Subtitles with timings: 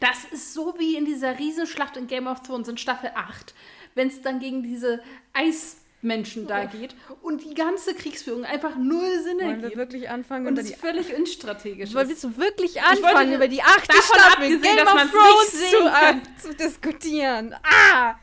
[0.00, 3.54] Das ist so wie in dieser Riesenschlacht in Game of Thrones in Staffel 8,
[3.94, 9.38] wenn es dann gegen diese Eismenschen da geht und die ganze Kriegsführung einfach null Sinn
[9.38, 9.70] Wollen ergibt.
[9.70, 10.46] wir wirklich anfangen?
[10.46, 12.24] und es die völlig unstrategisch ist.
[12.24, 16.54] du wirklich wollte anfangen, über die achte Staffel abgesehen, Game of Thrones zu, äh, zu
[16.54, 17.54] diskutieren?
[17.62, 18.16] Ah!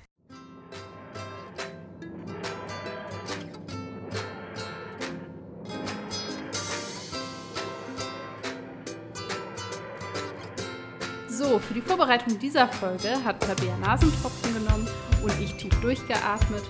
[11.64, 14.88] Für die Vorbereitung dieser Folge hat Tabea Nasentropfen genommen
[15.24, 16.64] und ich tief durchgeatmet.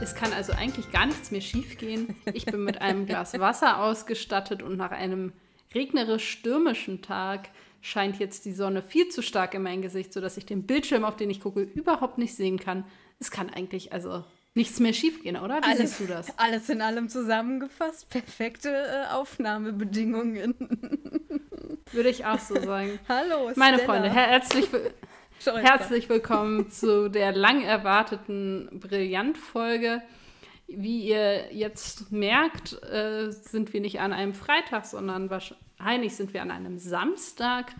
[0.00, 2.16] Es kann also eigentlich gar nichts mehr schiefgehen.
[2.32, 5.32] Ich bin mit einem Glas Wasser ausgestattet und nach einem
[5.74, 10.66] regnerisch-stürmischen Tag scheint jetzt die Sonne viel zu stark in mein Gesicht, sodass ich den
[10.66, 12.84] Bildschirm, auf den ich gucke, überhaupt nicht sehen kann.
[13.20, 15.60] Es kann eigentlich also nichts mehr schiefgehen, oder?
[15.62, 16.36] Wie siehst du das?
[16.38, 18.08] Alles in allem zusammengefasst.
[18.10, 20.54] Perfekte äh, Aufnahmebedingungen.
[21.92, 22.98] Würde ich auch so sagen.
[23.08, 23.92] Hallo, Meine Stella.
[23.92, 24.68] Freunde, her herzlich,
[25.44, 30.02] herzlich willkommen zu der lang erwarteten Brillant-Folge.
[30.68, 36.42] Wie ihr jetzt merkt, äh, sind wir nicht an einem Freitag, sondern wahrscheinlich sind wir
[36.42, 37.72] an einem Samstag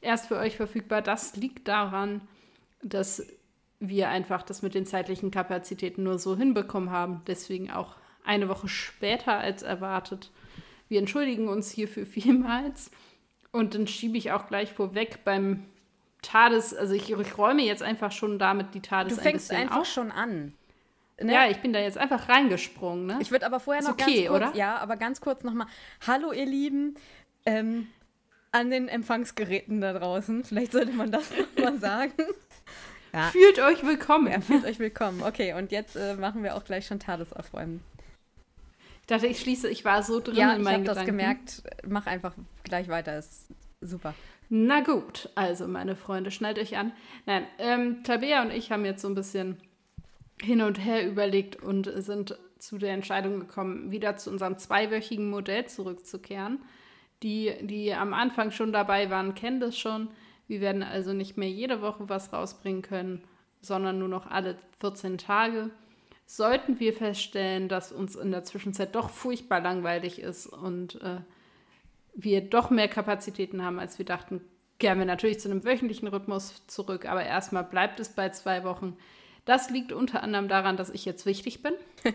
[0.00, 1.02] erst für euch verfügbar.
[1.02, 2.22] Das liegt daran,
[2.82, 3.26] dass
[3.80, 7.22] wir einfach das mit den zeitlichen Kapazitäten nur so hinbekommen haben.
[7.26, 10.30] Deswegen auch eine Woche später als erwartet.
[10.88, 12.90] Wir entschuldigen uns hierfür vielmals.
[13.52, 15.64] Und dann schiebe ich auch gleich vorweg beim
[16.22, 19.62] Tades, also ich, ich räume jetzt einfach schon damit die Tades Du ein fängst bisschen
[19.62, 19.86] einfach auf.
[19.86, 20.52] schon an.
[21.18, 21.32] Ne?
[21.32, 23.18] Ja, ich bin da jetzt einfach reingesprungen, ne?
[23.20, 24.56] Ich würde aber vorher noch okay, ganz kurz, oder?
[24.56, 25.66] ja, aber ganz kurz nochmal.
[26.06, 26.94] Hallo, ihr Lieben,
[27.46, 27.88] ähm,
[28.52, 30.44] an den Empfangsgeräten da draußen.
[30.44, 32.12] Vielleicht sollte man das nochmal sagen.
[33.12, 34.30] Ja, Fühlt euch willkommen.
[34.30, 35.22] ja, fühlt euch willkommen.
[35.22, 37.82] Okay, und jetzt äh, machen wir auch gleich schon Tades aufräumen.
[39.00, 41.18] Ich dachte, ich schließe, ich war so drin Ja, in ich meinen habe das Gedanken.
[41.18, 41.62] gemerkt.
[41.86, 43.48] Mach einfach gleich weiter, ist
[43.80, 44.14] super.
[44.48, 46.92] Na gut, also meine Freunde, schnallt euch an.
[47.26, 49.56] Nein, ähm, Tabea und ich haben jetzt so ein bisschen
[50.40, 55.66] hin und her überlegt und sind zu der Entscheidung gekommen, wieder zu unserem zweiwöchigen Modell
[55.66, 56.60] zurückzukehren.
[57.22, 60.08] Die, die am Anfang schon dabei waren, kennen das schon.
[60.50, 63.22] Wir werden also nicht mehr jede Woche was rausbringen können,
[63.60, 65.70] sondern nur noch alle 14 Tage.
[66.26, 71.18] Sollten wir feststellen, dass uns in der Zwischenzeit doch furchtbar langweilig ist und äh,
[72.14, 74.40] wir doch mehr Kapazitäten haben, als wir dachten,
[74.80, 78.96] kehren wir natürlich zu einem wöchentlichen Rhythmus zurück, aber erstmal bleibt es bei zwei Wochen.
[79.44, 81.74] Das liegt unter anderem daran, dass ich jetzt wichtig bin.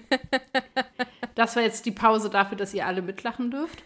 [1.35, 3.85] das war jetzt die Pause dafür, dass ihr alle mitlachen dürft.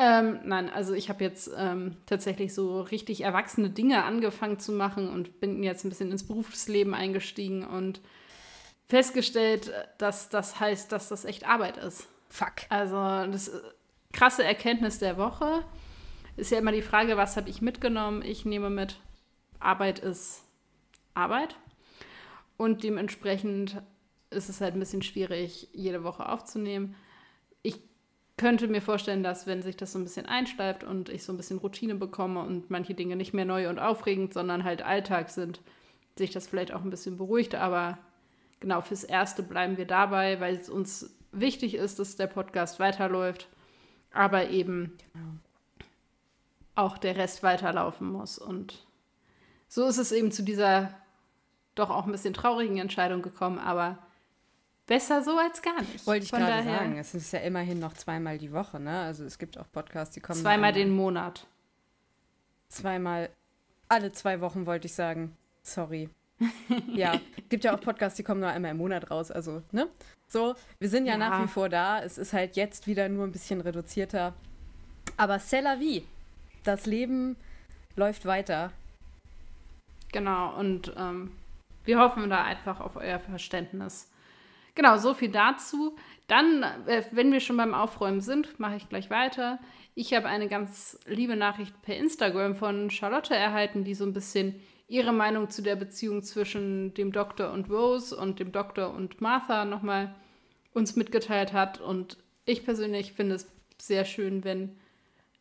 [0.00, 5.08] Ähm, nein, also ich habe jetzt ähm, tatsächlich so richtig erwachsene Dinge angefangen zu machen
[5.08, 8.00] und bin jetzt ein bisschen ins Berufsleben eingestiegen und
[8.86, 12.06] festgestellt, dass das heißt, dass das echt Arbeit ist.
[12.28, 12.52] Fuck.
[12.68, 13.60] Also das äh,
[14.12, 15.64] krasse Erkenntnis der Woche
[16.36, 18.22] ist ja immer die Frage, was habe ich mitgenommen?
[18.22, 19.00] Ich nehme mit,
[19.58, 20.44] Arbeit ist
[21.14, 21.56] Arbeit.
[22.56, 23.82] Und dementsprechend
[24.30, 26.94] ist es halt ein bisschen schwierig, jede Woche aufzunehmen.
[28.38, 31.36] Könnte mir vorstellen, dass wenn sich das so ein bisschen einschleift und ich so ein
[31.36, 35.60] bisschen Routine bekomme und manche Dinge nicht mehr neu und aufregend, sondern halt Alltag sind,
[36.16, 37.56] sich das vielleicht auch ein bisschen beruhigt.
[37.56, 37.98] Aber
[38.60, 43.48] genau fürs Erste bleiben wir dabei, weil es uns wichtig ist, dass der Podcast weiterläuft,
[44.12, 44.96] aber eben
[46.76, 48.38] auch der Rest weiterlaufen muss.
[48.38, 48.86] Und
[49.66, 50.94] so ist es eben zu dieser
[51.74, 53.98] doch auch ein bisschen traurigen Entscheidung gekommen, aber
[54.88, 56.04] besser so als gar nicht.
[56.04, 56.98] Wollte ich Von gerade daher sagen.
[56.98, 59.02] Es ist ja immerhin noch zweimal die Woche, ne?
[59.02, 60.40] Also es gibt auch Podcasts, die kommen.
[60.40, 61.46] Zweimal den Monat.
[62.68, 63.30] Zweimal.
[63.88, 65.36] Alle zwei Wochen wollte ich sagen.
[65.62, 66.10] Sorry.
[66.94, 69.30] ja, gibt ja auch Podcasts, die kommen nur einmal im Monat raus.
[69.30, 69.88] Also, ne?
[70.26, 71.18] So, wir sind ja, Ja.
[71.18, 72.02] nach wie vor da.
[72.02, 74.34] Es ist halt jetzt wieder nur ein bisschen reduzierter.
[75.16, 76.04] Aber c'est la vie.
[76.64, 77.36] Das Leben
[77.96, 78.72] läuft weiter.
[80.12, 81.32] Genau, und ähm,
[81.84, 84.10] wir hoffen da einfach auf euer Verständnis.
[84.78, 85.96] Genau, so viel dazu.
[86.28, 89.58] Dann, äh, wenn wir schon beim Aufräumen sind, mache ich gleich weiter.
[89.96, 94.54] Ich habe eine ganz liebe Nachricht per Instagram von Charlotte erhalten, die so ein bisschen
[94.86, 99.64] ihre Meinung zu der Beziehung zwischen dem Doktor und Rose und dem Doktor und Martha
[99.64, 100.14] nochmal
[100.74, 101.80] uns mitgeteilt hat.
[101.80, 104.78] Und ich persönlich finde es sehr schön, wenn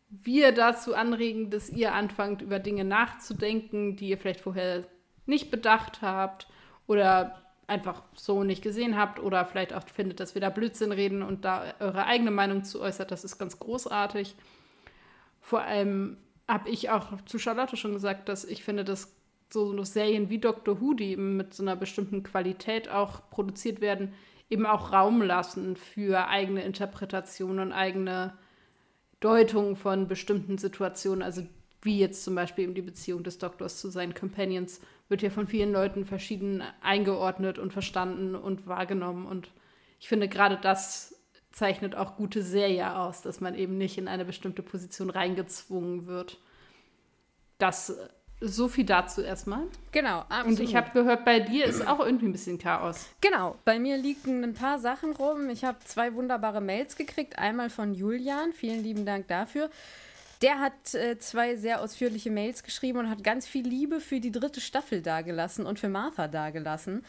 [0.09, 4.87] wir dazu anregen, dass ihr anfangt, über Dinge nachzudenken, die ihr vielleicht vorher
[5.27, 6.47] nicht bedacht habt
[6.87, 11.21] oder einfach so nicht gesehen habt oder vielleicht auch findet, dass wir da Blödsinn reden
[11.21, 13.11] und da eure eigene Meinung zu äußert.
[13.11, 14.35] Das ist ganz großartig.
[15.41, 16.17] Vor allem
[16.47, 19.13] habe ich auch zu Charlotte schon gesagt, dass ich finde, dass
[19.51, 24.13] so Serien wie Doctor Who, die eben mit so einer bestimmten Qualität auch produziert werden,
[24.49, 28.33] eben auch Raum lassen für eigene Interpretationen und eigene
[29.19, 31.21] Deutung von bestimmten Situationen.
[31.21, 31.43] Also
[31.87, 35.47] wie jetzt zum Beispiel eben die Beziehung des Doktors zu seinen Companions, wird ja von
[35.47, 39.25] vielen Leuten verschieden eingeordnet und verstanden und wahrgenommen.
[39.25, 39.49] Und
[39.99, 41.15] ich finde, gerade das
[41.51, 46.37] zeichnet auch gute Serie aus, dass man eben nicht in eine bestimmte Position reingezwungen wird.
[47.57, 47.97] Das
[48.39, 49.63] so viel dazu erstmal.
[49.91, 50.59] Genau, absolut.
[50.59, 53.07] Und ich habe gehört, bei dir ist auch irgendwie ein bisschen Chaos.
[53.21, 55.49] Genau, bei mir liegen ein paar Sachen rum.
[55.49, 57.39] Ich habe zwei wunderbare Mails gekriegt.
[57.39, 59.71] Einmal von Julian, vielen lieben Dank dafür.
[60.41, 64.31] Der hat äh, zwei sehr ausführliche Mails geschrieben und hat ganz viel Liebe für die
[64.31, 67.03] dritte Staffel dagelassen und für Martha dagelassen.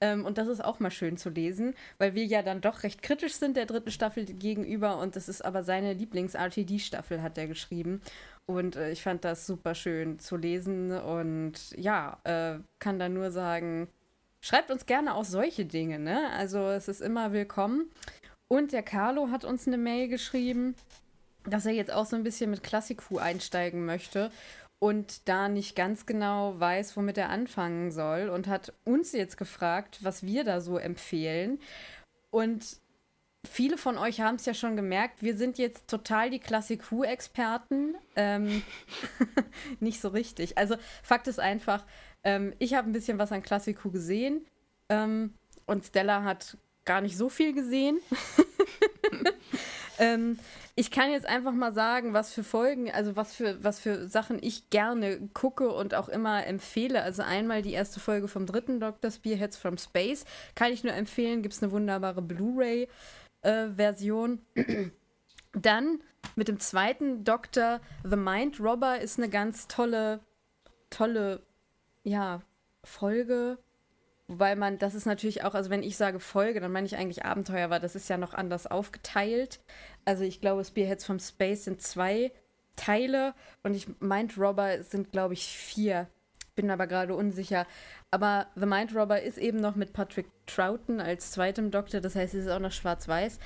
[0.00, 3.02] Ähm, und das ist auch mal schön zu lesen, weil wir ja dann doch recht
[3.02, 4.98] kritisch sind der dritten Staffel gegenüber.
[4.98, 8.02] Und das ist aber seine Lieblings-RTD-Staffel, hat er geschrieben.
[8.46, 10.92] Und äh, ich fand das super schön zu lesen.
[10.92, 13.88] Und ja, äh, kann da nur sagen,
[14.42, 15.98] schreibt uns gerne auch solche Dinge.
[15.98, 16.30] Ne?
[16.36, 17.90] Also es ist immer willkommen.
[18.46, 20.74] Und der Carlo hat uns eine Mail geschrieben
[21.44, 24.30] dass er jetzt auch so ein bisschen mit Klassiku einsteigen möchte
[24.78, 29.98] und da nicht ganz genau weiß, womit er anfangen soll und hat uns jetzt gefragt,
[30.02, 31.58] was wir da so empfehlen.
[32.30, 32.78] Und
[33.48, 37.94] viele von euch haben es ja schon gemerkt, wir sind jetzt total die Klassik-Experten.
[38.16, 38.62] Ähm,
[39.80, 40.58] nicht so richtig.
[40.58, 41.84] Also Fakt ist einfach,
[42.22, 44.44] ähm, ich habe ein bisschen was an Klassik gesehen
[44.88, 45.34] ähm,
[45.66, 48.00] und Stella hat gar nicht so viel gesehen.
[49.98, 50.38] ähm,
[50.76, 54.38] ich kann jetzt einfach mal sagen, was für Folgen, also was für, was für Sachen
[54.42, 57.02] ich gerne gucke und auch immer empfehle.
[57.02, 59.10] Also einmal die erste Folge vom dritten Dr.
[59.10, 60.24] Spearheads from Space.
[60.54, 64.40] Kann ich nur empfehlen, gibt es eine wunderbare Blu-ray-Version.
[64.54, 64.90] Äh,
[65.52, 66.00] Dann
[66.34, 70.18] mit dem zweiten Doktor, The Mind Robber ist eine ganz tolle,
[70.90, 71.42] tolle,
[72.02, 72.40] ja,
[72.82, 73.58] Folge.
[74.26, 77.24] Wobei man, das ist natürlich auch, also wenn ich sage Folge, dann meine ich eigentlich
[77.24, 79.60] Abenteuer, weil das ist ja noch anders aufgeteilt.
[80.04, 82.32] Also ich glaube, Spearheads from Space sind zwei
[82.76, 86.08] Teile und ich Mind Robber sind, glaube ich, vier.
[86.54, 87.66] Bin aber gerade unsicher.
[88.10, 92.34] Aber The Mind Robber ist eben noch mit Patrick Troughton als zweitem Doktor, das heißt,
[92.34, 93.38] es ist auch noch schwarz-weiß,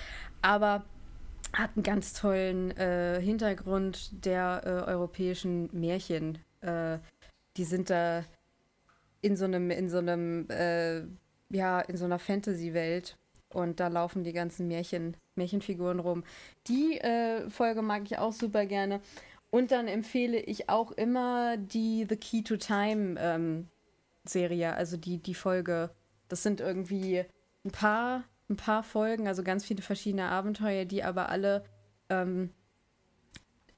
[0.43, 0.85] aber
[1.55, 6.39] hat einen ganz tollen äh, Hintergrund der äh, europäischen Märchen.
[6.61, 6.99] Äh,
[7.57, 8.25] die sind da
[9.20, 11.03] in so einem, in so einem, äh,
[11.50, 13.17] ja, in so einer Fantasy-Welt.
[13.50, 16.25] Und da laufen die ganzen Märchen, Märchenfiguren rum.
[16.67, 19.00] Die äh, Folge mag ich auch super gerne.
[19.50, 23.69] Und dann empfehle ich auch immer die The Key to Time ähm,
[24.25, 25.91] Serie, also die, die Folge.
[26.29, 27.25] Das sind irgendwie
[27.65, 31.65] ein paar, ein paar Folgen, also ganz viele verschiedene Abenteuer, die aber alle
[32.11, 32.50] ähm,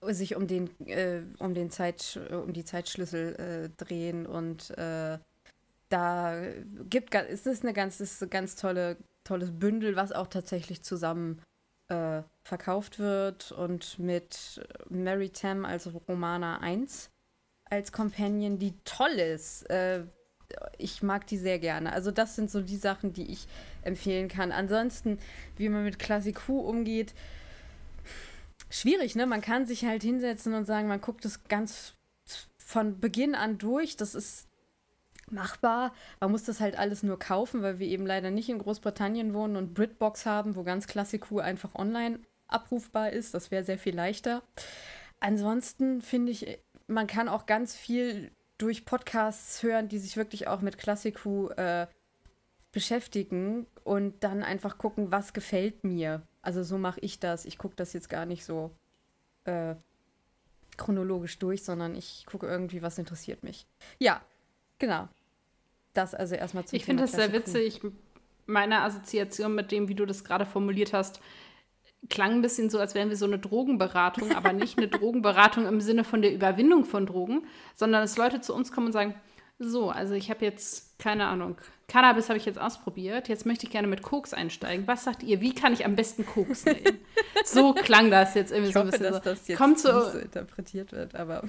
[0.03, 5.19] sich um den, äh, um den Zeit, um die Zeitschlüssel äh, drehen und äh,
[5.91, 6.41] da
[6.89, 11.43] gibt ist es eine ganz, ist ein ganz tolle, tolles Bündel, was auch tatsächlich zusammen
[11.89, 17.11] äh, verkauft wird und mit Mary Tam als Romana 1
[17.71, 19.63] als Companion, die toll ist.
[19.71, 20.05] Äh,
[20.79, 21.93] ich mag die sehr gerne.
[21.93, 23.47] Also das sind so die Sachen, die ich
[23.83, 24.51] empfehlen kann.
[24.51, 25.19] Ansonsten,
[25.57, 27.15] wie man mit Classic Who umgeht,
[28.69, 29.27] schwierig, ne?
[29.27, 31.95] Man kann sich halt hinsetzen und sagen, man guckt es ganz
[32.59, 33.97] von Beginn an durch.
[33.97, 34.49] Das ist
[35.33, 35.93] machbar.
[36.21, 39.57] Man muss das halt alles nur kaufen, weil wir eben leider nicht in Großbritannien wohnen
[39.57, 43.35] und Britbox haben, wo ganz Klassiku einfach online abrufbar ist.
[43.35, 44.43] Das wäre sehr viel leichter.
[45.21, 50.61] Ansonsten finde ich, man kann auch ganz viel durch Podcasts hören, die sich wirklich auch
[50.61, 51.87] mit Klassiku äh,
[52.73, 56.23] beschäftigen und dann einfach gucken, was gefällt mir.
[56.43, 57.45] Also so mache ich das.
[57.45, 58.71] Ich gucke das jetzt gar nicht so
[59.45, 59.75] äh,
[60.77, 63.67] chronologisch durch, sondern ich gucke irgendwie, was interessiert mich.
[63.99, 64.21] Ja,
[64.79, 65.09] genau.
[66.01, 67.81] Das also erstmal zu Ich finde das sehr witzig.
[68.47, 71.21] Meine Assoziation mit dem, wie du das gerade formuliert hast,
[72.09, 75.81] klang ein bisschen so, als wären wir so eine Drogenberatung, aber nicht eine Drogenberatung im
[75.81, 79.15] Sinne von der Überwindung von Drogen, sondern dass Leute zu uns kommen und sagen,
[79.59, 83.71] so, also ich habe jetzt, keine Ahnung, Cannabis habe ich jetzt ausprobiert, jetzt möchte ich
[83.73, 84.87] gerne mit Koks einsteigen.
[84.87, 86.99] Was sagt ihr, wie kann ich am besten Koks nehmen?
[87.45, 89.03] so klang das jetzt irgendwie ich so ein bisschen.
[89.05, 91.43] dass das jetzt Kommt nicht so interpretiert wird, aber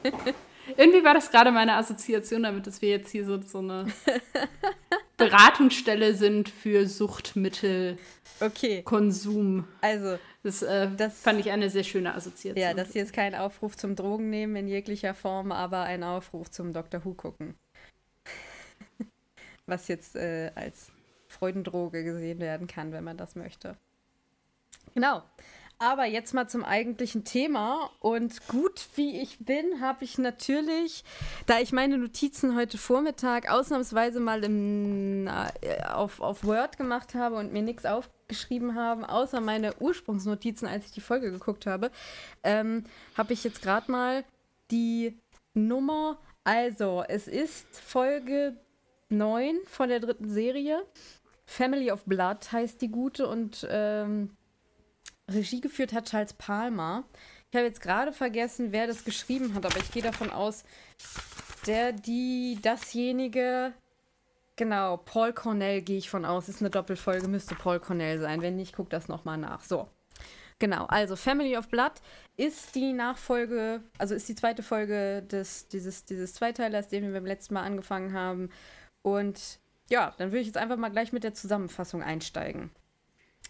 [0.76, 3.86] Irgendwie war das gerade meine Assoziation damit, dass wir jetzt hier so, so eine
[5.16, 7.98] Beratungsstelle sind für Suchtmittel.
[8.40, 8.82] Okay.
[8.82, 9.66] Konsum.
[9.80, 12.62] Also, das, äh, das, fand ich eine sehr schöne Assoziation.
[12.62, 16.72] Ja, das hier ist kein Aufruf zum Drogennehmen in jeglicher Form, aber ein Aufruf zum
[16.72, 17.04] Dr.
[17.04, 17.54] Who gucken.
[19.66, 20.90] Was jetzt äh, als
[21.28, 23.76] Freudendroge gesehen werden kann, wenn man das möchte.
[24.94, 25.22] Genau.
[25.78, 27.90] Aber jetzt mal zum eigentlichen Thema.
[27.98, 31.04] Und gut wie ich bin, habe ich natürlich,
[31.46, 37.36] da ich meine Notizen heute Vormittag ausnahmsweise mal im, äh, auf, auf Word gemacht habe
[37.36, 41.90] und mir nichts aufgeschrieben habe, außer meine Ursprungsnotizen, als ich die Folge geguckt habe,
[42.44, 42.84] ähm,
[43.16, 44.24] habe ich jetzt gerade mal
[44.70, 45.18] die
[45.54, 46.18] Nummer.
[46.44, 48.56] Also, es ist Folge
[49.08, 50.84] 9 von der dritten Serie.
[51.44, 54.30] Family of Blood heißt die gute und ähm,
[55.34, 57.04] Regie geführt hat Charles Palmer.
[57.50, 60.64] Ich habe jetzt gerade vergessen, wer das geschrieben hat, aber ich gehe davon aus,
[61.66, 63.72] der, die, dasjenige,
[64.56, 68.42] genau, Paul Cornell gehe ich von aus, ist eine Doppelfolge, müsste Paul Cornell sein.
[68.42, 69.62] Wenn nicht, guck das nochmal nach.
[69.62, 69.88] So.
[70.58, 71.92] Genau, also Family of Blood
[72.36, 77.26] ist die Nachfolge, also ist die zweite Folge des, dieses, dieses Zweiteilers, den wir beim
[77.26, 78.48] letzten Mal angefangen haben.
[79.02, 79.58] Und
[79.90, 82.70] ja, dann würde ich jetzt einfach mal gleich mit der Zusammenfassung einsteigen.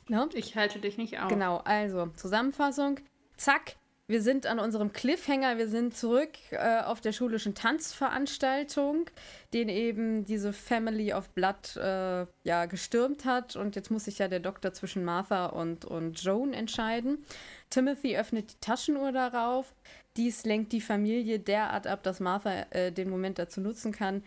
[0.08, 0.28] Ja?
[0.34, 1.28] Ich halte dich nicht auf.
[1.28, 3.00] Genau, also Zusammenfassung.
[3.36, 3.76] Zack,
[4.08, 9.08] wir sind an unserem Cliffhanger, wir sind zurück äh, auf der schulischen Tanzveranstaltung,
[9.54, 13.56] den eben diese Family of Blood äh, ja gestürmt hat.
[13.56, 17.24] Und jetzt muss sich ja der Doktor zwischen Martha und, und Joan entscheiden.
[17.70, 19.72] Timothy öffnet die Taschenuhr darauf.
[20.16, 24.24] Dies lenkt die Familie derart ab, dass Martha äh, den Moment dazu nutzen kann,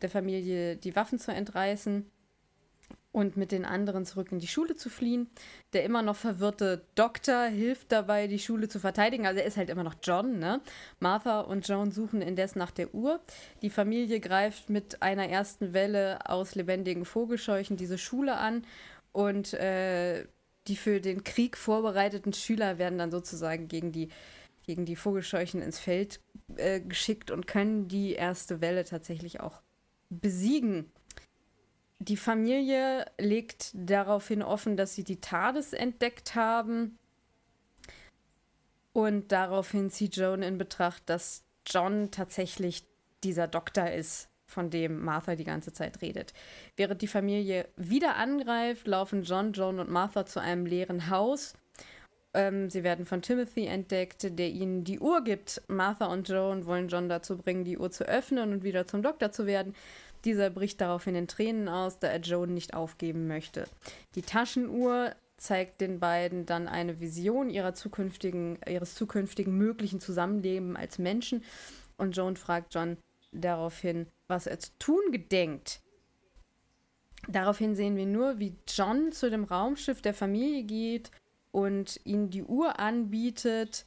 [0.00, 2.10] der Familie die Waffen zu entreißen
[3.12, 5.28] und mit den anderen zurück in die Schule zu fliehen.
[5.72, 9.26] Der immer noch verwirrte Doktor hilft dabei, die Schule zu verteidigen.
[9.26, 10.60] Also er ist halt immer noch John, ne?
[11.00, 13.20] Martha und Joan suchen indes nach der Uhr.
[13.62, 18.64] Die Familie greift mit einer ersten Welle aus lebendigen Vogelscheuchen diese Schule an
[19.12, 20.26] und äh,
[20.66, 24.08] die für den Krieg vorbereiteten Schüler werden dann sozusagen gegen die
[24.68, 26.20] gegen die Vogelscheuchen ins Feld
[26.56, 29.62] äh, geschickt und können die erste Welle tatsächlich auch
[30.10, 30.92] besiegen.
[32.00, 36.96] Die Familie legt daraufhin offen, dass sie die TARDIS entdeckt haben.
[38.92, 42.84] Und daraufhin zieht Joan in Betracht, dass John tatsächlich
[43.24, 46.32] dieser Doktor ist, von dem Martha die ganze Zeit redet.
[46.76, 51.54] Während die Familie wieder angreift, laufen John, Joan und Martha zu einem leeren Haus.
[52.34, 55.62] Ähm, sie werden von Timothy entdeckt, der ihnen die Uhr gibt.
[55.68, 59.32] Martha und Joan wollen John dazu bringen, die Uhr zu öffnen und wieder zum Doktor
[59.32, 59.74] zu werden.
[60.24, 63.66] Dieser bricht daraufhin in Tränen aus, da er Joan nicht aufgeben möchte.
[64.14, 71.44] Die Taschenuhr zeigt den beiden dann eine Vision zukünftigen, ihres zukünftigen möglichen Zusammenlebens als Menschen.
[71.96, 72.96] Und Joan fragt John
[73.32, 75.80] daraufhin, was er zu tun gedenkt.
[77.28, 81.10] Daraufhin sehen wir nur, wie John zu dem Raumschiff der Familie geht
[81.50, 83.86] und ihnen die Uhr anbietet.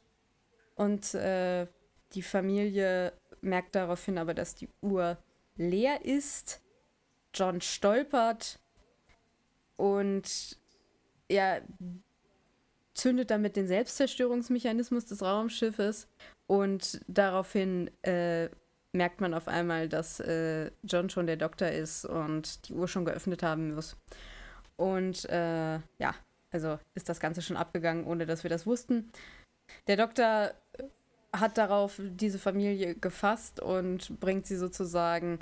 [0.74, 1.66] Und äh,
[2.14, 5.18] die Familie merkt daraufhin aber, dass die Uhr
[5.56, 6.60] leer ist.
[7.34, 8.58] John stolpert
[9.76, 10.58] und
[11.28, 11.62] er
[12.94, 16.08] zündet damit den Selbstzerstörungsmechanismus des Raumschiffes
[16.46, 18.50] und daraufhin äh,
[18.92, 23.06] merkt man auf einmal, dass äh, John schon der Doktor ist und die Uhr schon
[23.06, 23.96] geöffnet haben muss.
[24.76, 26.14] Und äh, ja,
[26.50, 29.10] also ist das Ganze schon abgegangen, ohne dass wir das wussten.
[29.86, 30.52] Der Doktor
[31.32, 35.38] hat darauf diese Familie gefasst und bringt sie sozusagen,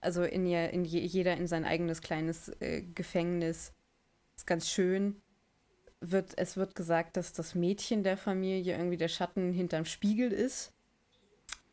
[0.00, 3.72] also in, ihr, in je, jeder in sein eigenes kleines äh, Gefängnis.
[4.36, 5.20] Ist ganz schön.
[6.00, 10.72] Wird, es wird gesagt, dass das Mädchen der Familie irgendwie der Schatten hinterm Spiegel ist,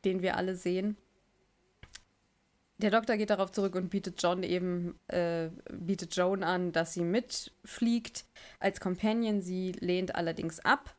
[0.05, 0.97] den wir alle sehen.
[2.77, 7.03] Der Doktor geht darauf zurück und bietet John eben, äh, bietet Joan an, dass sie
[7.03, 8.25] mitfliegt
[8.59, 9.41] als Companion.
[9.41, 10.95] Sie lehnt allerdings ab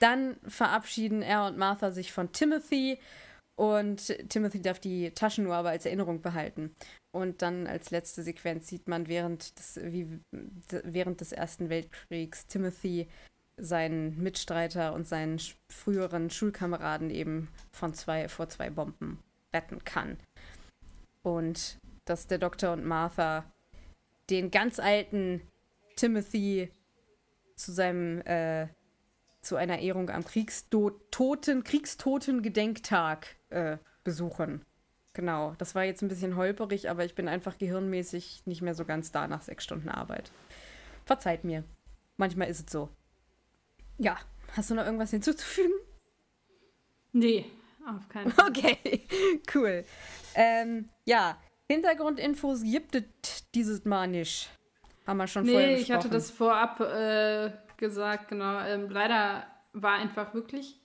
[0.00, 2.98] dann verabschieden er und Martha sich von Timothy
[3.60, 6.74] und Timothy darf die Taschenuhr aber als Erinnerung behalten.
[7.12, 10.18] Und dann als letzte Sequenz sieht man während des, wie,
[10.70, 13.06] während des Ersten Weltkriegs Timothy
[13.58, 15.38] seinen Mitstreiter und seinen
[15.70, 20.16] früheren Schulkameraden eben von zwei, vor zwei Bomben retten kann.
[21.22, 21.76] Und
[22.06, 23.44] dass der Doktor und Martha
[24.30, 25.42] den ganz alten
[25.96, 26.70] Timothy
[27.56, 28.68] zu seinem äh,
[29.42, 34.64] zu einer Ehrung am Kriegstoten, Kriegstoten-Gedenktag äh, besuchen.
[35.12, 38.84] Genau, das war jetzt ein bisschen holperig, aber ich bin einfach gehirnmäßig nicht mehr so
[38.84, 40.30] ganz da nach sechs Stunden Arbeit.
[41.04, 41.64] Verzeiht mir.
[42.16, 42.90] Manchmal ist es so.
[43.98, 44.18] Ja,
[44.56, 45.74] hast du noch irgendwas hinzuzufügen?
[47.12, 47.46] Nee,
[47.86, 48.48] auf keinen Fall.
[48.50, 49.06] Okay,
[49.54, 49.84] cool.
[50.34, 54.48] Ähm, ja, Hintergrundinfos gibt es dieses Mal nicht.
[55.10, 55.88] Haben wir schon nee, vorher gesprochen.
[55.88, 58.60] Nee, ich hatte das vorab äh, gesagt, genau.
[58.60, 60.80] Ähm, leider war einfach wirklich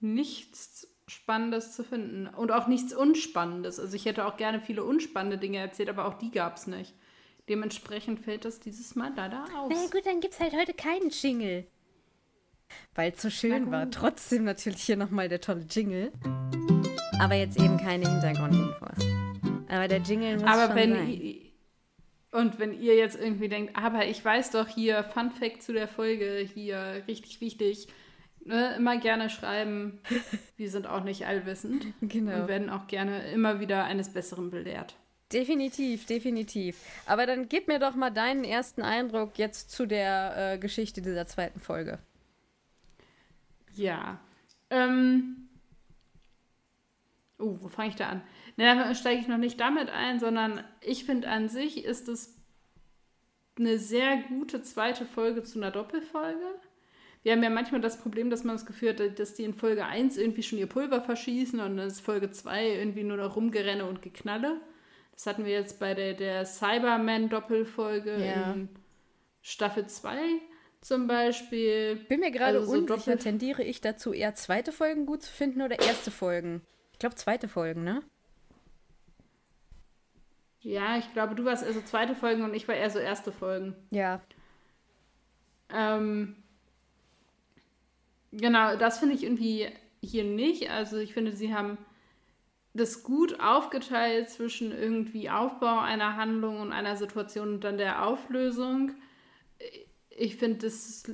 [0.00, 3.78] nichts Spannendes zu finden und auch nichts Unspannendes.
[3.78, 6.92] Also ich hätte auch gerne viele unspannende Dinge erzählt, aber auch die gab es nicht.
[7.48, 9.70] Dementsprechend fällt das dieses Mal leider aus.
[9.72, 11.68] Na gut, dann gibt es halt heute keinen Jingle.
[12.96, 13.88] Weil es so schön war.
[13.92, 16.10] Trotzdem natürlich hier nochmal der tolle Jingle.
[17.20, 19.06] Aber jetzt eben keine Hintergrundinfos.
[19.68, 21.35] Aber der Jingle muss aber schon wenn sein.
[22.36, 25.88] Und wenn ihr jetzt irgendwie denkt, aber ich weiß doch hier, Fun Fact zu der
[25.88, 27.88] Folge, hier richtig wichtig,
[28.44, 30.00] ne, immer gerne schreiben.
[30.58, 31.86] Wir sind auch nicht allwissend.
[32.02, 32.42] Genau.
[32.42, 34.96] Und werden auch gerne immer wieder eines Besseren belehrt.
[35.32, 36.78] Definitiv, definitiv.
[37.06, 41.26] Aber dann gib mir doch mal deinen ersten Eindruck jetzt zu der äh, Geschichte dieser
[41.26, 41.98] zweiten Folge.
[43.76, 44.20] Ja.
[44.68, 45.48] Ähm.
[47.38, 48.22] Oh, wo fange ich da an?
[48.56, 52.34] Na, dann steige ich noch nicht damit ein, sondern ich finde an sich ist es
[53.58, 56.44] eine sehr gute zweite Folge zu einer Doppelfolge.
[57.22, 59.84] Wir haben ja manchmal das Problem, dass man das Gefühl hat, dass die in Folge
[59.84, 63.84] 1 irgendwie schon ihr Pulver verschießen und dann ist Folge 2 irgendwie nur noch Rumgerenne
[63.84, 64.60] und Geknalle.
[65.12, 68.52] Das hatten wir jetzt bei der, der Cyberman-Doppelfolge Ja.
[68.52, 68.68] in
[69.42, 70.18] Staffel 2
[70.82, 71.96] zum Beispiel.
[72.08, 75.32] Bin mir gerade Also so unsicher, Doppel- tendiere ich dazu, eher zweite Folgen gut zu
[75.32, 76.62] finden oder erste Folgen?
[76.92, 78.02] Ich glaube, zweite Folgen, ne?
[80.66, 83.30] Ja, ich glaube, du warst eher so zweite Folgen und ich war eher so erste
[83.30, 83.76] Folgen.
[83.92, 84.20] Ja.
[85.72, 86.34] Ähm,
[88.32, 89.68] genau, das finde ich irgendwie
[90.02, 90.68] hier nicht.
[90.68, 91.78] Also ich finde, sie haben
[92.74, 98.90] das gut aufgeteilt zwischen irgendwie Aufbau einer Handlung und einer Situation und dann der Auflösung.
[100.10, 101.04] Ich finde, das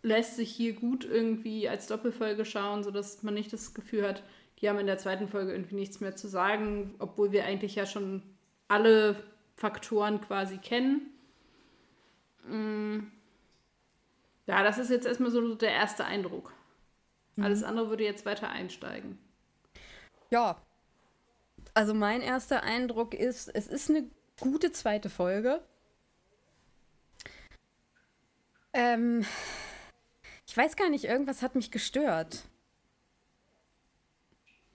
[0.00, 4.22] lässt sich hier gut irgendwie als Doppelfolge schauen, sodass man nicht das Gefühl hat,
[4.62, 7.84] die haben in der zweiten Folge irgendwie nichts mehr zu sagen, obwohl wir eigentlich ja
[7.84, 8.22] schon
[8.68, 9.22] alle
[9.56, 11.12] Faktoren quasi kennen.
[12.44, 13.08] Mm.
[14.46, 16.52] Ja, das ist jetzt erstmal so der erste Eindruck.
[17.40, 19.18] Alles andere würde jetzt weiter einsteigen.
[20.30, 20.60] Ja.
[21.74, 24.04] Also mein erster Eindruck ist, es ist eine
[24.40, 25.62] gute zweite Folge.
[28.72, 29.24] Ähm,
[30.46, 32.44] ich weiß gar nicht, irgendwas hat mich gestört.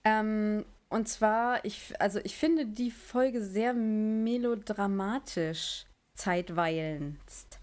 [0.04, 7.58] Ähm, und zwar, ich, also ich finde die Folge sehr melodramatisch zeitweilendst.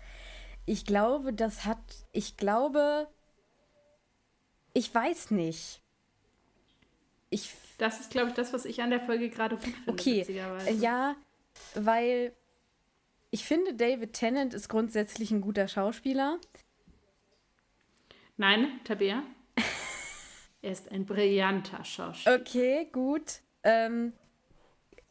[0.66, 1.80] Ich glaube, das hat,
[2.12, 3.08] ich glaube,
[4.74, 5.82] ich weiß nicht.
[7.30, 10.26] Ich Das ist, glaube ich, das, was ich an der Folge gerade gut finde, Okay,
[10.82, 11.16] ja,
[11.74, 12.36] weil
[13.30, 16.38] ich finde, David Tennant ist grundsätzlich ein guter Schauspieler.
[18.36, 19.24] Nein, Tabea.
[20.62, 22.40] Er ist ein brillanter Schauspieler.
[22.40, 23.42] Okay, gut.
[23.64, 24.14] Ähm,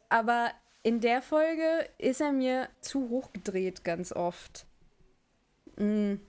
[0.09, 0.51] aber
[0.83, 4.65] in der Folge ist er mir zu hoch gedreht, ganz oft.
[5.77, 6.19] Hm,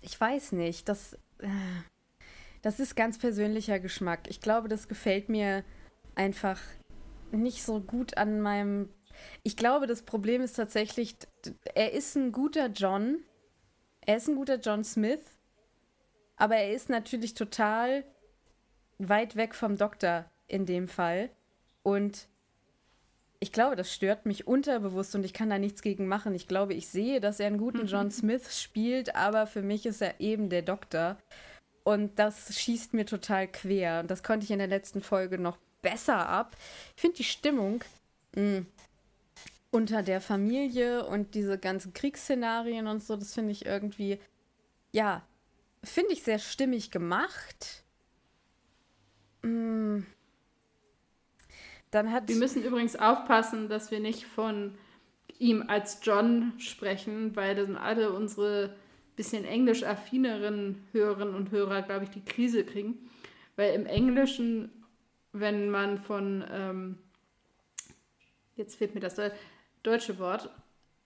[0.00, 0.88] ich weiß nicht.
[0.88, 1.48] Das, äh,
[2.62, 4.28] das ist ganz persönlicher Geschmack.
[4.28, 5.64] Ich glaube, das gefällt mir
[6.14, 6.60] einfach
[7.30, 8.88] nicht so gut an meinem.
[9.42, 11.16] Ich glaube, das Problem ist tatsächlich,
[11.74, 13.18] er ist ein guter John.
[14.04, 15.22] Er ist ein guter John Smith.
[16.36, 18.04] Aber er ist natürlich total
[18.98, 21.30] weit weg vom Doktor in dem Fall.
[21.82, 22.28] Und
[23.40, 26.34] ich glaube, das stört mich unterbewusst und ich kann da nichts gegen machen.
[26.34, 30.00] Ich glaube, ich sehe, dass er einen guten John Smith spielt, aber für mich ist
[30.00, 31.16] er eben der Doktor.
[31.84, 34.00] Und das schießt mir total quer.
[34.00, 36.56] Und das konnte ich in der letzten Folge noch besser ab.
[36.94, 37.82] Ich finde die Stimmung
[38.36, 38.64] mh,
[39.72, 44.20] unter der Familie und diese ganzen Kriegsszenarien und so, das finde ich irgendwie,
[44.92, 45.26] ja,
[45.82, 47.81] finde ich sehr stimmig gemacht.
[49.42, 50.04] Mm.
[51.90, 52.28] Dann hat.
[52.28, 54.74] Wir müssen übrigens aufpassen, dass wir nicht von
[55.38, 58.74] ihm als John sprechen, weil dann alle unsere
[59.16, 63.10] bisschen englisch affineren Hörerinnen und Hörer, glaube ich, die Krise kriegen.
[63.56, 64.70] Weil im Englischen,
[65.32, 66.98] wenn man von, ähm,
[68.56, 69.32] jetzt fehlt mir das deu-
[69.82, 70.48] deutsche Wort,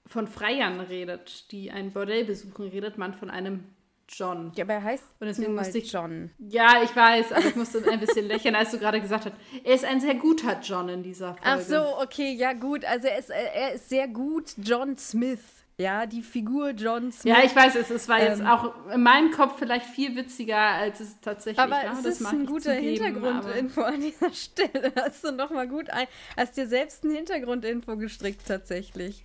[0.07, 3.65] von Freiern redet, die ein Bordell besuchen, redet man von einem
[4.09, 4.53] John.
[4.55, 6.31] ja, aber er heißt Und deswegen nun musste ich- John.
[6.39, 9.75] Ja, ich weiß, aber ich musste ein bisschen lächeln, als du gerade gesagt hast, er
[9.75, 11.41] ist ein sehr guter John in dieser Folge.
[11.45, 12.85] Ach so, okay, ja gut.
[12.85, 15.41] Also er ist, er ist sehr gut John Smith.
[15.79, 17.25] Ja, die Figur John Smith.
[17.37, 18.47] Ja, ich weiß, es, es war jetzt Ähm.
[18.47, 21.93] auch in meinem Kopf vielleicht viel witziger, als es tatsächlich aber war.
[21.93, 24.93] es Das ist ein guter zugeben, Hintergrundinfo an dieser Stelle.
[24.97, 29.23] Hast du noch mal gut ein, hast dir selbst ein Hintergrundinfo gestrickt tatsächlich.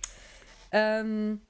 [0.72, 1.40] Ähm,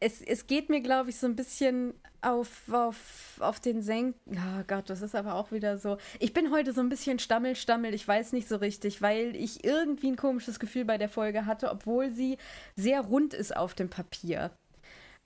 [0.00, 4.16] es, es geht mir, glaube ich, so ein bisschen auf, auf, auf den Senk.
[4.30, 5.98] Oh Gott, das ist aber auch wieder so.
[6.18, 7.94] Ich bin heute so ein bisschen stammel, stammel.
[7.94, 11.70] Ich weiß nicht so richtig, weil ich irgendwie ein komisches Gefühl bei der Folge hatte,
[11.70, 12.38] obwohl sie
[12.76, 14.50] sehr rund ist auf dem Papier.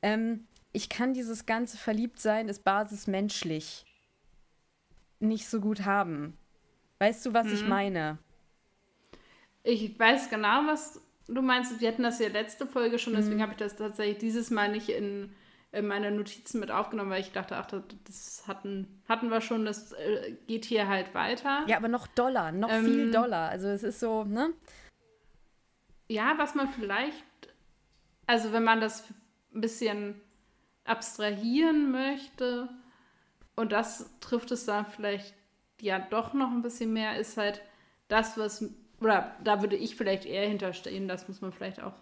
[0.03, 3.85] Ähm, ich kann dieses ganze Verliebtsein ist basismenschlich
[5.21, 6.37] nicht so gut haben.
[6.99, 8.19] Weißt du, was ich meine?
[9.65, 11.81] Aber ich weiß genau, was du meinst.
[11.81, 13.43] Wir hatten das ja letzte Folge schon, deswegen Mhm.
[13.43, 15.33] habe ich das tatsächlich dieses Mal nicht in,
[15.73, 19.93] in meine Notizen mit aufgenommen, weil ich dachte, ach, das, hatten, hatten wir schon, das
[19.93, 21.65] äh, geht hier halt weiter.
[21.67, 23.49] Ja, aber noch Dollar, noch Ähm, viel Dollar.
[23.49, 24.53] Also es ist so, ne?
[26.09, 27.25] Ja, was man vielleicht,
[28.27, 29.05] also wenn man das
[29.55, 30.21] ein bisschen
[30.85, 32.69] abstrahieren möchte,
[33.57, 35.35] und das trifft es da vielleicht
[35.81, 37.63] ja doch noch ein bisschen mehr, ist halt
[38.09, 38.65] das, was,
[39.01, 41.95] oder da würde ich vielleicht eher hinterstehen, das muss man vielleicht auch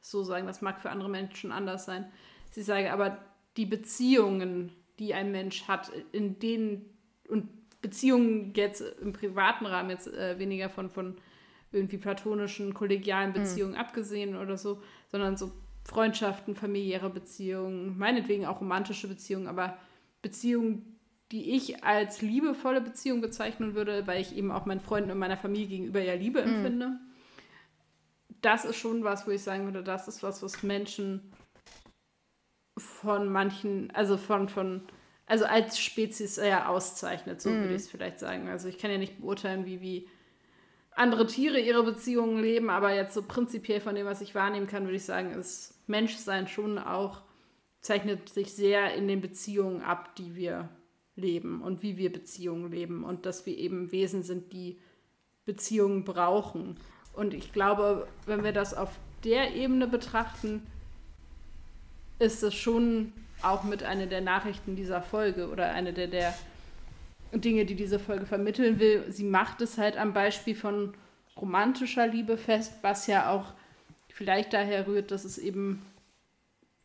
[0.00, 2.12] so sagen, das mag für andere Menschen anders sein.
[2.54, 3.18] Sie sagen aber,
[3.56, 6.88] die Beziehungen, die ein Mensch hat, in denen,
[7.28, 7.48] und
[7.82, 11.16] Beziehungen jetzt im privaten Rahmen, jetzt äh, weniger von, von
[11.72, 13.34] irgendwie platonischen, kollegialen mhm.
[13.34, 13.78] Beziehungen mhm.
[13.80, 15.50] abgesehen oder so, sondern so
[15.82, 19.76] Freundschaften, familiäre Beziehungen, meinetwegen auch romantische Beziehungen, aber
[20.22, 20.96] Beziehungen,
[21.32, 25.36] die ich als liebevolle Beziehung bezeichnen würde, weil ich eben auch meinen Freunden und meiner
[25.36, 26.54] Familie gegenüber ja Liebe mhm.
[26.54, 27.00] empfinde.
[28.42, 31.32] Das ist schon was, wo ich sagen würde, das ist was, was Menschen
[32.76, 34.82] von manchen, also von, von,
[35.26, 37.52] also als Spezies eher auszeichnet, so mm.
[37.52, 37.74] würde mhm.
[37.76, 38.48] ich es vielleicht sagen.
[38.48, 40.08] Also ich kann ja nicht beurteilen, wie, wie
[40.94, 44.84] andere Tiere ihre Beziehungen leben, aber jetzt so prinzipiell von dem, was ich wahrnehmen kann,
[44.84, 47.22] würde ich sagen, ist Menschsein schon auch,
[47.80, 50.68] zeichnet sich sehr in den Beziehungen ab, die wir
[51.16, 54.80] leben und wie wir Beziehungen leben und dass wir eben Wesen sind, die
[55.44, 56.78] Beziehungen brauchen.
[57.12, 58.90] Und ich glaube, wenn wir das auf
[59.22, 60.66] der Ebene betrachten,
[62.18, 66.34] ist es schon auch mit einer der Nachrichten dieser Folge oder eine der, der
[67.32, 69.04] Dinge, die diese Folge vermitteln will.
[69.10, 70.94] Sie macht es halt am Beispiel von
[71.36, 73.52] romantischer Liebe fest, was ja auch
[74.08, 75.82] vielleicht daher rührt, dass es eben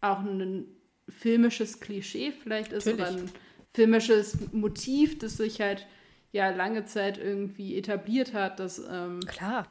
[0.01, 0.65] auch ein
[1.07, 3.07] filmisches Klischee vielleicht ist Natürlich.
[3.07, 3.31] oder ein
[3.71, 5.85] filmisches Motiv, das sich halt
[6.31, 9.67] ja lange Zeit irgendwie etabliert hat, das ähm, Klar.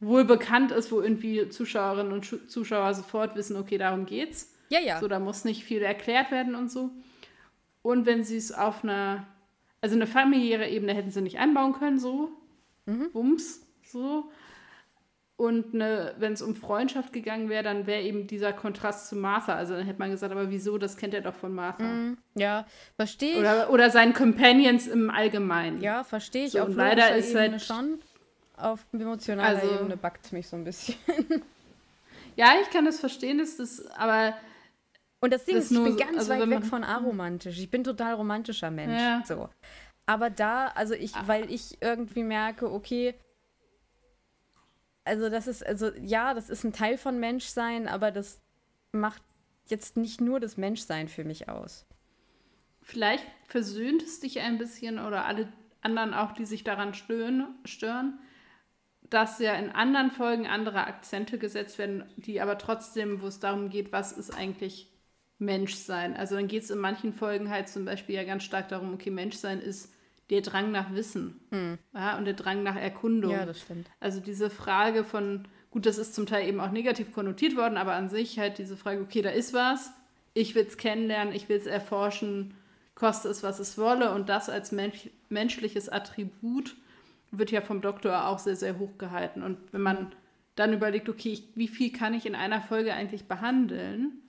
[0.00, 4.54] wohl bekannt ist, wo irgendwie Zuschauerinnen und Zuschauer sofort wissen, okay, darum geht's.
[4.68, 5.00] Ja, ja.
[5.00, 6.90] So, da muss nicht viel erklärt werden und so.
[7.82, 9.26] Und wenn sie es auf einer,
[9.80, 12.30] also eine familiäre Ebene hätten sie nicht einbauen können, so.
[12.86, 13.10] Mhm.
[13.12, 14.30] Bums, so.
[15.38, 19.54] Und wenn es um Freundschaft gegangen wäre, dann wäre eben dieser Kontrast zu Martha.
[19.54, 21.84] Also dann hätte man gesagt, aber wieso, das kennt er doch von Martha.
[21.84, 23.38] Mm, ja, verstehe ich.
[23.38, 25.80] Oder, oder seinen Companions im Allgemeinen.
[25.80, 26.52] Ja, verstehe ich.
[26.52, 28.00] So, auf leider ist Ebene halt schon.
[28.56, 30.96] Auf emotionaler also, Ebene backt es mich so ein bisschen.
[32.36, 34.34] ja, ich kann das verstehen, dass das, aber
[35.20, 37.58] und das Ding das ist, ich bin ganz also weit weg von aromantisch.
[37.58, 39.00] Ich bin total romantischer Mensch.
[39.00, 39.22] Ja.
[39.26, 39.48] So.
[40.06, 41.26] Aber da, also ich, Ach.
[41.26, 43.14] weil ich irgendwie merke, okay,
[45.04, 48.40] also das ist, also ja, das ist ein Teil von Menschsein, aber das
[48.92, 49.22] macht
[49.66, 51.86] jetzt nicht nur das Menschsein für mich aus.
[52.82, 58.18] Vielleicht versöhnt es dich ein bisschen oder alle anderen auch, die sich daran stören, stören,
[59.10, 63.70] dass ja in anderen Folgen andere Akzente gesetzt werden, die aber trotzdem, wo es darum
[63.70, 64.87] geht, was ist eigentlich
[65.38, 66.16] Menschsein.
[66.16, 69.10] Also dann geht es in manchen Folgen halt zum Beispiel ja ganz stark darum, okay,
[69.10, 69.92] Menschsein ist
[70.30, 71.78] der Drang nach Wissen hm.
[71.94, 73.30] ja, und der Drang nach Erkundung.
[73.30, 73.88] Ja, das stimmt.
[74.00, 77.94] Also diese Frage von, gut, das ist zum Teil eben auch negativ konnotiert worden, aber
[77.94, 79.92] an sich halt diese Frage, okay, da ist was,
[80.34, 82.54] ich will es kennenlernen, ich will es erforschen,
[82.94, 86.76] koste es, was es wolle und das als mensch menschliches Attribut
[87.30, 89.42] wird ja vom Doktor auch sehr, sehr hoch gehalten.
[89.42, 90.12] Und wenn man
[90.56, 94.22] dann überlegt, okay, ich, wie viel kann ich in einer Folge eigentlich behandeln,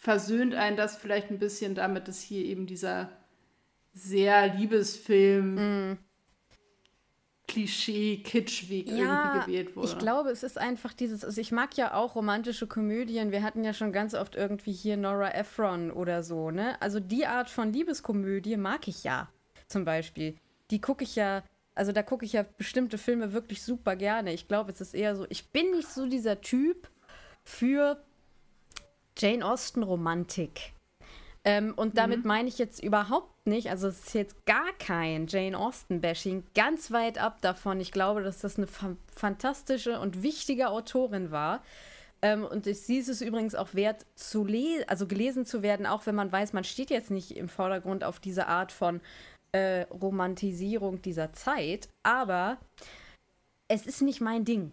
[0.00, 3.10] versöhnt einen das vielleicht ein bisschen damit, dass hier eben dieser
[3.92, 5.98] sehr Liebesfilm mm.
[7.48, 9.88] Klischee, Kitschweg ja, irgendwie gewählt wurde.
[9.88, 13.32] Ich glaube, es ist einfach dieses, also ich mag ja auch romantische Komödien.
[13.32, 16.80] Wir hatten ja schon ganz oft irgendwie hier Nora Ephron oder so, ne?
[16.80, 19.30] Also die Art von Liebeskomödie mag ich ja,
[19.66, 20.36] zum Beispiel.
[20.70, 21.42] Die gucke ich ja,
[21.74, 24.34] also da gucke ich ja bestimmte Filme wirklich super gerne.
[24.34, 26.90] Ich glaube, es ist eher so, ich bin nicht so dieser Typ
[27.44, 28.04] für
[29.18, 30.72] Jane Austen Romantik.
[31.44, 32.28] Ähm, und damit mhm.
[32.28, 37.18] meine ich jetzt überhaupt nicht, also es ist jetzt gar kein Jane Austen-Bashing, ganz weit
[37.18, 37.80] ab davon.
[37.80, 41.62] Ich glaube, dass das eine fa fantastische und wichtige Autorin war.
[42.20, 44.46] Ähm, und sie ist es übrigens auch wert, zu
[44.88, 48.20] also gelesen zu werden, auch wenn man weiß, man steht jetzt nicht im Vordergrund auf
[48.20, 49.00] diese Art von
[49.52, 51.88] äh, Romantisierung dieser Zeit.
[52.02, 52.58] Aber
[53.68, 54.72] es ist nicht mein Ding.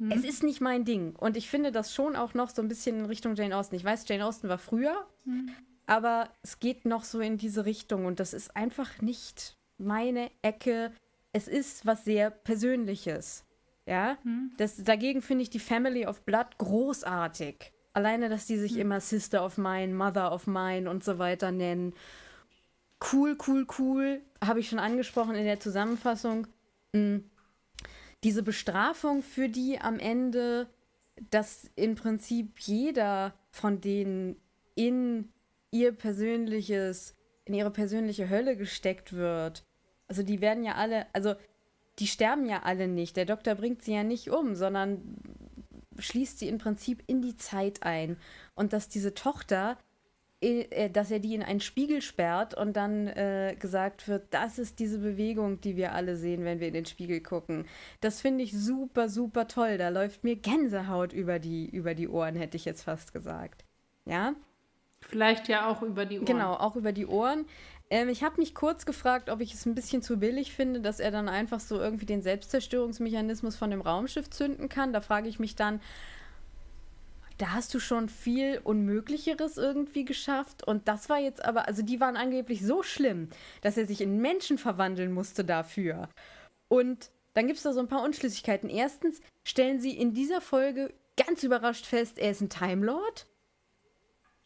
[0.00, 0.10] Hm.
[0.10, 1.14] Es ist nicht mein Ding.
[1.14, 3.76] Und ich finde das schon auch noch so ein bisschen in Richtung Jane Austen.
[3.76, 5.50] Ich weiß, Jane Austen war früher, hm.
[5.86, 8.06] aber es geht noch so in diese Richtung.
[8.06, 10.92] Und das ist einfach nicht meine Ecke.
[11.32, 13.44] Es ist was sehr Persönliches.
[13.86, 14.52] Ja, hm.
[14.56, 17.72] das, dagegen finde ich die Family of Blood großartig.
[17.92, 18.80] Alleine, dass die sich hm.
[18.80, 21.92] immer Sister of Mine, Mother of Mine und so weiter nennen.
[23.12, 24.22] Cool, cool, cool.
[24.42, 26.46] Habe ich schon angesprochen in der Zusammenfassung.
[26.94, 27.29] Mhm
[28.24, 30.68] diese Bestrafung für die am Ende,
[31.30, 34.36] dass im Prinzip jeder von denen
[34.74, 35.32] in
[35.70, 39.64] ihr persönliches, in ihre persönliche Hölle gesteckt wird.
[40.08, 41.34] Also die werden ja alle, also
[41.98, 43.16] die sterben ja alle nicht.
[43.16, 45.16] Der Doktor bringt sie ja nicht um, sondern
[45.98, 48.16] schließt sie im Prinzip in die Zeit ein.
[48.54, 49.78] Und dass diese Tochter
[50.92, 54.98] dass er die in einen Spiegel sperrt und dann äh, gesagt wird, das ist diese
[54.98, 57.66] Bewegung, die wir alle sehen, wenn wir in den Spiegel gucken.
[58.00, 59.76] Das finde ich super, super toll.
[59.76, 63.66] Da läuft mir Gänsehaut über die, über die Ohren, hätte ich jetzt fast gesagt.
[64.06, 64.34] Ja?
[65.02, 66.26] Vielleicht ja auch über die Ohren.
[66.26, 67.44] Genau, auch über die Ohren.
[67.90, 71.00] Ähm, ich habe mich kurz gefragt, ob ich es ein bisschen zu billig finde, dass
[71.00, 74.94] er dann einfach so irgendwie den Selbstzerstörungsmechanismus von dem Raumschiff zünden kann.
[74.94, 75.80] Da frage ich mich dann,
[77.40, 80.66] da hast du schon viel Unmöglicheres irgendwie geschafft.
[80.66, 83.28] Und das war jetzt aber, also die waren angeblich so schlimm,
[83.62, 86.08] dass er sich in Menschen verwandeln musste dafür.
[86.68, 88.68] Und dann gibt es da so ein paar Unschlüssigkeiten.
[88.68, 93.26] Erstens stellen sie in dieser Folge ganz überrascht fest, er ist ein Time Lord.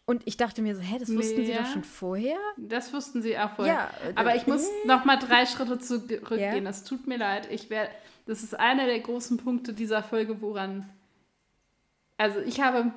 [0.07, 2.39] Und ich dachte mir so, hä, das wussten nee, sie doch schon vorher?
[2.59, 3.75] Das wussten sie auch vorher.
[3.75, 6.39] Ja, Aber ich muss noch mal drei Schritte zurückgehen.
[6.39, 6.61] Ja.
[6.61, 7.51] Das tut mir leid.
[7.51, 7.89] Ich wär,
[8.27, 10.89] das ist einer der großen Punkte dieser Folge, woran
[12.17, 12.93] also ich habe,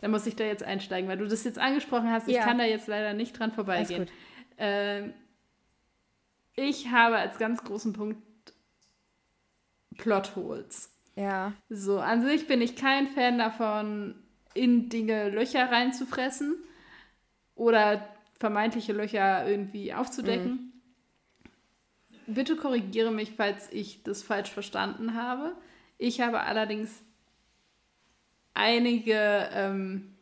[0.00, 2.28] da muss ich da jetzt einsteigen, weil du das jetzt angesprochen hast.
[2.28, 2.44] Ich ja.
[2.44, 4.06] kann da jetzt leider nicht dran vorbeigehen.
[4.58, 5.14] Ähm,
[6.54, 8.22] ich habe als ganz großen Punkt
[9.96, 10.92] Plotholes.
[11.16, 11.52] Ja.
[11.68, 14.14] So, an sich bin ich kein Fan davon,
[14.54, 16.56] in Dinge Löcher reinzufressen
[17.54, 20.72] oder vermeintliche Löcher irgendwie aufzudecken.
[22.26, 22.34] Mhm.
[22.34, 25.54] Bitte korrigiere mich, falls ich das falsch verstanden habe.
[25.98, 27.02] Ich habe allerdings
[28.54, 30.14] einige ähm,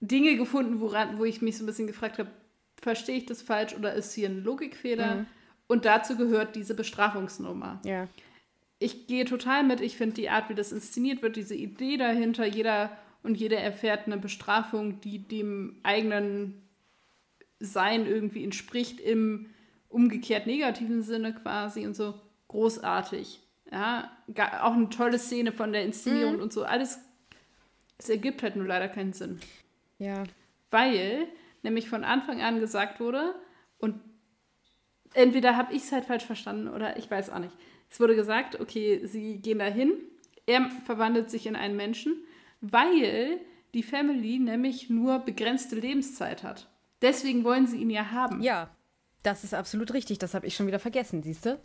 [0.00, 2.30] Dinge gefunden, woran, wo ich mich so ein bisschen gefragt habe,
[2.76, 5.14] verstehe ich das falsch oder ist hier ein Logikfehler?
[5.14, 5.26] Mhm.
[5.68, 7.80] Und dazu gehört diese Bestrafungsnummer.
[7.84, 8.08] Ja.
[8.78, 9.80] Ich gehe total mit.
[9.80, 14.06] Ich finde die Art, wie das inszeniert wird, diese Idee dahinter, jeder und jeder erfährt
[14.06, 16.60] eine Bestrafung, die dem eigenen
[17.60, 19.50] Sein irgendwie entspricht, im
[19.88, 22.14] umgekehrt negativen Sinne quasi und so
[22.48, 23.40] großartig.
[23.70, 24.10] Ja,
[24.62, 26.42] auch eine tolle Szene von der Inszenierung mhm.
[26.42, 26.64] und so.
[26.64, 26.98] Alles,
[27.98, 29.40] es ergibt halt nur leider keinen Sinn.
[29.98, 30.24] Ja.
[30.70, 31.26] Weil
[31.62, 33.34] nämlich von Anfang an gesagt wurde,
[33.78, 34.00] und
[35.14, 37.54] entweder habe ich es halt falsch verstanden oder ich weiß auch nicht.
[37.90, 39.92] Es wurde gesagt, okay, sie gehen dahin,
[40.46, 42.16] er verwandelt sich in einen Menschen,
[42.60, 43.40] weil
[43.74, 46.68] die Family nämlich nur begrenzte Lebenszeit hat.
[47.00, 48.42] Deswegen wollen sie ihn ja haben.
[48.42, 48.70] Ja,
[49.22, 50.18] das ist absolut richtig.
[50.18, 51.58] Das habe ich schon wieder vergessen, siehst du?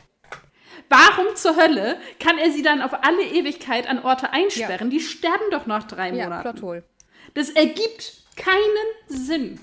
[0.90, 4.92] Warum zur Hölle kann er sie dann auf alle Ewigkeit an Orte einsperren?
[4.92, 4.98] Ja.
[4.98, 6.42] Die sterben doch nach drei ja, Monaten.
[6.44, 6.84] Plothole.
[7.34, 8.58] Das ergibt keinen
[9.08, 9.60] Sinn.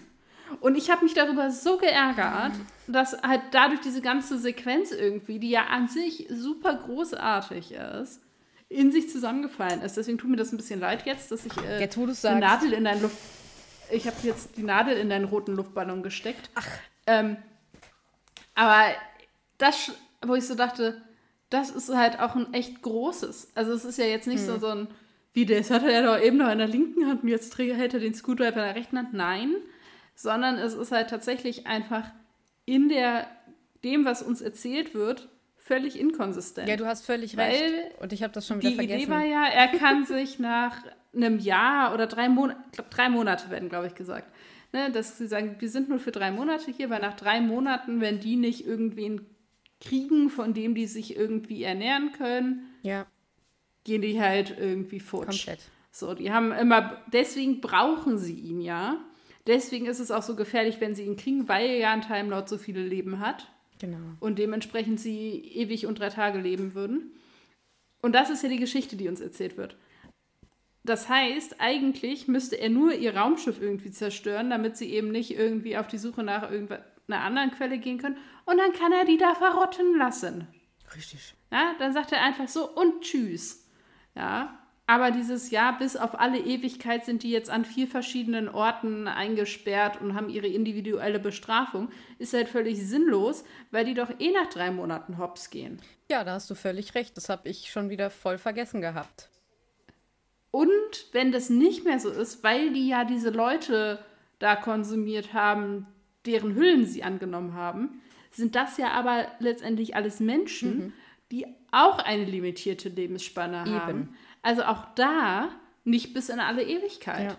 [0.60, 2.52] Und ich habe mich darüber so geärgert,
[2.86, 8.20] dass halt dadurch diese ganze Sequenz irgendwie, die ja an sich super großartig ist,
[8.68, 9.96] in sich zusammengefallen ist.
[9.96, 12.84] Deswegen tut mir das ein bisschen leid jetzt, dass ich äh, jetzt, eine Nadel in
[12.84, 13.16] deinen Luft.
[13.90, 16.50] Ich habe jetzt die Nadel in deinen roten Luftballon gesteckt.
[16.54, 16.66] Ach.
[17.06, 17.36] Ähm,
[18.54, 18.86] aber
[19.58, 19.92] das
[20.26, 21.00] wo ich so dachte,
[21.50, 23.52] das ist halt auch ein echt großes.
[23.54, 24.46] Also es ist ja jetzt nicht hm.
[24.46, 24.88] so, so ein,
[25.32, 27.94] wie das hat er ja doch eben noch in der linken Hand und jetzt hält
[27.94, 29.14] er den Screwdriver in der rechten Hand.
[29.14, 29.54] Nein,
[30.14, 32.10] sondern es ist halt tatsächlich einfach
[32.64, 33.26] in der,
[33.82, 36.68] dem, was uns erzählt wird, völlig inkonsistent.
[36.68, 37.72] Ja, du hast völlig recht.
[38.00, 38.98] Und ich habe das schon wieder die vergessen.
[38.98, 40.76] Die Idee war ja, er kann sich nach
[41.14, 44.32] einem Jahr oder drei Monate, ich glaube drei Monate werden, glaube ich, gesagt,
[44.72, 48.00] ne, dass sie sagen, wir sind nur für drei Monate hier, weil nach drei Monaten,
[48.00, 49.26] wenn die nicht irgendwen
[49.84, 53.06] kriegen, von dem die sich irgendwie ernähren können, ja.
[53.84, 55.46] gehen die halt irgendwie futsch.
[55.46, 55.60] Komplett.
[55.90, 58.98] So, die haben immer, deswegen brauchen sie ihn ja.
[59.46, 62.48] Deswegen ist es auch so gefährlich, wenn sie ihn kriegen, weil ja ein Time Lord
[62.48, 63.50] so viele Leben hat.
[63.78, 63.98] Genau.
[64.20, 67.12] Und dementsprechend sie ewig und drei Tage leben würden.
[68.00, 69.76] Und das ist ja die Geschichte, die uns erzählt wird.
[70.82, 75.76] Das heißt, eigentlich müsste er nur ihr Raumschiff irgendwie zerstören, damit sie eben nicht irgendwie
[75.76, 79.16] auf die Suche nach irgendwas einer anderen Quelle gehen können und dann kann er die
[79.16, 80.48] da verrotten lassen.
[80.94, 81.34] Richtig.
[81.50, 83.68] Ja, dann sagt er einfach so und tschüss.
[84.14, 89.08] Ja, aber dieses Jahr bis auf alle Ewigkeit sind die jetzt an vier verschiedenen Orten
[89.08, 94.48] eingesperrt und haben ihre individuelle Bestrafung, ist halt völlig sinnlos, weil die doch eh nach
[94.50, 95.80] drei Monaten hops gehen.
[96.10, 97.16] Ja, da hast du völlig recht.
[97.16, 99.30] Das habe ich schon wieder voll vergessen gehabt.
[100.50, 104.04] Und wenn das nicht mehr so ist, weil die ja diese Leute
[104.38, 105.86] da konsumiert haben,
[106.26, 108.02] deren Hüllen sie angenommen haben,
[108.36, 110.92] sind das ja aber letztendlich alles Menschen, mhm.
[111.30, 113.74] die auch eine limitierte Lebensspanne Eben.
[113.74, 114.16] haben.
[114.42, 115.48] Also auch da
[115.84, 117.30] nicht bis in alle Ewigkeit.
[117.30, 117.38] Ja.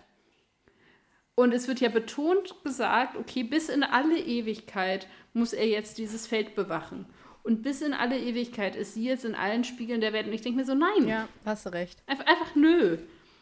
[1.36, 6.28] Und es wird ja betont gesagt, okay, bis in alle Ewigkeit muss er jetzt dieses
[6.28, 7.06] Feld bewachen.
[7.44, 10.26] Und bis in alle Ewigkeit ist sie jetzt in allen Spiegeln der Welt.
[10.26, 11.08] Und ich denke mir so, nein.
[11.08, 12.02] Ja, hast du recht.
[12.08, 12.98] Einfach, einfach nö.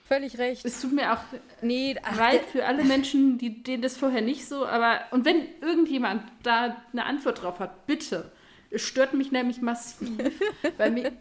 [0.06, 0.66] Völlig recht.
[0.66, 1.24] Es tut mir auch
[1.62, 6.24] nee, leid für alle Menschen, die, denen das vorher nicht so, aber und wenn irgendjemand
[6.44, 8.32] da eine Antwort drauf hat, bitte.
[8.70, 10.10] Es stört mich nämlich massiv.
[10.78, 11.12] weil mir,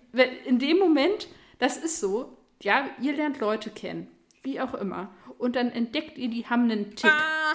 [0.47, 4.09] in dem Moment, das ist so, ja, ihr lernt Leute kennen.
[4.43, 5.15] wie auch immer.
[5.39, 7.11] Und dann entdeckt ihr, die haben einen Tick.
[7.11, 7.55] Ah,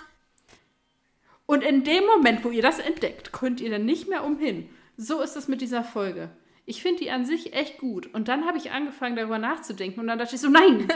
[1.45, 4.69] Und in dem Moment, wo ihr das entdeckt, könnt ihr dann nicht mehr umhin.
[4.97, 6.29] So ist es mit dieser Folge.
[6.69, 8.13] Ich finde die an sich echt gut.
[8.13, 10.01] Und dann habe ich angefangen, darüber nachzudenken.
[10.01, 10.87] Und dann dachte ich so, nein,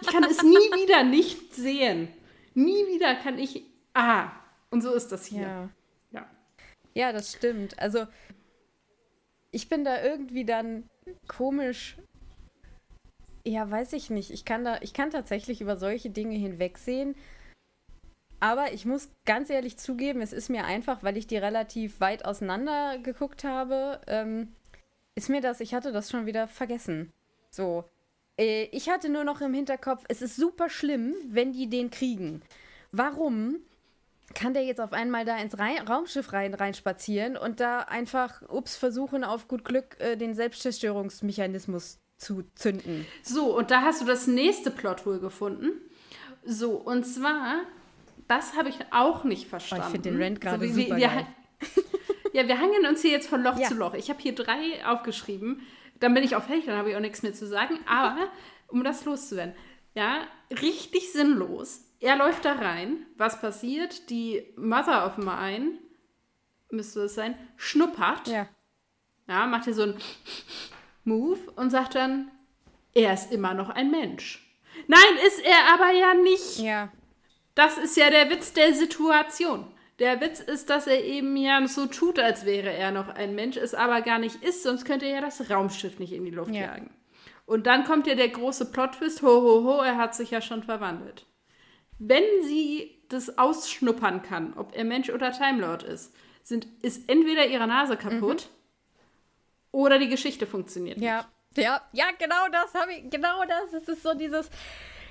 [0.00, 2.08] ich kann es nie wieder nicht sehen.
[2.54, 3.64] Nie wieder kann ich.
[3.94, 4.30] Ah,
[4.70, 5.42] und so ist das hier.
[5.42, 5.68] ja.
[6.12, 6.30] Ja.
[6.94, 7.78] Ja, das stimmt.
[7.80, 8.06] Also,
[9.50, 10.88] ich bin da irgendwie dann
[11.26, 11.96] komisch.
[13.44, 14.30] Ja, weiß ich nicht.
[14.30, 17.16] Ich kann da, ich kann tatsächlich über solche Dinge hinwegsehen.
[18.38, 22.24] Aber ich muss ganz ehrlich zugeben, es ist mir einfach, weil ich die relativ weit
[22.24, 24.54] auseinander geguckt habe, ähm,
[25.14, 27.12] ist mir das, ich hatte das schon wieder vergessen.
[27.50, 27.84] So.
[28.38, 32.42] Äh, ich hatte nur noch im Hinterkopf, es ist super schlimm, wenn die den kriegen.
[32.90, 33.56] Warum
[34.34, 38.76] kann der jetzt auf einmal da ins Rei- Raumschiff rein, reinspazieren und da einfach, ups,
[38.76, 43.06] versuchen auf gut Glück äh, den Selbstzerstörungsmechanismus zu zünden?
[43.22, 45.72] So, und da hast du das nächste Plothole gefunden.
[46.44, 47.60] So, und zwar,
[48.28, 49.90] das habe ich auch nicht verstanden.
[49.90, 51.26] find den Rant gerade so, super geil.
[52.32, 53.68] Ja, wir hangen uns hier jetzt von Loch Ja.
[53.68, 53.94] zu Loch.
[53.94, 55.66] Ich habe hier drei aufgeschrieben.
[56.00, 57.78] Dann bin ich auch fertig, dann habe ich auch nichts mehr zu sagen.
[57.86, 58.16] Aber,
[58.68, 59.54] um das loszuwerden,
[59.94, 61.84] ja, richtig sinnlos.
[62.00, 63.06] Er läuft da rein.
[63.16, 64.10] Was passiert?
[64.10, 65.78] Die Mother of Mine,
[66.70, 68.26] müsste es sein, schnuppert.
[68.28, 68.48] Ja.
[69.28, 69.98] Ja, macht hier so einen
[71.04, 72.30] Move und sagt dann,
[72.94, 74.48] er ist immer noch ein Mensch.
[74.88, 76.58] Nein, ist er aber ja nicht.
[76.58, 76.90] Ja.
[77.54, 79.66] Das ist ja der Witz der Situation.
[80.02, 83.56] Der Witz ist, dass er eben ja so tut, als wäre er noch ein Mensch,
[83.56, 86.52] es aber gar nicht ist, sonst könnte er ja das Raumschiff nicht in die Luft
[86.52, 86.62] Ja.
[86.62, 86.90] jagen.
[87.46, 90.64] Und dann kommt ja der große Plot-Twist, ho, ho, ho, er hat sich ja schon
[90.64, 91.24] verwandelt.
[92.00, 96.12] Wenn sie das ausschnuppern kann, ob er Mensch oder Time Lord ist,
[96.42, 98.48] sind, ist entweder ihre Nase kaputt
[99.70, 101.06] oder die Geschichte funktioniert nicht.
[101.06, 103.72] Ja, ja, ja, genau das habe ich, genau das.
[103.72, 104.50] Es ist so dieses.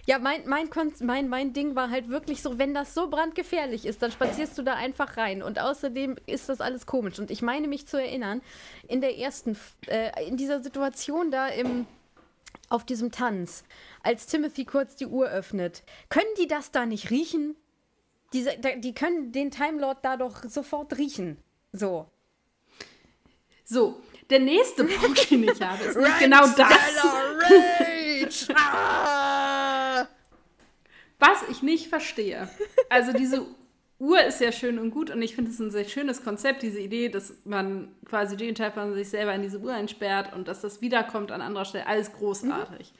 [0.08, 0.70] Ja, mein, mein,
[1.02, 4.64] mein, mein Ding war halt wirklich so, wenn das so brandgefährlich ist, dann spazierst du
[4.64, 5.44] da einfach rein.
[5.44, 7.20] Und außerdem ist das alles komisch.
[7.20, 8.42] Und ich meine mich zu erinnern,
[8.88, 11.86] in der ersten, äh, in dieser Situation da im,
[12.70, 13.64] auf diesem Tanz,
[14.02, 17.56] als Timothy kurz die Uhr öffnet, können die das da nicht riechen?
[18.34, 21.38] Diese, die können den Time Lord da doch sofort riechen.
[21.74, 22.08] So.
[23.66, 26.72] So, der nächste Punkt, den ich habe, ist genau das.
[27.40, 28.54] Rage!
[31.22, 32.50] Was ich nicht verstehe.
[32.90, 33.46] Also diese
[34.00, 36.80] Uhr ist ja schön und gut und ich finde es ein sehr schönes Konzept, diese
[36.80, 40.62] Idee, dass man quasi den Teil von sich selber in diese Uhr einsperrt und dass
[40.62, 41.86] das wiederkommt an anderer Stelle.
[41.86, 42.92] Alles großartig.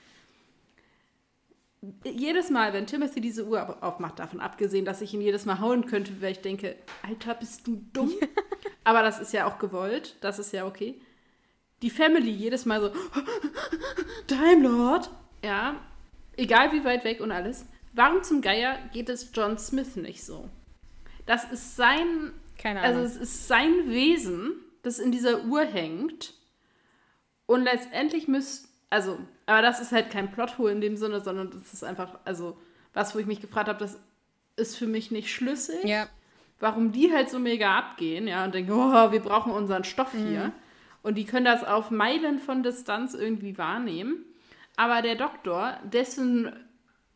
[2.04, 5.88] Jedes Mal, wenn Timothy diese Uhr aufmacht, davon abgesehen, dass ich ihn jedes Mal hauen
[5.88, 8.12] könnte, weil ich denke, Alter, bist du dumm?
[8.84, 11.02] Aber das ist ja auch gewollt, das ist ja okay.
[11.82, 12.92] Die Family jedes Mal so,
[14.28, 15.10] Time Lord.
[15.44, 15.78] Ja,
[16.38, 17.66] egal wie weit weg und alles.
[17.94, 20.50] Warum zum Geier geht es John Smith nicht so?
[21.26, 23.12] Das ist sein, Keine also Ahnung.
[23.12, 26.34] es ist sein Wesen, das in dieser Uhr hängt.
[27.46, 31.74] Und letztendlich müsst, also, aber das ist halt kein Plothole in dem Sinne, sondern das
[31.74, 32.58] ist einfach, also,
[32.94, 34.00] was, wo ich mich gefragt habe, das
[34.56, 36.08] ist für mich nicht schlüssig ja.
[36.60, 40.52] warum die halt so mega abgehen, ja, und denken, oh, wir brauchen unseren Stoff hier.
[41.04, 44.24] Und die können das auf Meilen von Distanz irgendwie wahrnehmen.
[44.76, 46.52] Aber der Doktor, dessen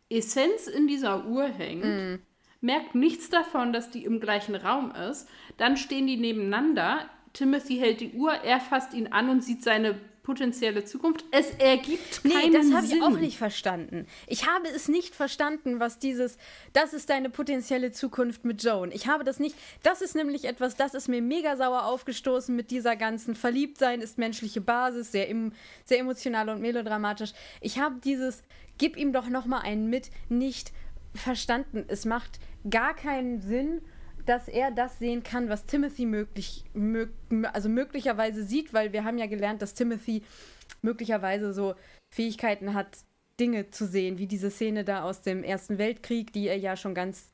[0.10, 2.22] Essenz in dieser Uhr hängt,
[2.62, 5.28] merkt nichts davon, dass die im gleichen Raum ist.
[5.58, 7.10] Dann stehen die nebeneinander.
[7.34, 11.24] Timothy hält die Uhr, er fasst ihn an und sieht seine potenzielle Zukunft.
[11.32, 14.08] Es ergibt Nee, keinen das habe ich auch nicht verstanden.
[14.28, 16.38] Ich habe es nicht verstanden, was dieses,
[16.74, 18.92] das ist deine potenzielle Zukunft mit Joan.
[18.92, 22.72] Ich habe das nicht, das ist nämlich etwas, das ist mir mega sauer aufgestoßen mit
[22.72, 25.54] dieser ganzen Verliebtsein ist menschliche Basis, sehr, em,
[25.86, 27.34] sehr emotional und melodramatisch.
[27.62, 28.44] Ich habe dieses,
[28.80, 30.72] gib ihm doch noch mal einen mit, nicht
[31.14, 31.86] verstanden.
[31.88, 33.82] Es macht gar keinen Sinn,
[34.26, 37.10] dass er das sehen kann, was Timothy möglich, mög,
[37.54, 40.24] also möglicherweise sieht, weil wir haben ja gelernt, dass Timothy
[40.82, 41.76] möglicherweise so
[42.10, 42.98] Fähigkeiten hat,
[43.40, 46.96] Dinge zu sehen, wie diese Szene da aus dem Ersten Weltkrieg, die er ja schon
[46.96, 47.34] ganz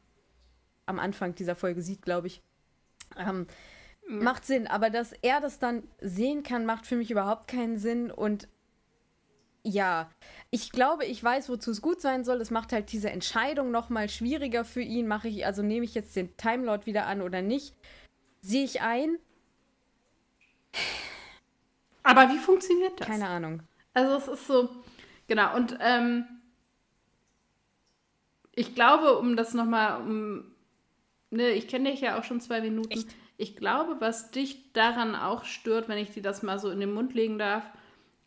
[0.85, 2.41] am Anfang dieser Folge sieht, glaube ich.
[3.17, 3.45] Ähm,
[4.07, 8.11] Macht Sinn, aber dass er das dann sehen kann, macht für mich überhaupt keinen Sinn.
[8.11, 8.49] Und
[9.63, 10.09] ja,
[10.49, 12.41] ich glaube, ich weiß, wozu es gut sein soll.
[12.41, 15.07] Es macht halt diese Entscheidung noch mal schwieriger für ihn.
[15.07, 17.75] Mache ich, also nehme ich jetzt den Time Lord wieder an oder nicht?
[18.41, 19.17] Sehe ich ein?
[22.03, 23.07] Aber wie funktioniert das?
[23.07, 23.61] Keine Ahnung.
[23.93, 24.69] Also es ist so,
[25.27, 26.25] genau, und ähm,
[28.53, 30.45] ich glaube, um das nochmal, um,
[31.29, 32.91] ne, ich kenne dich ja auch schon zwei Minuten.
[32.91, 33.15] Echt?
[33.37, 36.93] Ich glaube, was dich daran auch stört, wenn ich dir das mal so in den
[36.93, 37.63] Mund legen darf,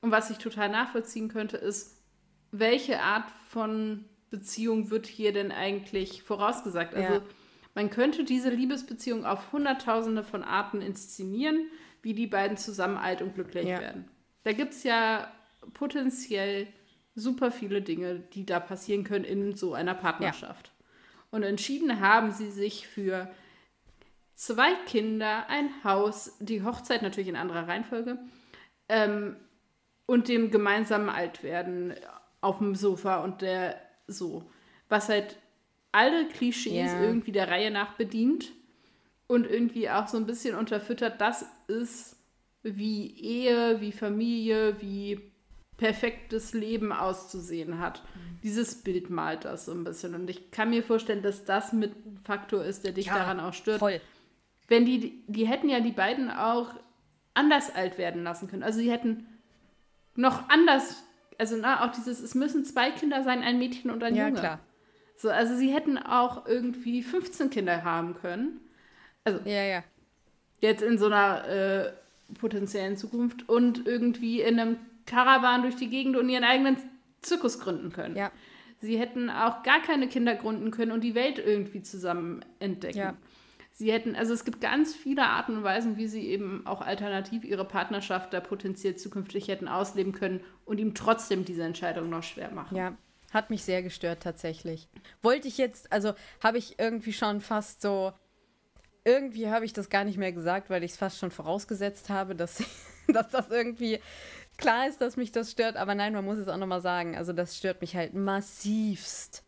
[0.05, 2.03] und was ich total nachvollziehen könnte, ist,
[2.53, 6.95] welche Art von Liebesbeziehung wird hier denn eigentlich vorausgesagt?
[6.95, 7.23] Also Ja.
[7.75, 11.69] man könnte diese Liebesbeziehung auf Hunderttausende von Arten inszenieren,
[12.03, 13.81] wie die beiden zusammen alt und glücklich Ja.
[13.81, 14.09] werden.
[14.43, 15.33] Da gibt es ja
[15.73, 16.67] potenziell
[17.15, 20.73] super viele Dinge, die da passieren können in so einer Partnerschaft.
[21.31, 23.31] Und entschieden haben sie sich für
[24.35, 28.19] zwei Kinder, ein Haus, die Hochzeit natürlich in anderer Reihenfolge
[28.89, 29.37] ähm,
[30.07, 31.95] und dem gemeinsamen Altwerden
[32.41, 33.77] auf dem Sofa und der
[34.07, 34.51] so.
[34.89, 35.37] Was halt
[35.93, 37.01] alle Klischees Ja.
[37.03, 38.53] irgendwie der Reihe nach bedient
[39.27, 42.17] und irgendwie auch so ein bisschen unterfüttert, das ist
[42.63, 45.21] wie Ehe, wie Familie, wie
[45.77, 48.03] perfektes Leben auszusehen hat.
[48.43, 50.15] Dieses Bild malt das so ein bisschen.
[50.15, 53.41] Und ich kann mir vorstellen, dass das mit ein Faktor ist, der dich Ja, daran
[53.41, 53.81] auch stört.
[53.81, 54.01] Voll.
[54.69, 56.71] Wenn die, die hätten ja die beiden auch
[57.35, 58.63] anders alt werden lassen können.
[58.63, 59.27] Also sie hätten
[60.17, 61.03] noch anders,
[61.39, 64.41] also na, auch dieses, es müssen zwei Kinder sein, ein Mädchen und ein Ja, Junge.
[64.41, 64.61] klar.
[65.17, 68.61] So, also sie hätten auch irgendwie 15 Kinder haben können.
[69.45, 69.85] Ja, ja.
[70.61, 71.93] Jetzt in so einer äh,
[72.39, 76.77] potenziellen Zukunft und irgendwie in einem Karawan durch die Gegend und ihren eigenen
[77.23, 78.17] Zirkus gründen können.
[78.17, 78.31] Ja.
[78.81, 82.99] Sie hätten auch gar keine Kinder gründen können und die Welt irgendwie zusammen entdecken.
[82.99, 83.15] Ja.
[83.77, 87.43] Sie hätten, also es gibt ganz viele Arten und Weisen, wie sie eben auch alternativ
[87.45, 92.53] ihre Partnerschaft da potenziell zukünftig hätten ausleben können und ihm trotzdem diese Entscheidung noch schwer
[92.53, 92.77] machen.
[92.77, 92.97] Ja,
[93.33, 94.89] hat mich sehr gestört tatsächlich.
[95.23, 98.13] Wollte ich jetzt, also habe ich irgendwie schon fast so,
[99.05, 102.37] irgendwie habe ich das gar nicht mehr gesagt, weil ich es fast schon vorausgesetzt habe,
[102.37, 102.63] dass,
[103.09, 103.99] dass das irgendwie
[104.57, 105.77] klar ist, dass mich das stört.
[105.77, 107.17] Aber nein, man muss es auch nochmal sagen.
[107.17, 109.45] Also das stört mich halt massivst.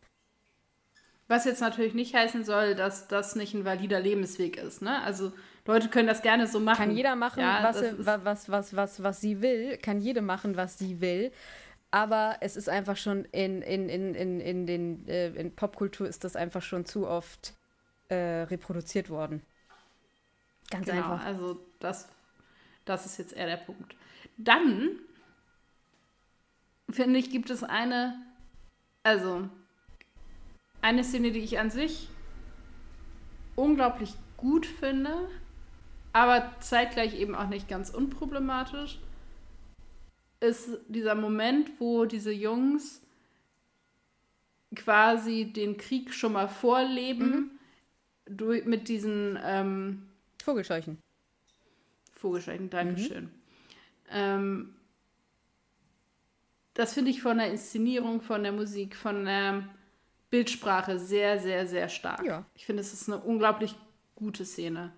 [1.29, 4.81] Was jetzt natürlich nicht heißen soll, dass das nicht ein valider Lebensweg ist.
[4.83, 5.03] Ne?
[5.03, 5.33] Also
[5.67, 6.77] Leute können das gerne so machen.
[6.79, 9.77] Kann jeder machen, Ja, was, wa- was, was, was, was sie will.
[9.79, 11.33] Kann jede machen, was sie will.
[11.91, 16.25] Aber es ist einfach schon in, in, in, in, in, den, äh, in Popkultur ist
[16.25, 17.55] das einfach schon zu oft
[18.09, 19.43] äh, reproduziert worden.
[20.71, 21.25] Ganz Genau, einfach.
[21.25, 22.09] also das,
[22.85, 23.97] das ist jetzt eher der Punkt.
[24.39, 24.99] Dann,
[26.91, 28.17] finde ich, gibt es eine,
[29.03, 29.49] also
[30.87, 32.09] eine Szene, die ich an sich
[33.57, 35.29] unglaublich gut finde,
[36.13, 39.01] aber zeitgleich eben auch nicht ganz unproblematisch,
[40.39, 43.03] ist dieser Moment, wo diese Jungs
[44.77, 47.59] quasi den Krieg schon mal vorleben,
[48.27, 50.03] durch, mit diesen ähm,
[50.45, 50.99] Vogelscheuchen.
[52.13, 53.31] Vogelscheuchen, Dankeschön.
[54.11, 54.77] Ähm,
[56.75, 59.69] das finde ich von der Inszenierung, von der Musik, von der
[60.37, 62.23] Bildsprache sehr, sehr, sehr stark.
[62.23, 62.45] Ja.
[62.55, 63.75] Ich finde, es ist eine unglaublich
[64.17, 64.93] gute Szene.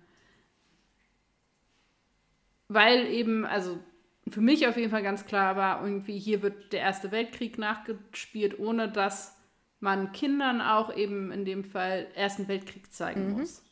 [2.67, 3.79] Weil eben, also
[4.27, 8.59] für mich auf jeden Fall ganz klar war, irgendwie hier wird der Erste Weltkrieg nachgespielt,
[8.59, 9.37] ohne dass
[9.79, 13.63] man Kindern auch eben in dem Fall Ersten Weltkrieg zeigen muss.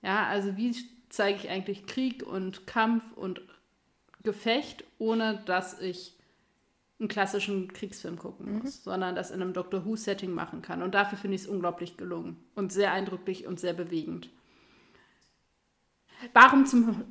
[0.00, 0.74] Ja, also wie
[1.10, 3.42] zeige ich eigentlich Krieg und Kampf und
[4.22, 6.15] Gefecht, ohne dass ich
[6.98, 10.82] einen klassischen Kriegsfilm gucken muss, sondern das in einem Doctor Who-Setting machen kann.
[10.82, 14.30] Und dafür finde ich es unglaublich gelungen und sehr eindrücklich und sehr bewegend.
[16.32, 17.04] Warum zum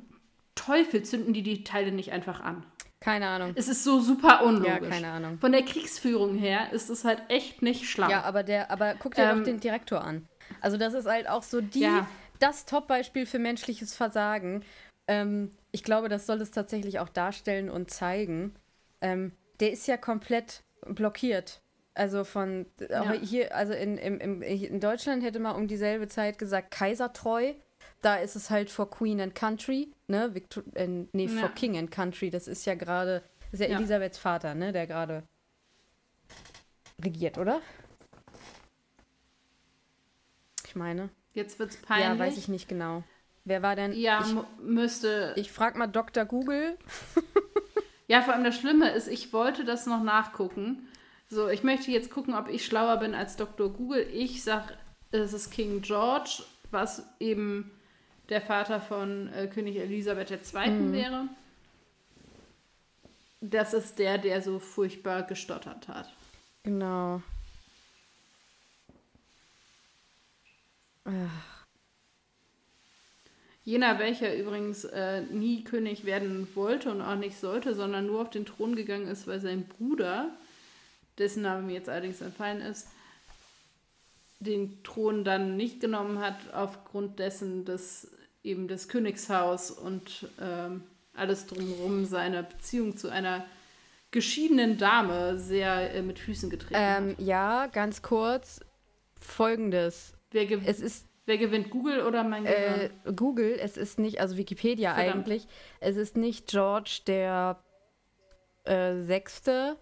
[0.54, 2.64] Teufel zünden die die Teile nicht einfach an?
[2.98, 3.52] Keine Ahnung.
[3.54, 4.68] Es ist so super unlogisch.
[4.82, 5.38] Ja, keine Ahnung.
[5.38, 8.08] Von der Kriegsführung her ist es halt echt nicht schlau.
[8.10, 10.26] Ja, aber der, aber guck dir Ähm, doch den Direktor an.
[10.60, 12.08] Also das ist halt auch so die, Ja.
[12.40, 14.64] das Top-Beispiel für menschliches Versagen.
[15.06, 18.54] Ähm, ich glaube, das soll es tatsächlich auch darstellen und zeigen.
[19.00, 19.30] Ähm,
[19.60, 21.60] der ist ja komplett blockiert.
[21.94, 23.12] Also von Ja.
[23.12, 27.54] hier, also in, im, im, in Deutschland hätte man um dieselbe Zeit gesagt Kaisertreu.
[28.02, 30.34] Da ist es halt for Queen and Country, ne?
[30.34, 31.54] Victor äh, nee, for Ja.
[31.54, 32.30] King and Country.
[32.30, 33.78] Das ist ja gerade, das ist ja, Ja.
[33.78, 34.72] Elisabeths Vater, ne?
[34.72, 35.22] Der gerade
[37.02, 37.60] regiert, oder?
[40.66, 41.08] Ich meine.
[41.32, 42.06] Jetzt wird's peinlich.
[42.06, 43.02] Ja, weiß ich nicht genau.
[43.44, 43.92] Wer war denn?
[43.92, 45.32] Ja, ich, müsste.
[45.36, 46.24] ich frag mal Dr.
[46.24, 46.76] Google.
[48.08, 50.88] Ja, vor allem das Schlimme ist, ich wollte das noch nachgucken.
[51.28, 53.68] So, ich möchte jetzt gucken, ob ich schlauer bin als Dr.
[53.68, 54.06] Google.
[54.12, 54.76] Ich sag,
[55.10, 57.70] es ist King George, was eben
[58.28, 60.70] der Vater von äh, König Elisabeth II.
[60.70, 60.92] Mhm.
[60.92, 61.28] wäre.
[63.40, 66.12] Das ist der, der so furchtbar gestottert hat.
[66.62, 67.22] Genau.
[73.66, 78.30] Jener, welcher übrigens äh, nie König werden wollte und auch nicht sollte, sondern nur auf
[78.30, 80.30] den Thron gegangen ist, weil sein Bruder,
[81.18, 82.86] dessen Name mir jetzt allerdings entfallen ist,
[84.38, 88.08] den Thron dann nicht genommen hat, aufgrund dessen, dass
[88.44, 93.44] eben das Königshaus und ähm, alles drumherum seine Beziehung zu einer
[94.12, 97.20] geschiedenen Dame sehr äh, mit Füßen getreten Ähm, hat.
[97.20, 98.60] ja, ganz kurz.
[99.20, 100.12] Folgendes.
[100.32, 103.16] Es ist wer gewinnt, Google oder mein äh, Gehirn?
[103.16, 105.16] Google, es ist nicht, also Wikipedia Verdammt.
[105.16, 105.46] eigentlich,
[105.80, 107.58] es ist nicht George der
[108.64, 109.76] äh, Sechste.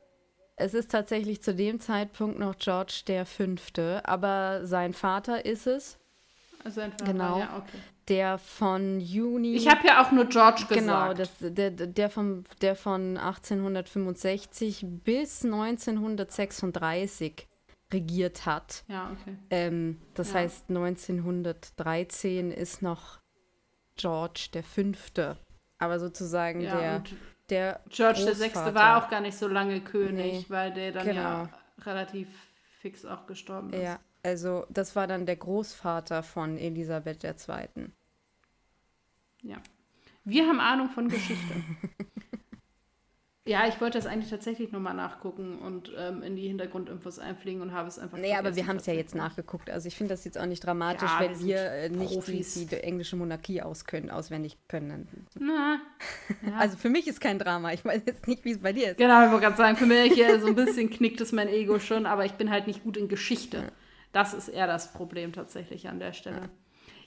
[0.57, 5.99] Es ist tatsächlich zu dem Zeitpunkt noch George der Fünfte, aber sein Vater ist es,
[6.64, 7.40] also einfach, genau.
[7.40, 7.78] Ja, okay.
[8.09, 9.55] der von Juni.
[9.55, 10.80] Ich habe ja auch nur George gesagt.
[10.80, 17.49] Genau, das, der, der, vom, der von 1865 bis 1936
[17.93, 18.85] regiert hat.
[18.89, 19.37] ja, okay.
[19.51, 20.41] Ähm, das Ja.
[20.41, 23.20] heißt, 1913 ist noch
[23.97, 25.37] George der Fünfte.
[25.78, 27.05] Aber sozusagen Ja, der,
[27.51, 28.35] der George der Großvater.
[28.35, 31.20] Sechste war auch gar nicht so lange König, Nee, weil der dann genau.
[31.20, 31.49] ja
[31.82, 32.28] relativ
[32.80, 33.82] fix auch gestorben ist.
[33.82, 37.89] Ja, also das war dann der Großvater von Elisabeth II.
[39.43, 39.57] Ja.
[40.24, 41.55] Wir haben Ahnung von Geschichte.
[43.47, 47.72] ja, ich wollte das eigentlich tatsächlich nochmal nachgucken und ähm, in die Hintergrundinfos einfliegen und
[47.72, 49.68] habe es einfach Nee, aber wir haben es ja jetzt nachgeguckt.
[49.68, 52.66] Also ich finde das jetzt auch nicht dramatisch, Ja, wenn wir äh, nicht die, Profis.
[52.66, 55.26] die englische Monarchie auskönnen, auswendig können.
[55.38, 55.78] Na,
[56.47, 56.57] ja.
[56.57, 57.72] Also für mich ist kein Drama.
[57.74, 58.97] Ich weiß jetzt nicht, wie es bei dir ist.
[58.97, 61.78] Genau, ich wollte gerade sagen, für mich hier so ein bisschen knickt es mein Ego
[61.78, 63.64] schon, aber ich bin halt nicht gut in Geschichte.
[64.12, 66.49] Das ist eher das Problem tatsächlich an der Stelle.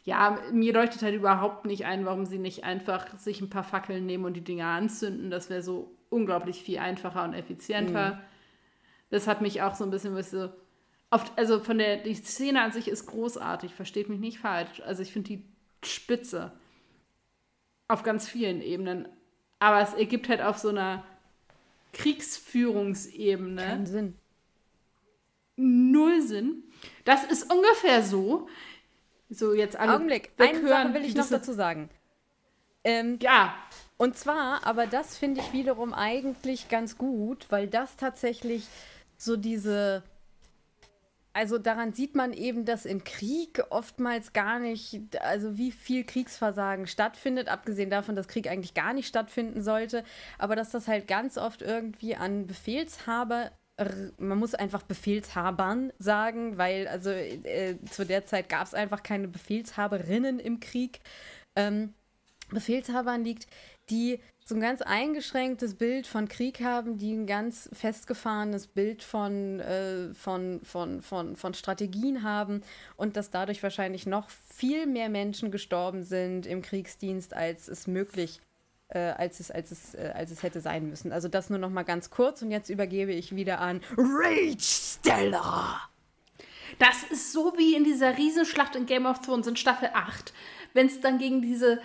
[0.03, 4.05] Ja, mir leuchtet halt überhaupt nicht ein, warum sie nicht einfach sich ein paar Fackeln
[4.05, 5.31] nehmen und die Dinger anzünden.
[5.31, 8.21] Das wäre so unglaublich viel einfacher und effizienter.
[9.09, 10.49] Das hat mich auch so ein bisschen, was so.
[11.09, 14.81] Oft, also von der, die Szene an sich ist großartig, versteht mich nicht falsch.
[14.81, 15.45] Also ich finde die
[15.83, 16.51] spitze.
[17.87, 19.07] Auf ganz vielen Ebenen.
[19.59, 21.05] Aber es ergibt halt auf so einer
[21.93, 24.15] Kriegsführungsebene Keinen Sinn.
[25.55, 26.63] null Sinn.
[27.05, 28.49] Das ist ungefähr so.
[29.29, 29.93] So, jetzt alle.
[29.95, 31.89] Augenblick, eine Sache will ich noch dazu sagen.
[32.83, 33.55] Ähm, Ja,
[33.97, 38.67] Und zwar, aber das finde ich wiederum eigentlich ganz gut, weil das tatsächlich
[39.17, 40.03] so diese.
[41.33, 46.87] Also daran sieht man eben, dass im Krieg oftmals gar nicht, also wie viel Kriegsversagen
[46.87, 50.03] stattfindet, abgesehen davon, dass Krieg eigentlich gar nicht stattfinden sollte,
[50.39, 53.51] aber dass das halt ganz oft irgendwie an Befehlshaber,
[54.17, 59.27] man muss einfach Befehlshabern sagen, weil also äh, zu der Zeit gab es einfach keine
[59.27, 61.01] Befehlshaberinnen im Krieg.
[61.55, 61.93] Ähm,
[62.49, 63.47] Befehlshabern liegt,
[63.89, 69.59] die so ein ganz eingeschränktes Bild von Krieg haben, die ein ganz festgefahrenes Bild von,
[69.59, 72.61] äh, von, von, von, von Strategien haben
[72.95, 78.39] und dass dadurch wahrscheinlich noch viel mehr Menschen gestorben sind im Kriegsdienst, als es möglich
[78.89, 81.11] äh, als, es, als, es, äh, als es hätte sein müssen.
[81.11, 85.81] Also das nur noch mal ganz kurz und jetzt übergebe ich wieder an Rage Stella.
[86.79, 90.31] das ist so wie in dieser Riesenschlacht in Game of Thrones in Staffel 8,
[90.73, 91.81] wenn es dann gegen diese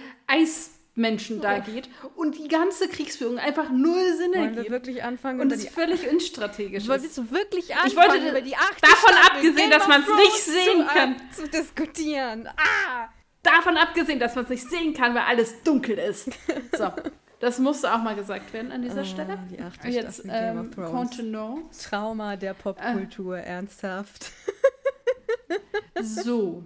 [0.92, 5.40] Eismenschen da geht und die ganze Kriegsführung einfach null Sinn Wollen wir ergibt wirklich anfangen
[5.40, 9.36] und es völlig unstrategisch Wolltest du wirklich anfangen, Ich wollte über die achte davon Staffel
[9.36, 11.16] abgesehen, Game dass man's Thrones nicht sehen zu, kann.
[11.32, 12.48] Zu diskutieren.
[12.56, 13.08] Ah!
[13.42, 16.30] Davon abgesehen, dass man es nicht sehen kann, weil alles dunkel ist.
[16.76, 16.90] So,
[17.40, 19.38] das musste auch mal gesagt werden an dieser Stelle.
[19.50, 20.90] die achte Jetzt Staffel Game ähm, of Thrones.
[20.90, 21.88] Contenance.
[21.88, 24.30] Trauma der Popkultur, ernsthaft.
[26.00, 26.64] So.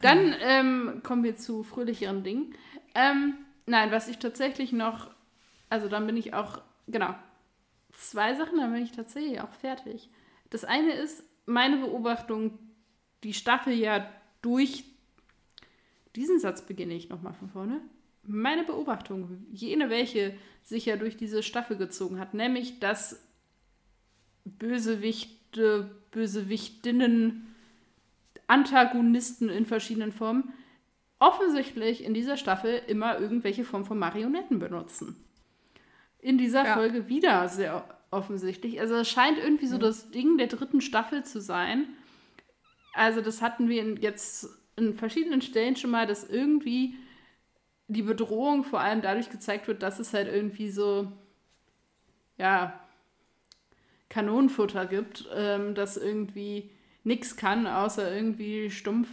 [0.00, 2.54] Dann ähm, kommen wir zu fröhlicheren Dingen.
[2.94, 3.34] Ähm,
[3.66, 5.10] nein, was ich tatsächlich noch,
[5.68, 7.14] also dann bin ich auch, genau,
[7.92, 10.10] zwei Sachen, dann bin ich tatsächlich auch fertig.
[10.50, 12.58] Das eine ist meine Beobachtung,
[13.24, 14.08] die Staffel ja
[14.42, 14.84] durch,
[16.16, 17.80] diesen Satz beginne ich nochmal von vorne.
[18.24, 23.20] Meine Beobachtung, jene welche sich ja durch diese Staffel gezogen hat, nämlich dass
[24.44, 27.54] Bösewichte, Bösewichtinnen,
[28.46, 30.52] Antagonisten in verschiedenen Formen
[31.22, 35.16] offensichtlich in dieser Staffel immer irgendwelche Form von Marionetten benutzen.
[36.18, 36.74] In dieser Ja.
[36.74, 38.80] Folge wieder sehr offensichtlich.
[38.80, 41.86] Also es scheint irgendwie so das Ding der dritten Staffel zu sein.
[42.92, 46.94] Also das hatten wir in, jetzt in verschiedenen Stellen schon mal, dass irgendwie
[47.86, 51.10] die Bedrohung vor allem dadurch gezeigt wird, dass es halt irgendwie so,
[52.36, 52.80] ja,
[54.08, 56.70] Kanonenfutter gibt, ähm, das irgendwie
[57.04, 59.08] nichts kann, außer irgendwie stumpf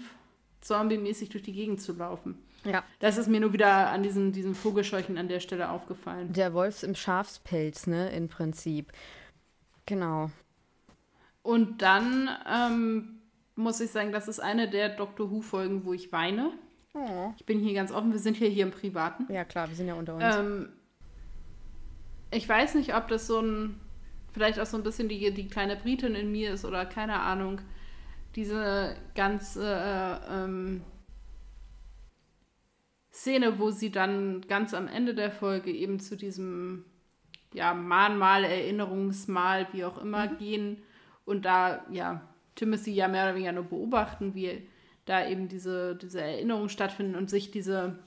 [0.62, 2.38] zombie-mäßig durch die Gegend zu laufen.
[2.66, 2.84] Ja.
[3.00, 6.34] Das ist mir nur wieder an diesen, diesen Vogelscheuchen an der Stelle aufgefallen.
[6.34, 8.92] Der Wolf im Schafspelz, ne, im Prinzip.
[9.86, 10.30] Genau.
[11.42, 13.20] Und dann ähm,
[13.56, 16.52] muss ich sagen, das ist eine der Doctor Who-Folgen, wo ich weine.
[16.94, 17.32] Oh.
[17.38, 19.32] Ich bin hier ganz offen, wir sind hier, hier im Privaten.
[19.32, 20.24] Ja, klar, wir sind ja unter uns.
[20.24, 20.70] Ähm,
[22.32, 23.80] ich weiß nicht, ob das so ein,
[24.34, 27.62] vielleicht auch so ein bisschen die, die kleine Britin in mir ist oder keine Ahnung.
[28.36, 30.82] Diese ganze äh, ähm,
[33.12, 36.86] Szene, wo sie dann ganz am Ende der Folge eben zu diesem
[37.54, 40.38] ja, Mahnmal, Erinnerungsmal, wie auch immer mhm.
[40.38, 40.78] gehen
[41.26, 42.22] und da, ja,
[42.56, 44.68] Timothy ja mehr oder weniger nur beobachten, wie
[45.06, 48.00] da eben diese, diese Erinnerungen stattfinden und sich diese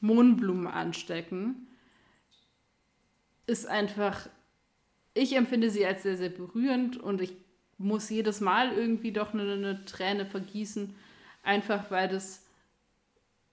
[0.00, 1.68] Mohnblumen anstecken,
[3.46, 4.28] ist einfach,
[5.14, 7.36] ich empfinde sie als sehr, sehr berührend und ich
[7.78, 10.94] muss jedes Mal irgendwie doch eine, eine Träne vergießen,
[11.42, 12.44] einfach weil das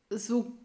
[0.10, 0.58] so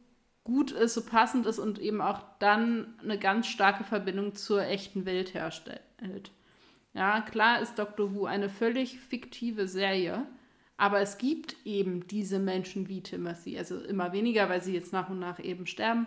[0.45, 5.05] gut ist, so passend ist und eben auch dann eine ganz starke Verbindung zur echten
[5.05, 5.83] Welt herstellt.
[6.95, 10.27] Ja, klar ist Doctor Who eine völlig fiktive Serie,
[10.77, 15.11] aber es gibt eben diese Menschen wie Timothy, also immer weniger, weil sie jetzt nach
[15.11, 16.07] und nach eben sterben,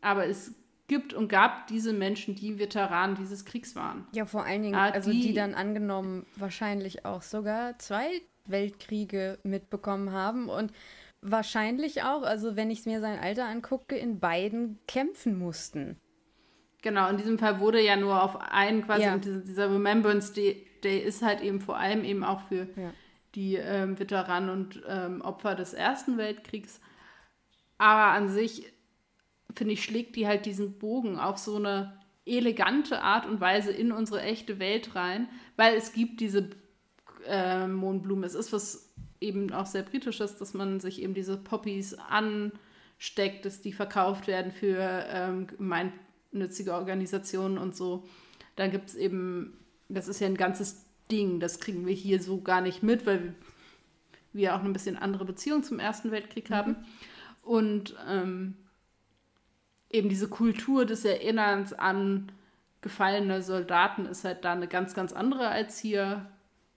[0.00, 0.54] aber es
[0.88, 4.06] gibt und gab diese Menschen, die Veteranen dieses Kriegs waren.
[4.12, 8.08] Ja, vor allen Dingen, ah, also die, die dann angenommen wahrscheinlich auch sogar zwei
[8.46, 10.72] Weltkriege mitbekommen haben und
[11.20, 16.00] wahrscheinlich auch, also wenn ich mir sein Alter angucke, in beiden kämpfen mussten.
[16.82, 19.18] Genau, in diesem Fall wurde ja nur auf einen quasi, ja.
[19.18, 22.92] dieser, dieser Remembrance Day, Day, ist halt eben vor allem eben auch für ja.
[23.34, 26.80] die ähm, Veteranen und ähm, Opfer des Ersten Weltkriegs.
[27.78, 28.72] Aber an sich,
[29.54, 33.92] finde ich, schlägt die halt diesen Bogen auf so eine elegante Art und Weise in
[33.92, 36.50] unsere echte Welt rein, weil es gibt diese
[37.26, 38.24] äh, Mohnblumen.
[38.24, 43.62] Es ist was eben auch sehr britisches, dass man sich eben diese Poppies ansteckt, dass
[43.62, 44.78] die verkauft werden für
[45.08, 48.04] ähm, gemeinnützige Organisationen und so.
[48.56, 49.56] Da gibt es eben,
[49.88, 53.34] das ist ja ein ganzes Ding, das kriegen wir hier so gar nicht mit, weil
[54.32, 56.54] wir auch ein bisschen andere Beziehung zum Ersten Weltkrieg mhm.
[56.54, 56.76] haben.
[57.42, 58.54] Und ähm,
[59.90, 62.30] eben diese Kultur des Erinnerns an
[62.80, 66.26] gefallene Soldaten ist halt da eine ganz, ganz andere als hier,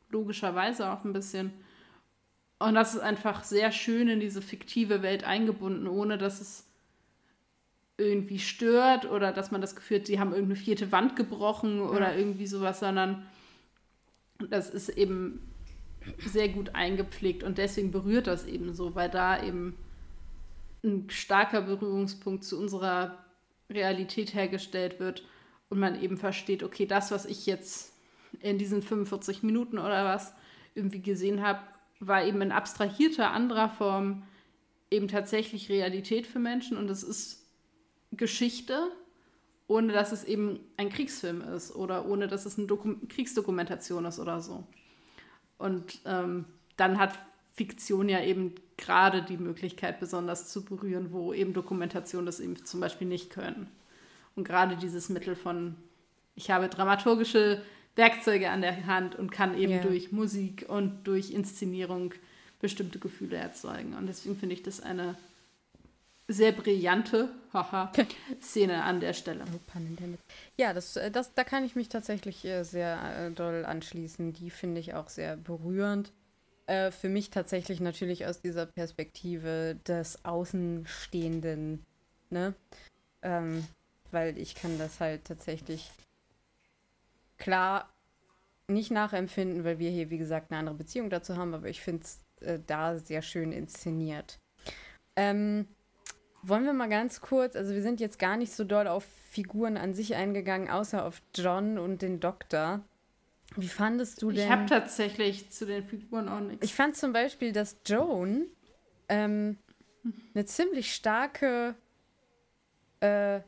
[0.10, 1.54] logischerweise auch ein bisschen.
[2.60, 6.68] Und das ist einfach sehr schön in diese fiktive Welt eingebunden, ohne dass es
[7.98, 12.14] irgendwie stört oder dass man das Gefühl hat, sie haben irgendeine vierte Wand gebrochen oder
[12.14, 12.18] ja.
[12.18, 13.26] irgendwie sowas, sondern
[14.50, 15.52] das ist eben
[16.18, 19.78] sehr gut eingepflegt und deswegen berührt das eben so, weil da eben
[20.84, 23.18] ein starker Berührungspunkt zu unserer
[23.70, 25.24] Realität hergestellt wird
[25.70, 27.94] und man eben versteht, okay, das, was ich jetzt
[28.40, 30.34] in diesen 45 Minuten oder was
[30.76, 31.60] irgendwie gesehen habe,
[32.00, 34.24] war eben in abstrahierter anderer Form
[34.90, 37.46] eben tatsächlich Realität für Menschen und es ist
[38.12, 38.92] Geschichte,
[39.68, 44.20] ohne dass es eben ein Kriegsfilm ist oder ohne dass es eine Dokum Kriegsdokumentation ist
[44.20, 44.68] oder so.
[45.58, 47.18] Und ähm, dann hat
[47.54, 52.82] Fiktion ja eben gerade die Möglichkeit, besonders zu berühren, wo eben Dokumentationen das eben zum
[52.82, 53.68] Beispiel nicht können.
[54.36, 55.76] Und gerade dieses Mittel von,
[56.36, 57.62] ich habe dramaturgische
[57.96, 59.82] Werkzeuge an der Hand und kann eben ja.
[59.82, 62.14] durch Musik und durch Inszenierung
[62.60, 63.94] bestimmte Gefühle erzeugen.
[63.94, 65.16] Und deswegen finde ich das eine
[66.28, 67.92] sehr brillante haha,
[68.42, 69.44] Szene an der Stelle.
[69.54, 69.76] Oh,
[70.58, 74.34] ja, das, äh, das, da kann ich mich tatsächlich äh, sehr äh, doll anschließen.
[74.34, 76.12] Die finde ich auch sehr berührend.
[76.92, 81.86] Für mich tatsächlich natürlich aus dieser Perspektive des Außenstehenden,
[82.30, 82.54] ne?
[83.22, 83.66] Ähm,
[84.12, 85.90] weil ich kann das halt tatsächlich
[87.38, 87.90] klar
[88.68, 92.04] nicht nachempfinden, weil wir hier, wie gesagt, eine andere Beziehung dazu haben, aber ich finde
[92.04, 94.40] es äh, da sehr schön inszeniert.
[95.16, 95.68] Ähm,
[96.44, 99.78] wollen wir mal ganz kurz, also wir sind jetzt gar nicht so doll auf Figuren
[99.78, 102.82] an sich eingegangen, außer auf John und den Doktor.
[103.56, 104.44] Wie fandest du denn?
[104.46, 106.66] Ich habe tatsächlich zu den Figuren auch nichts.
[106.66, 108.46] Ich fand zum Beispiel, dass Joan
[109.10, 109.58] ähm,
[110.34, 111.76] eine ziemlich starke
[113.02, 113.42] äh,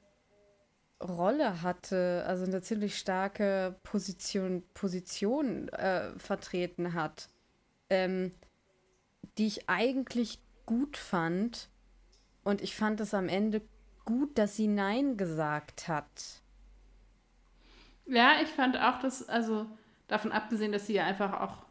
[1.02, 7.30] Rolle hatte, also eine ziemlich starke Position, Position äh, vertreten hat,
[7.90, 8.32] ähm,
[9.38, 11.70] die ich eigentlich gut fand.
[12.44, 13.62] Und ich fand es am Ende
[14.06, 16.42] gut, dass sie Nein gesagt hat.
[18.06, 19.66] Ja, ich fand auch, dass, also
[20.14, 21.64] davon abgesehen, dass sie ja einfach auch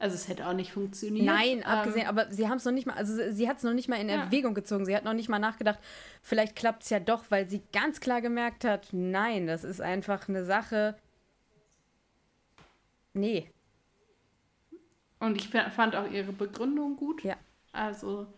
[0.00, 1.26] also es hätte auch nicht funktioniert.
[1.26, 3.72] Nein, abgesehen, ähm, aber sie haben es noch nicht mal, also sie hat es noch
[3.72, 4.22] nicht mal in ja.
[4.22, 4.84] Erwägung gezogen.
[4.84, 5.80] Sie hat noch nicht mal nachgedacht,
[6.22, 10.28] vielleicht klappt es ja doch, weil sie ganz klar gemerkt hat, nein, das ist einfach
[10.28, 10.96] eine Sache.
[13.12, 13.50] Nee.
[15.18, 17.24] Und ich fand auch ihre Begründung gut.
[17.24, 17.34] Ja.
[17.72, 18.28] Also,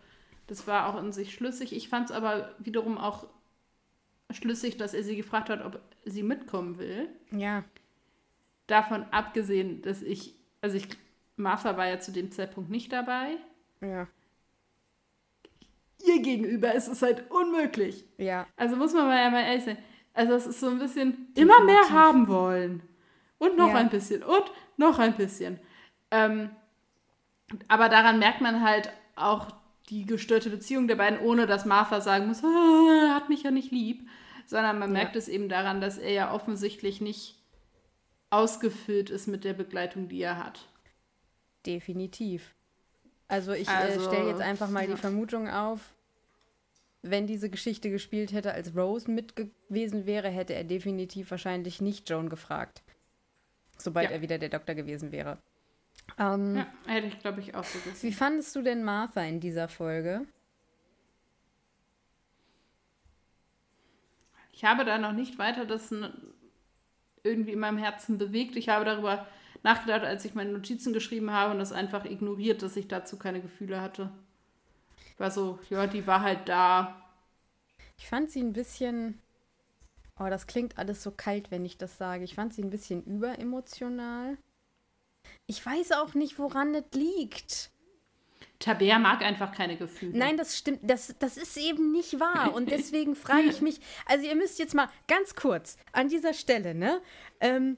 [0.47, 1.75] das war auch in sich schlüssig.
[1.75, 3.27] Ich fand es aber wiederum auch
[4.31, 7.09] schlüssig, dass er sie gefragt hat, ob sie mitkommen will.
[7.33, 7.65] Ja.
[8.71, 10.87] Davon abgesehen, dass ich, also ich
[11.37, 13.37] Martha war ja zu dem Zeitpunkt nicht dabei.
[13.81, 14.07] Ja.
[16.07, 18.05] Ihr gegenüber ist es halt unmöglich.
[18.17, 18.47] Ja.
[18.57, 19.79] Also muss man mal ja mal ehrlich sein.
[20.15, 21.43] Also es ist so ein bisschen Definitiv.
[21.43, 22.83] immer mehr haben wollen.
[23.39, 23.77] Und noch ja.
[23.77, 24.23] ein bisschen.
[24.23, 24.45] Und
[24.77, 25.59] noch ein bisschen.
[26.11, 26.51] Ähm,
[27.69, 29.49] aber daran merkt man halt auch
[29.89, 33.73] die gestörte Beziehung der beiden, ohne dass Martha sagen muss, ah, hat mich ja nicht
[33.73, 34.09] lieb.
[34.47, 37.40] sondern man merkt es eben daran, dass er ja offensichtlich nicht
[38.31, 40.69] ausgefüllt ist mit der Begleitung, die er hat.
[41.67, 42.55] Definitiv.
[43.29, 44.95] Also ich also, äh, stelle jetzt einfach mal ja.
[44.95, 45.95] die Vermutung auf,
[47.03, 52.09] wenn diese Geschichte gespielt hätte, als Rose mit gewesen wäre, hätte er definitiv wahrscheinlich nicht
[52.09, 52.83] Joan gefragt.
[53.79, 54.17] Sobald ja.
[54.17, 55.39] er wieder der Doktor gewesen wäre.
[56.19, 58.11] Ähm, ja, hätte ich, glaube ich, auch so gesehen.
[58.11, 60.27] Wie fandest du denn Martha in dieser Folge?
[64.53, 65.95] Ich habe da noch nicht weiter das
[67.23, 68.57] irgendwie in meinem Herzen bewegt.
[68.57, 69.27] Ich habe darüber
[69.63, 73.41] nachgedacht, als ich meine Notizen geschrieben habe und das einfach ignoriert, dass ich dazu keine
[73.41, 74.11] Gefühle hatte.
[75.19, 77.03] War so, ja, die war halt da.
[77.99, 79.21] Ich fand sie ein bisschen.
[80.19, 82.25] Oh, das klingt alles so kalt, wenn ich das sage.
[82.25, 84.39] Ich fand sie ein bisschen überemotional.
[85.47, 87.71] Ich weiß auch nicht, woran das liegt.
[88.61, 90.17] Tabea mag einfach keine Gefühle.
[90.17, 90.81] Nein, das stimmt.
[90.83, 92.55] Das, das ist eben nicht wahr.
[92.55, 96.75] Und deswegen frage ich mich, also ihr müsst jetzt mal ganz kurz an dieser Stelle,
[96.75, 97.01] ne?
[97.41, 97.77] Ähm,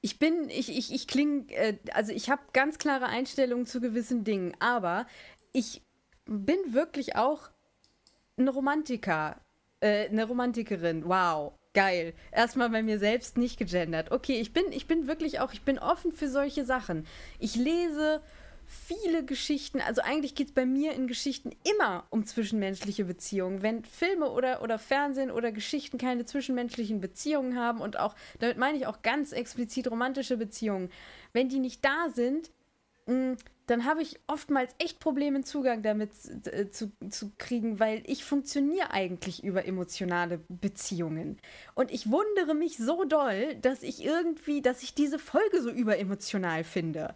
[0.00, 4.24] ich bin, ich, ich, ich klinge, äh, also ich habe ganz klare Einstellungen zu gewissen
[4.24, 5.06] Dingen, aber
[5.52, 5.82] ich
[6.26, 7.50] bin wirklich auch
[8.36, 9.40] ein Romantiker,
[9.80, 11.04] äh, eine Romantikerin.
[11.06, 12.14] Wow geil.
[12.32, 14.10] Erstmal bei mir selbst nicht gegendert.
[14.12, 17.04] Okay, ich bin, ich bin wirklich auch, ich bin offen für solche Sachen.
[17.38, 18.22] Ich lese
[18.66, 23.62] viele Geschichten, also eigentlich geht es bei mir in Geschichten immer um zwischenmenschliche Beziehungen.
[23.62, 28.78] Wenn Filme oder, oder Fernsehen oder Geschichten keine zwischenmenschlichen Beziehungen haben und auch, damit meine
[28.78, 30.90] ich auch ganz explizit romantische Beziehungen,
[31.32, 32.50] wenn die nicht da sind,
[33.06, 33.36] mh,
[33.66, 36.10] dann habe ich oftmals echt Probleme, Zugang damit
[36.46, 41.38] äh, zu, zu kriegen, weil ich funktioniere eigentlich über emotionale Beziehungen.
[41.74, 46.64] Und ich wundere mich so doll, dass ich irgendwie, dass ich diese Folge so überemotional
[46.64, 47.14] finde.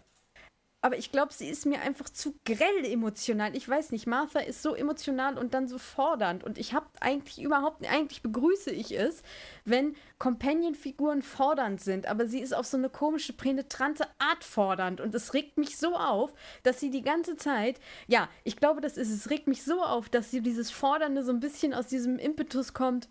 [0.81, 3.53] Aber ich glaube, sie ist mir einfach zu grell emotional.
[3.53, 6.45] Ich weiß nicht, Martha ist so emotional und dann so fordernd.
[6.45, 9.21] Und ich habe eigentlich überhaupt, eigentlich begrüße ich es,
[9.65, 12.07] wenn Companion-Figuren fordernd sind.
[12.07, 15.01] Aber sie ist auf so eine komische, penetrante Art fordernd.
[15.01, 18.95] Und es regt mich so auf, dass sie die ganze Zeit, ja, ich glaube, das
[18.95, 22.17] ist es, regt mich so auf, dass sie dieses Fordernde so ein bisschen aus diesem
[22.17, 23.09] Impetus kommt.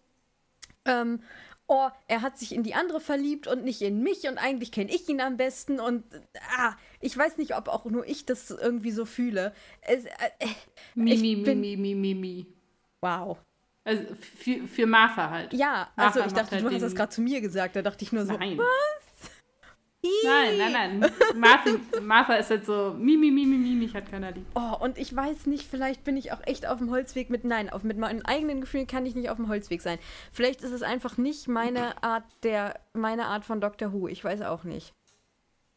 [0.87, 1.21] Ähm,
[1.69, 4.91] oh, er hat sich in die andere verliebt und nicht in mich und eigentlich kenne
[4.91, 6.03] ich ihn am besten und
[6.57, 9.53] ah, ich weiß nicht, ob auch nur ich das irgendwie so fühle.
[9.83, 10.11] Es, äh,
[10.95, 12.47] mi, mi, mi, mi, mi.
[13.01, 13.39] Wow.
[13.85, 15.55] Also für, für Martha halt.
[15.55, 18.13] Ja, also ich dachte, halt du hast das gerade zu mir gesagt, da dachte ich
[18.13, 18.59] nur so, Nein.
[18.59, 19.08] was?
[20.25, 21.13] Nein, nein, nein.
[21.37, 24.47] Martin, Martha ist halt so, Mimi, Mimi, Mimi, mich hat keiner lieb.
[24.55, 27.69] Oh, und ich weiß nicht, vielleicht bin ich auch echt auf dem Holzweg mit, nein,
[27.69, 29.99] auf, mit meinen eigenen Gefühlen kann ich nicht auf dem Holzweg sein.
[30.33, 34.07] Vielleicht ist es einfach nicht meine Art der, meine Art von Doctor Who.
[34.07, 34.95] Ich weiß auch nicht.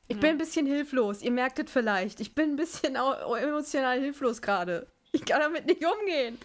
[0.07, 2.19] Ich bin ein bisschen hilflos, ihr merkt es vielleicht.
[2.19, 4.87] Ich bin ein bisschen emotional hilflos gerade.
[5.13, 6.37] Ich kann damit nicht umgehen.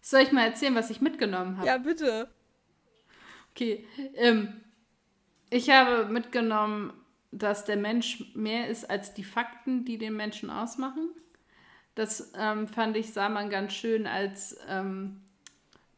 [0.00, 1.66] Soll ich mal erzählen, was ich mitgenommen habe?
[1.66, 2.28] Ja, bitte.
[3.50, 3.84] Okay,
[4.14, 4.60] ähm,
[5.50, 6.92] ich habe mitgenommen,
[7.30, 11.10] dass der Mensch mehr ist als die Fakten, die den Menschen ausmachen.
[11.94, 15.20] Das ähm, fand ich, sah man ganz schön, als ähm,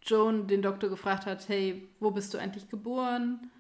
[0.03, 3.51] Joan den Doktor gefragt hat, hey, wo bist du eigentlich geboren?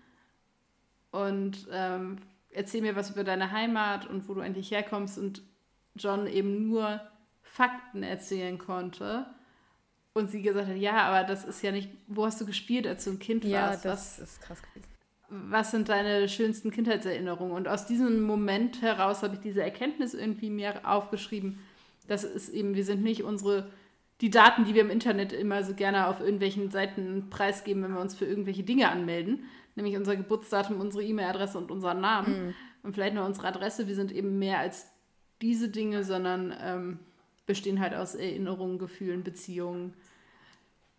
[1.10, 2.18] Und ähm,
[2.50, 5.18] erzähl mir was über deine Heimat und wo du eigentlich herkommst.
[5.18, 5.42] Und
[5.96, 7.00] John eben nur
[7.42, 9.26] Fakten erzählen konnte.
[10.12, 13.04] Und sie gesagt hat, ja, aber das ist ja nicht, wo hast du gespielt, als
[13.04, 13.84] du ein Kind ja, warst?
[13.84, 14.89] Ja, das was, ist krass gewesen
[15.30, 17.54] was sind deine schönsten Kindheitserinnerungen?
[17.54, 21.60] Und aus diesem Moment heraus habe ich diese Erkenntnis irgendwie mir aufgeschrieben.
[22.08, 23.70] Das ist eben, wir sind nicht unsere,
[24.20, 28.00] die Daten, die wir im Internet immer so gerne auf irgendwelchen Seiten preisgeben, wenn wir
[28.00, 29.44] uns für irgendwelche Dinge anmelden,
[29.76, 32.54] nämlich unser Geburtsdatum, unsere E-Mail-Adresse und unseren Namen mhm.
[32.82, 33.86] und vielleicht noch unsere Adresse.
[33.86, 34.90] Wir sind eben mehr als
[35.40, 36.98] diese Dinge, sondern ähm,
[37.46, 39.94] bestehen halt aus Erinnerungen, Gefühlen, Beziehungen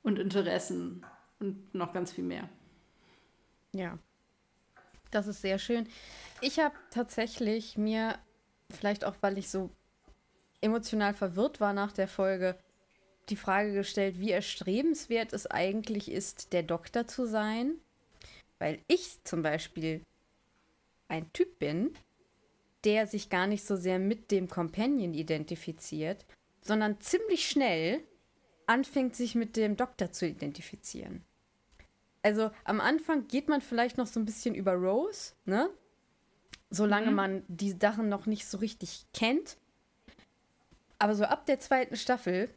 [0.04, 1.06] und Interessen
[1.40, 2.48] und noch ganz viel mehr.
[3.74, 4.00] Ja,
[5.12, 5.88] das ist sehr schön.
[6.42, 8.18] Ich habe tatsächlich mir,
[8.70, 9.70] vielleicht auch weil ich so
[10.62, 12.58] emotional verwirrt war nach der Folge,
[13.30, 17.76] die Frage gestellt, wie erstrebenswert es eigentlich ist, der Doktor zu sein.
[18.60, 20.02] Weil ich zum Beispiel
[21.08, 21.94] ein Typ bin,
[22.84, 26.26] der sich gar nicht so sehr mit dem Companion identifiziert,
[26.62, 28.04] sondern ziemlich schnell
[28.66, 31.24] anfängt, sich mit dem Doktor zu identifizieren
[32.24, 35.70] also am Anfang geht man vielleicht noch so ein bisschen über Rose, ne?
[36.70, 37.16] Solange mhm.
[37.16, 39.58] man die Sachen noch nicht so richtig kennt.
[41.00, 42.50] Aber so ab der zweiten Staffel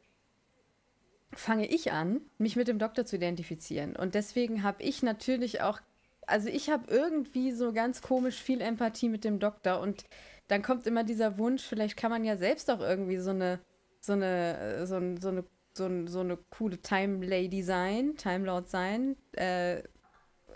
[1.33, 3.97] fange ich an, mich mit dem Doktor zu identifizieren.
[3.97, 5.81] Und deswegen habe ich natürlich auch,
[6.27, 9.81] also ich habe irgendwie so ganz komisch viel Empathie mit dem Doktor.
[9.81, 10.05] Und
[10.49, 13.61] dann kommt immer dieser Wunsch, vielleicht kann man ja selbst auch irgendwie so eine,
[14.01, 15.45] so eine, so, so eine
[15.77, 19.17] so, so eine coole Time Lady sein, Time Lord sein.
[19.33, 19.83] Äh,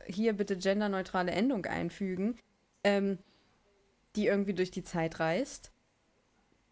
[0.07, 2.39] hier bitte genderneutrale Endung einfügen,
[2.85, 3.19] ähm,
[4.17, 5.73] die irgendwie durch die Zeit reist.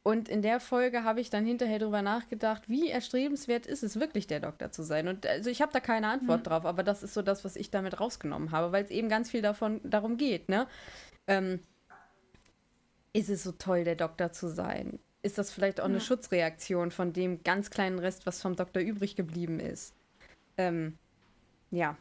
[0.03, 4.28] Und in der Folge habe ich dann hinterher darüber nachgedacht, wie erstrebenswert ist es wirklich,
[4.28, 5.09] der Doktor zu sein.
[5.09, 6.44] Und also ich habe da keine Antwort mhm.
[6.44, 9.32] drauf, aber das ist so das, was ich damit rausgenommen habe, weil es eben ganz
[9.32, 10.68] viel davon darum geht, ne?
[11.26, 11.59] Ähm,
[13.12, 15.01] ist es so toll, der Doktor zu sein?
[15.23, 15.91] Ist das vielleicht auch ja.
[15.91, 19.95] eine Schutzreaktion von dem ganz kleinen Rest, was vom Doktor übrig geblieben ist?
[20.57, 20.99] Ähm,
[21.71, 21.97] ja.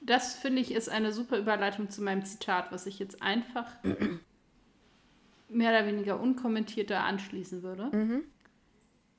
[0.00, 3.66] Das finde ich ist eine super Überleitung zu meinem Zitat, was ich jetzt einfach
[5.48, 7.96] mehr oder weniger unkommentiert da anschließen würde.
[7.96, 8.22] Mhm.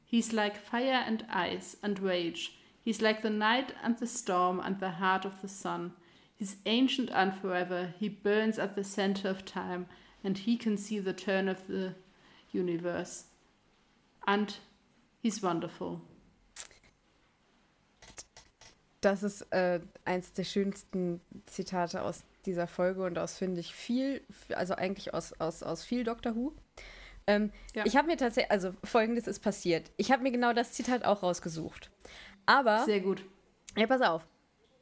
[0.06, 2.52] He's like fire and ice and rage.
[2.86, 5.92] He's like the night and the storm and the heart of the sun.
[6.38, 7.94] He's ancient and forever.
[8.00, 9.88] He burns at the center of time
[10.28, 11.94] and he can see the turn of the
[12.52, 13.24] universe.
[14.26, 14.54] And
[15.22, 16.02] he's wonderful.
[19.00, 24.22] Das ist äh, eins der schönsten Zitate aus dieser Folge und aus, finde ich, viel,
[24.54, 26.54] also eigentlich aus, aus, aus viel Doctor Who.
[27.26, 27.86] Ähm, ja.
[27.86, 29.92] Ich habe mir tatsächlich, also folgendes ist passiert.
[29.96, 31.90] Ich habe mir genau das Zitat auch rausgesucht.
[32.46, 32.84] Aber.
[32.86, 33.24] Sehr gut.
[33.78, 34.28] Ja, pass auf.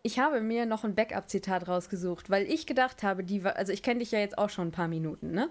[0.05, 4.01] Ich habe mir noch ein Backup-Zitat rausgesucht, weil ich gedacht habe, die, also ich kenne
[4.01, 5.49] dich ja jetzt auch schon ein paar Minuten, ne?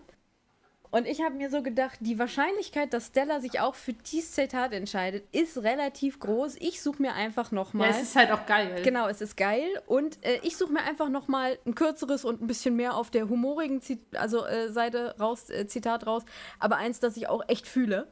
[0.92, 4.72] Und ich habe mir so gedacht, die Wahrscheinlichkeit, dass Stella sich auch für dieses Zitat
[4.72, 6.54] entscheidet, ist relativ groß.
[6.60, 7.90] Ich suche mir einfach nochmal.
[7.90, 8.80] Ja, es ist halt auch geil.
[8.84, 9.66] Genau, es ist geil.
[9.88, 13.28] Und äh, ich suche mir einfach nochmal ein kürzeres und ein bisschen mehr auf der
[13.28, 16.22] humorigen Zit also, äh, Seite raus, äh, Zitat raus.
[16.60, 18.06] Aber eins, das ich auch echt fühle.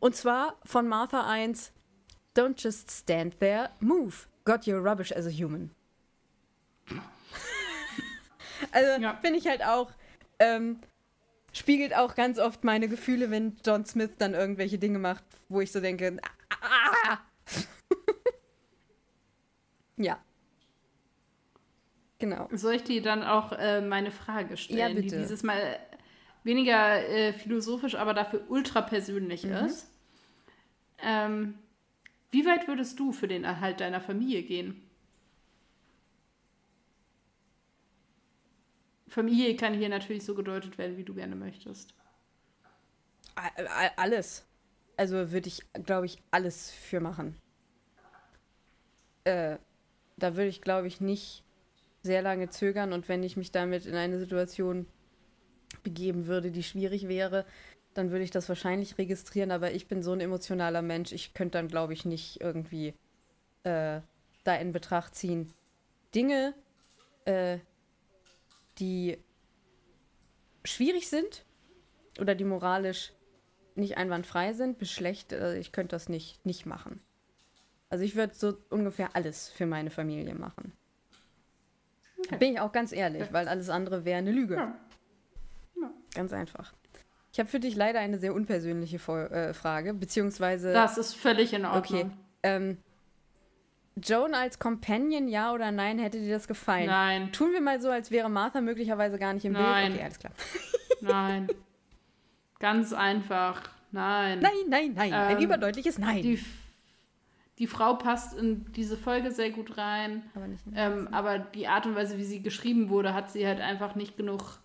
[0.00, 1.70] Und zwar von Martha 1.
[2.36, 4.26] Don't just stand there, move.
[4.44, 5.70] Got your rubbish as a human.
[8.72, 9.18] also ja.
[9.22, 9.90] finde ich halt auch.
[10.38, 10.80] Ähm,
[11.52, 15.70] spiegelt auch ganz oft meine Gefühle, wenn John Smith dann irgendwelche Dinge macht, wo ich
[15.70, 16.16] so denke,
[16.60, 17.18] ah!
[19.96, 20.18] ja.
[22.18, 22.48] Genau.
[22.52, 25.02] Soll ich dir dann auch äh, meine Frage stellen, ja, bitte.
[25.02, 25.78] die dieses Mal
[26.42, 29.52] weniger äh, philosophisch, aber dafür ultra persönlich mhm.
[29.52, 29.88] ist?
[31.02, 31.54] Ähm,
[32.30, 34.83] wie weit würdest du für den Erhalt deiner Familie gehen?
[39.14, 41.94] Familie kann hier natürlich so gedeutet werden, wie du gerne möchtest.
[43.96, 44.44] Alles.
[44.96, 47.36] Also würde ich, glaube ich, alles für machen.
[49.22, 49.58] Äh,
[50.16, 51.44] da würde ich, glaube ich, nicht
[52.02, 54.86] sehr lange zögern und wenn ich mich damit in eine Situation
[55.84, 57.46] begeben würde, die schwierig wäre,
[57.94, 61.58] dann würde ich das wahrscheinlich registrieren, aber ich bin so ein emotionaler Mensch, ich könnte
[61.58, 62.94] dann, glaube ich, nicht irgendwie
[63.62, 64.00] äh,
[64.42, 65.52] da in Betracht ziehen.
[66.12, 66.52] Dinge,
[67.26, 67.58] äh,
[68.78, 69.18] die
[70.64, 71.44] schwierig sind
[72.20, 73.12] oder die moralisch
[73.74, 77.00] nicht einwandfrei sind, bis schlecht, also ich könnte das nicht, nicht machen.
[77.90, 80.72] Also ich würde so ungefähr alles für meine Familie machen.
[82.18, 82.38] Okay.
[82.38, 84.54] Bin ich auch ganz ehrlich, weil alles andere wäre eine Lüge.
[84.54, 84.76] Ja.
[85.80, 85.90] Ja.
[86.14, 86.72] Ganz einfach.
[87.32, 90.72] Ich habe für dich leider eine sehr unpersönliche äh, Frage, beziehungsweise.
[90.72, 92.00] Das ist völlig in Ordnung.
[92.00, 92.10] Okay.
[92.42, 92.78] Ähm,
[93.96, 95.98] Joan als Companion, ja oder nein?
[95.98, 96.86] Hätte dir das gefallen?
[96.86, 97.32] Nein.
[97.32, 99.92] Tun wir mal so, als wäre Martha möglicherweise gar nicht im nein.
[99.92, 99.94] Bild.
[99.94, 100.32] Okay, alles klar.
[101.00, 101.48] Nein.
[102.58, 103.62] Ganz einfach.
[103.92, 104.40] Nein.
[104.40, 105.12] Nein, nein, nein.
[105.12, 106.22] Ähm, Ein überdeutliches Nein.
[106.22, 106.42] Die,
[107.58, 110.22] die, Frau passt in diese Folge sehr gut rein.
[110.34, 113.60] Aber, nicht ähm, aber die Art und Weise, wie sie geschrieben wurde, hat sie halt
[113.60, 114.58] einfach nicht genug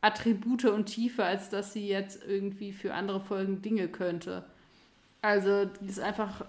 [0.00, 4.44] Attribute und Tiefe, als dass sie jetzt irgendwie für andere Folgen Dinge könnte.
[5.22, 6.44] Also, die ist einfach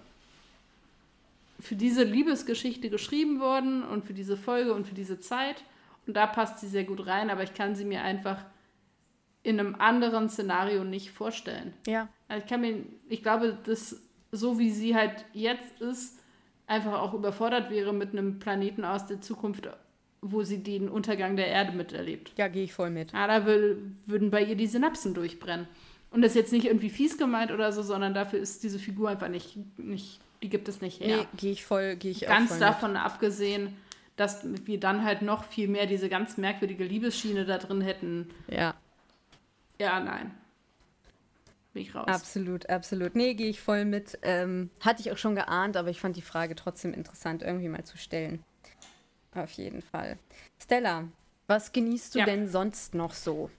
[1.60, 5.64] für diese Liebesgeschichte geschrieben worden und für diese Folge und für diese Zeit.
[6.06, 8.44] Und da passt sie sehr gut rein, aber ich kann sie mir einfach
[9.42, 11.74] in einem anderen Szenario nicht vorstellen.
[11.86, 12.08] Ja.
[12.28, 16.18] Also ich kann mir, ich glaube, dass so wie sie halt jetzt ist,
[16.66, 19.68] einfach auch überfordert wäre mit einem Planeten aus der Zukunft,
[20.20, 22.32] wo sie den Untergang der Erde miterlebt.
[22.36, 23.12] Ja, gehe ich voll mit.
[23.12, 25.66] Ja, da will, würden bei ihr die Synapsen durchbrennen.
[26.10, 29.08] Und das ist jetzt nicht irgendwie fies gemeint oder so, sondern dafür ist diese Figur
[29.08, 31.18] einfach nicht, nicht die gibt es nicht her.
[31.18, 33.02] Nee, gehe ich voll, gehe ich Ganz voll davon mit.
[33.02, 33.76] abgesehen,
[34.16, 38.28] dass wir dann halt noch viel mehr diese ganz merkwürdige Liebesschiene da drin hätten.
[38.48, 38.74] Ja.
[39.80, 40.34] Ja, nein.
[41.72, 42.08] Bin ich raus.
[42.08, 43.14] Absolut, absolut.
[43.14, 44.18] Nee, gehe ich voll mit.
[44.22, 47.84] Ähm, hatte ich auch schon geahnt, aber ich fand die Frage trotzdem interessant, irgendwie mal
[47.84, 48.42] zu stellen.
[49.34, 50.18] Auf jeden Fall.
[50.60, 51.04] Stella,
[51.46, 52.24] was genießt du ja.
[52.24, 53.50] denn sonst noch so?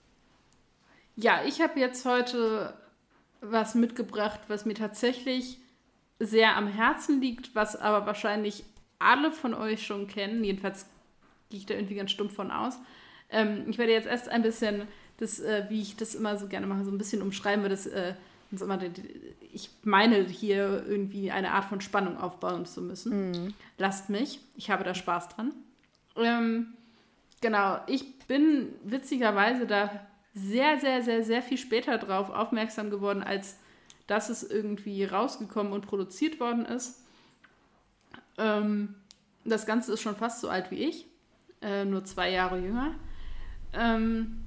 [1.16, 2.74] Ja, ich habe jetzt heute
[3.40, 5.58] was mitgebracht, was mir tatsächlich
[6.20, 8.64] sehr am Herzen liegt, was aber wahrscheinlich
[8.98, 10.44] alle von euch schon kennen.
[10.44, 10.86] Jedenfalls
[11.48, 12.78] gehe ich da irgendwie ganz stumpf von aus.
[13.30, 14.82] Ähm, ich werde jetzt erst ein bisschen
[15.16, 17.86] das, äh, wie ich das immer so gerne mache, so ein bisschen umschreiben, weil das
[17.86, 18.14] äh,
[19.52, 23.30] ich meine hier irgendwie eine Art von Spannung aufbauen zu müssen.
[23.30, 23.54] Mhm.
[23.78, 25.52] Lasst mich, ich habe da Spaß dran.
[26.16, 26.74] Ähm,
[27.40, 29.90] genau, ich bin witzigerweise da
[30.34, 33.56] sehr, sehr, sehr, sehr viel später drauf aufmerksam geworden, als
[34.10, 37.04] dass es irgendwie rausgekommen und produziert worden ist.
[38.38, 38.96] Ähm,
[39.44, 41.06] das Ganze ist schon fast so alt wie ich,
[41.62, 42.96] äh, nur zwei Jahre jünger.
[43.72, 44.40] Ähm,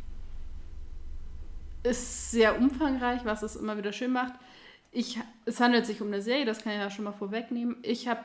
[1.84, 4.34] ist sehr umfangreich, was es immer wieder schön macht.
[4.92, 7.78] Ich, es handelt sich um eine Serie, das kann ich ja schon mal vorwegnehmen.
[7.84, 8.20] Ich habe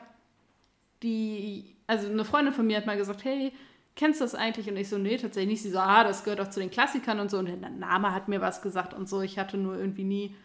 [1.03, 3.53] die, also eine Freundin von mir hat mal gesagt, hey,
[3.95, 4.69] kennst du das eigentlich?
[4.69, 5.63] Und ich so, nee, tatsächlich nicht.
[5.63, 7.37] Sie so, ah, das gehört auch zu den Klassikern und so.
[7.37, 9.21] Und der Name hat mir was gesagt und so.
[9.21, 10.35] Ich hatte nur irgendwie nie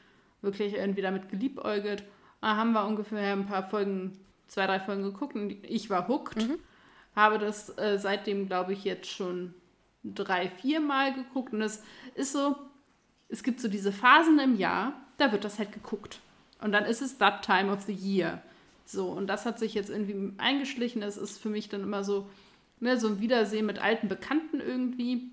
[0.44, 2.04] wirklich irgendwie damit geliebäugelt.
[2.40, 6.36] Da haben wir ungefähr ein paar Folgen, zwei, drei Folgen geguckt und ich war hooked.
[6.36, 6.58] Mhm.
[7.16, 9.54] Habe das äh, seitdem, glaube ich, jetzt schon
[10.04, 11.52] drei, vier Mal geguckt.
[11.52, 11.82] Und es
[12.14, 12.56] ist so,
[13.28, 16.20] es gibt so diese Phasen im Jahr, da wird das halt geguckt.
[16.60, 18.42] Und dann ist es that time of the year.
[18.84, 21.02] So, und das hat sich jetzt irgendwie eingeschlichen.
[21.02, 22.28] Es ist für mich dann immer so,
[22.80, 25.30] ne, so ein Wiedersehen mit alten Bekannten irgendwie.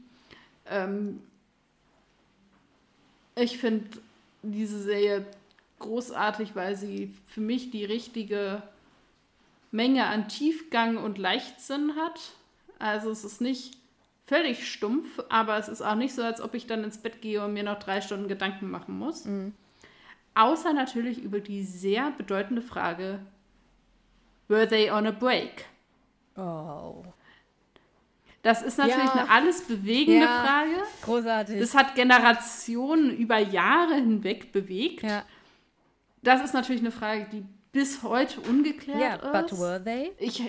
[0.65, 1.21] Ähm,
[3.35, 3.89] ich finde
[4.41, 5.25] diese Serie
[5.79, 8.63] großartig, weil sie für mich die richtige
[9.71, 12.33] Menge an Tiefgang und Leichtsinn hat.
[12.79, 13.77] Also es ist nicht
[14.27, 17.43] völlig stumpf, aber es ist auch nicht so, als ob ich dann ins Bett gehe
[17.43, 19.25] und mir noch drei Stunden Gedanken machen muss.
[19.25, 19.53] Mhm.
[20.35, 23.19] Außer natürlich über die sehr bedeutende Frage,
[24.47, 25.65] were they on a break?
[26.37, 27.03] Oh.
[28.43, 29.21] Das ist natürlich ja.
[29.21, 30.43] eine alles bewegende ja.
[30.43, 30.83] Frage.
[31.03, 31.59] Großartig.
[31.59, 35.03] Das hat Generationen über Jahre hinweg bewegt.
[35.03, 35.23] Ja.
[36.23, 39.51] Das ist natürlich eine Frage, die bis heute ungeklärt ja, ist.
[39.51, 40.11] But were they?
[40.17, 40.43] Ich,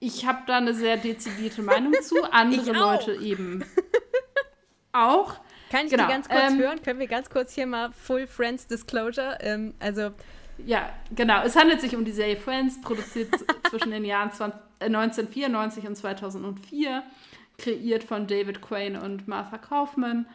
[0.00, 2.16] ich habe da eine sehr dezidierte Meinung zu.
[2.32, 3.64] Andere Leute eben
[4.92, 5.34] auch.
[5.70, 6.06] Kann ich genau.
[6.06, 6.82] die ganz kurz ähm, hören?
[6.82, 9.38] Können wir ganz kurz hier mal Full Friends Disclosure?
[9.40, 10.10] Ähm, also
[10.66, 11.42] ja, genau.
[11.42, 13.28] Es handelt sich um die Serie Friends, produziert
[13.70, 17.02] zwischen den Jahren 20, äh, 1994 und 2004,
[17.58, 20.26] kreiert von David Quain und Martha Kaufman.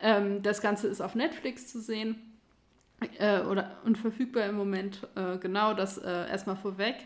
[0.00, 2.38] Ähm, das Ganze ist auf Netflix zu sehen
[3.18, 5.06] äh, oder, und verfügbar im Moment.
[5.14, 6.96] Äh, genau, das äh, erstmal vorweg.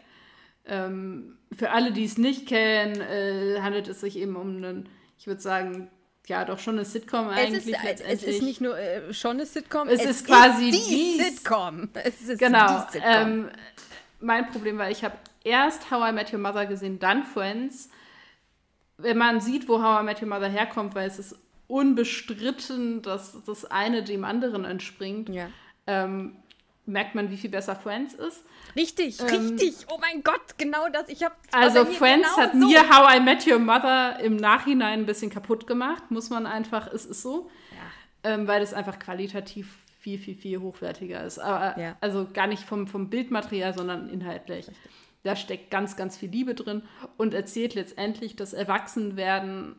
[0.65, 4.89] Ähm, für alle, die es nicht kennen, äh, handelt es sich eben um einen,
[5.19, 5.91] ich würde sagen,
[6.27, 7.75] ja, doch schon eine Sitcom eigentlich.
[7.75, 10.91] Es ist, es ist nicht nur äh, schon eine Sitcom, es, es ist quasi ist
[10.91, 11.89] die, die Sitcom.
[11.95, 12.67] Es ist genau.
[12.67, 13.13] Die Sitcom.
[13.13, 13.51] Ähm,
[14.21, 17.89] mein Problem war, ich habe erst How I Met Your Mother gesehen, dann Friends.
[18.99, 21.37] Wenn man sieht, wo How I Met Your Mother herkommt, weil es ist
[21.69, 25.49] unbestritten, dass das eine dem anderen entspringt, ja.
[25.87, 26.37] ähm,
[26.87, 28.45] merkt man, wie viel besser Friends ist.
[28.75, 29.87] Richtig, ähm, richtig.
[29.91, 31.09] Oh mein Gott, genau das.
[31.09, 32.59] Ich habe Also Friends genau hat so.
[32.59, 36.87] mir How I Met Your Mother im Nachhinein ein bisschen kaputt gemacht, muss man einfach,
[36.93, 38.33] es ist so, ja.
[38.33, 39.69] ähm, weil es einfach qualitativ
[40.01, 41.39] viel, viel, viel hochwertiger ist.
[41.39, 41.97] Aber, ja.
[42.01, 44.69] Also gar nicht vom, vom Bildmaterial, sondern inhaltlich.
[44.69, 44.91] Richtig.
[45.25, 46.83] Da steckt ganz, ganz viel Liebe drin
[47.17, 49.75] und erzählt letztendlich das Erwachsenwerden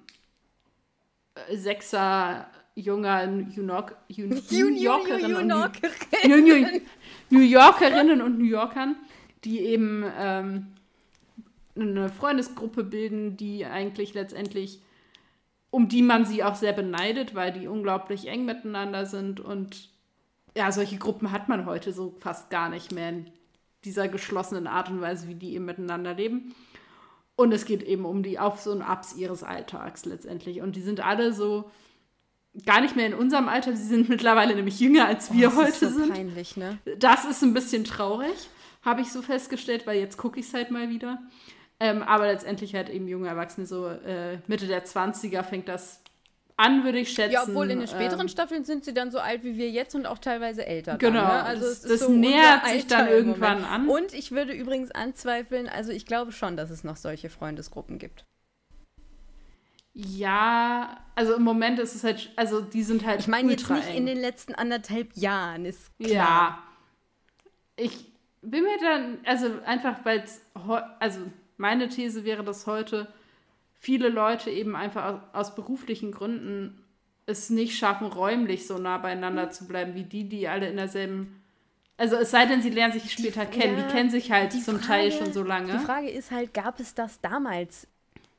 [1.36, 6.82] äh, sechser junger New, York, New Yorkerinnen, und
[7.30, 8.96] New Yorkerinnen und New Yorkern,
[9.44, 10.68] die eben ähm,
[11.76, 14.82] eine Freundesgruppe bilden, die eigentlich letztendlich,
[15.72, 19.40] um die man sie auch sehr beneidet, weil die unglaublich eng miteinander sind.
[19.40, 19.90] Und
[20.56, 23.32] ja, solche Gruppen hat man heute so fast gar nicht mehr in
[23.86, 26.54] dieser geschlossenen Art und Weise, wie die eben miteinander leben.
[27.36, 30.62] Und es geht eben um die Auf- und Abs ihres Alltags letztendlich.
[30.62, 31.70] Und die sind alle so
[32.66, 33.76] gar nicht mehr in unserem Alter.
[33.76, 36.14] Sie sind mittlerweile nämlich jünger, als wir oh, heute ist so sind.
[36.14, 36.80] Peinlich, ne?
[36.98, 38.50] Das ist ein bisschen traurig,
[38.84, 41.22] habe ich so festgestellt, weil jetzt gucke ich es halt mal wieder.
[41.80, 46.02] Ähm, aber letztendlich halt eben junge Erwachsene, so äh, Mitte der 20er fängt das
[46.58, 47.34] an, würde ich schätzen.
[47.34, 49.94] Ja, obwohl in den späteren ähm, Staffeln sind sie dann so alt wie wir jetzt
[49.94, 50.98] und auch teilweise älter.
[50.98, 51.22] Genau.
[51.22, 51.44] Dann, ne?
[51.44, 53.88] Also das, das so nähert sich dann irgendwann an.
[53.88, 58.26] Und ich würde übrigens anzweifeln, also ich glaube schon, dass es noch solche Freundesgruppen gibt.
[60.00, 63.20] Ja, also im Moment ist es halt, also die sind halt.
[63.20, 63.98] Ich meine jetzt nicht eng.
[63.98, 66.12] in den letzten anderthalb Jahren, ist klar.
[66.12, 66.64] Ja.
[67.78, 68.06] Ich
[68.44, 70.42] bin mir dann, also einfach, weil es,
[71.00, 71.22] also
[71.58, 73.12] meine These wäre, dass heute
[73.76, 76.86] viele Leute eben einfach aus, aus, beruflichen Gründen
[77.26, 81.42] es nicht schaffen, räumlich so nah beieinander zu bleiben, wie die, die alle in derselben.
[81.98, 83.80] Also es sei denn, sie lernen sich später die, kennen.
[83.80, 85.72] Ja, die kennen sich halt zum Frage, Teil schon so lange.
[85.72, 87.88] Die Frage ist halt, gab es das damals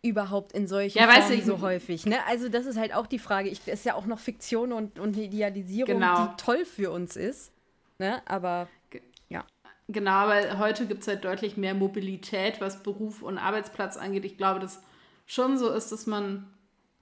[0.03, 2.07] überhaupt in solchen ja, Formen so häufig.
[2.07, 2.17] Ne?
[2.29, 3.49] Also das ist halt auch die Frage.
[3.49, 6.27] Ich, ist ja auch noch Fiktion und, und eine Idealisierung, genau.
[6.27, 7.53] die toll für uns ist.
[7.99, 8.23] Ne?
[8.27, 8.69] Aber
[9.29, 9.45] ja.
[9.89, 14.25] Genau, aber heute gibt es halt deutlich mehr Mobilität, was Beruf und Arbeitsplatz angeht.
[14.25, 14.83] Ich glaube, dass
[15.27, 16.47] schon so ist, dass man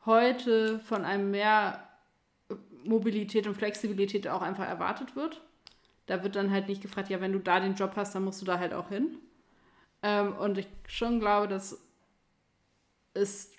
[0.07, 1.83] heute von einem mehr
[2.85, 5.43] Mobilität und Flexibilität auch einfach erwartet wird.
[6.07, 8.41] Da wird dann halt nicht gefragt, ja, wenn du da den Job hast, dann musst
[8.41, 9.19] du da halt auch hin.
[10.03, 11.86] Ähm, und ich schon glaube, dass
[13.17, 13.53] es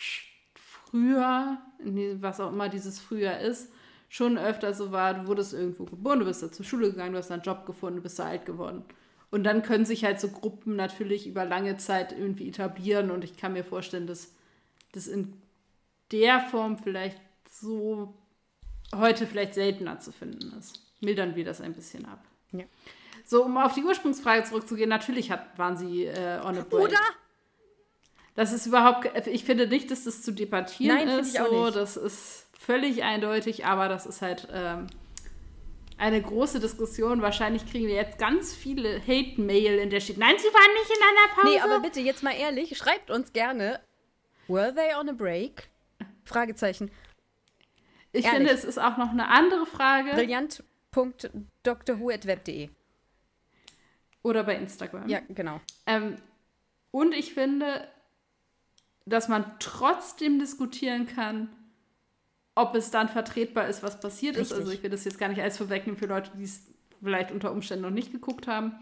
[0.56, 3.72] früher, was auch immer dieses früher ist,
[4.10, 7.18] schon öfter so war, du wurdest irgendwo geboren, du bist da zur Schule gegangen, du
[7.18, 8.86] hast einen Job gefunden, du bist da alt geworden.
[9.30, 13.36] Und dann können sich halt so Gruppen natürlich über lange Zeit irgendwie etablieren und ich
[13.36, 14.34] kann mir vorstellen, dass
[14.94, 15.34] das in
[16.12, 18.14] der Form vielleicht so
[18.96, 20.82] heute vielleicht seltener zu finden ist.
[21.02, 22.24] Mildern wir das ein bisschen ab.
[22.54, 22.64] Ja.
[23.26, 26.84] So, um auf die Ursprungsfrage zurückzugehen, natürlich hat, waren sie äh, on a break.
[26.86, 27.00] Oder?
[28.38, 31.34] Das ist überhaupt, ich finde nicht, dass das zu debattieren Nein, ist.
[31.34, 31.76] Ich auch so, nicht.
[31.76, 34.86] das ist völlig eindeutig, aber das ist halt ähm,
[35.98, 37.24] eine große Diskussion.
[37.24, 41.02] Wahrscheinlich kriegen wir jetzt ganz viele Hate-Mail, in der steht, nein, sie waren nicht in
[41.02, 41.48] einer Pause.
[41.48, 43.80] Nee, aber bitte, jetzt mal ehrlich, schreibt uns gerne,
[44.48, 45.72] were they on a break?
[46.24, 46.92] Fragezeichen.
[48.12, 48.38] Ich ehrlich.
[48.38, 50.12] finde, es ist auch noch eine andere Frage.
[50.12, 52.70] Brillant.drwho.web.de
[54.22, 55.10] Oder bei Instagram.
[55.10, 55.60] Ja, genau.
[55.88, 56.22] Ähm,
[56.92, 57.88] und ich finde,
[59.08, 61.50] dass man trotzdem diskutieren kann,
[62.56, 64.52] ob es dann vertretbar ist, was passiert Richtig.
[64.52, 64.60] ist.
[64.60, 66.66] Also ich will das jetzt gar nicht als vorwegnehmen für Leute, die es
[67.00, 68.74] vielleicht unter Umständen noch nicht geguckt haben.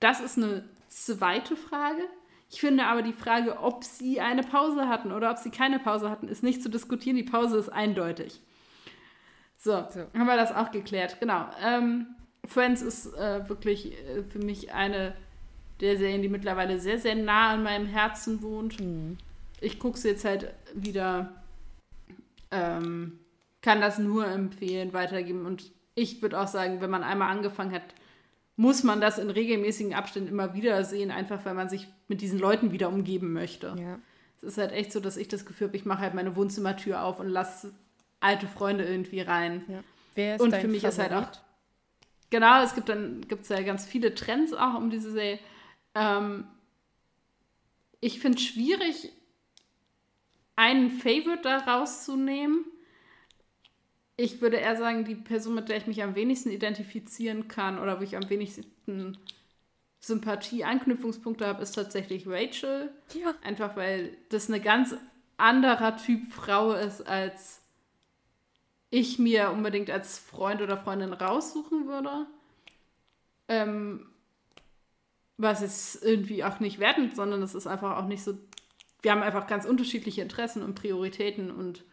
[0.00, 2.02] Das ist eine zweite Frage.
[2.50, 6.10] Ich finde aber die Frage, ob sie eine Pause hatten oder ob sie keine Pause
[6.10, 7.16] hatten, ist nicht zu diskutieren.
[7.16, 8.40] Die Pause ist eindeutig.
[9.56, 10.00] So, so.
[10.00, 11.18] haben wir das auch geklärt.
[11.20, 11.46] Genau.
[11.62, 12.06] Ähm,
[12.46, 15.14] Friends ist äh, wirklich äh, für mich eine
[15.80, 18.80] der Serien, die mittlerweile sehr, sehr nah an meinem Herzen wohnt.
[18.80, 19.18] Mhm.
[19.60, 21.32] Ich gucke sie jetzt halt wieder
[22.50, 23.18] ähm,
[23.62, 25.46] kann das nur empfehlen, weitergeben.
[25.46, 27.82] Und ich würde auch sagen, wenn man einmal angefangen hat,
[28.56, 32.38] muss man das in regelmäßigen Abständen immer wieder sehen, einfach weil man sich mit diesen
[32.38, 33.76] Leuten wieder umgeben möchte.
[33.78, 33.98] Ja.
[34.40, 37.02] Es ist halt echt so, dass ich das Gefühl habe, ich mache halt meine Wohnzimmertür
[37.02, 37.72] auf und lasse
[38.20, 39.64] alte Freunde irgendwie rein.
[39.68, 39.84] Ja.
[40.14, 41.06] Wer ist und für mich Favorit?
[41.06, 41.30] ist halt auch.
[42.30, 45.38] Genau, es gibt dann gibt's ja ganz viele Trends auch um diese Serie.
[45.94, 46.44] Ähm,
[48.00, 49.12] ich finde es schwierig,
[50.58, 52.64] einen Favorite da rauszunehmen.
[54.16, 58.00] Ich würde eher sagen, die Person, mit der ich mich am wenigsten identifizieren kann oder
[58.00, 59.16] wo ich am wenigsten
[60.00, 62.90] Sympathie, Anknüpfungspunkte habe, ist tatsächlich Rachel.
[63.14, 63.34] Ja.
[63.44, 64.96] Einfach weil das eine ganz
[65.36, 67.62] anderer Typ Frau ist, als
[68.90, 72.26] ich mir unbedingt als Freund oder Freundin raussuchen würde.
[73.46, 74.08] Ähm,
[75.36, 78.36] was es irgendwie auch nicht wertend, sondern es ist einfach auch nicht so
[79.02, 81.84] wir haben einfach ganz unterschiedliche Interessen und Prioritäten und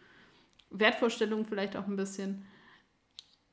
[0.70, 2.46] Wertvorstellungen vielleicht auch ein bisschen.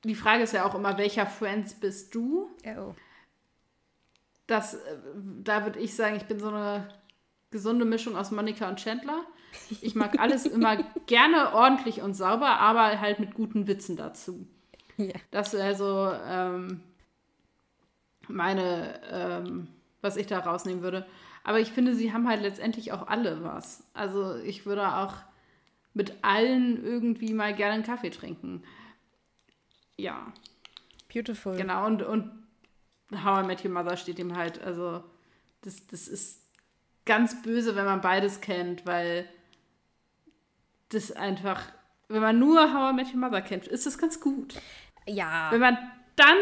[0.04, 2.50] Die Frage ist ja auch immer, welcher Friends bist du?
[2.66, 2.94] Oh.
[4.48, 4.98] Das, äh,
[5.44, 6.90] da würde ich sagen, ich bin so eine
[7.52, 9.24] gesunde Mischung aus Monika und Chandler.
[9.82, 14.48] Ich mag alles immer gerne ordentlich und sauber, aber halt mit guten Witzen dazu.
[14.98, 15.14] Ja.
[15.32, 16.82] Das wäre so ähm,
[18.28, 19.68] meine, ähm,
[20.02, 21.06] was ich da rausnehmen würde.
[21.44, 23.84] Aber ich finde, sie haben halt letztendlich auch alle was.
[23.94, 25.16] Also ich würde auch
[25.94, 28.64] mit allen irgendwie mal gerne einen Kaffee trinken.
[29.98, 30.32] Ja.
[31.12, 31.56] Beautiful.
[31.56, 32.32] Genau, und, und
[33.12, 35.04] How I Met Your Mother steht ihm halt, also
[35.62, 36.42] das, das ist
[37.06, 39.28] ganz böse, wenn man beides kennt, weil
[40.90, 41.62] das einfach,
[42.08, 44.56] wenn man nur How I Met Your Mother kennt, ist das ganz gut.
[45.06, 45.52] Ja.
[45.52, 45.78] Wenn man
[46.16, 46.38] dann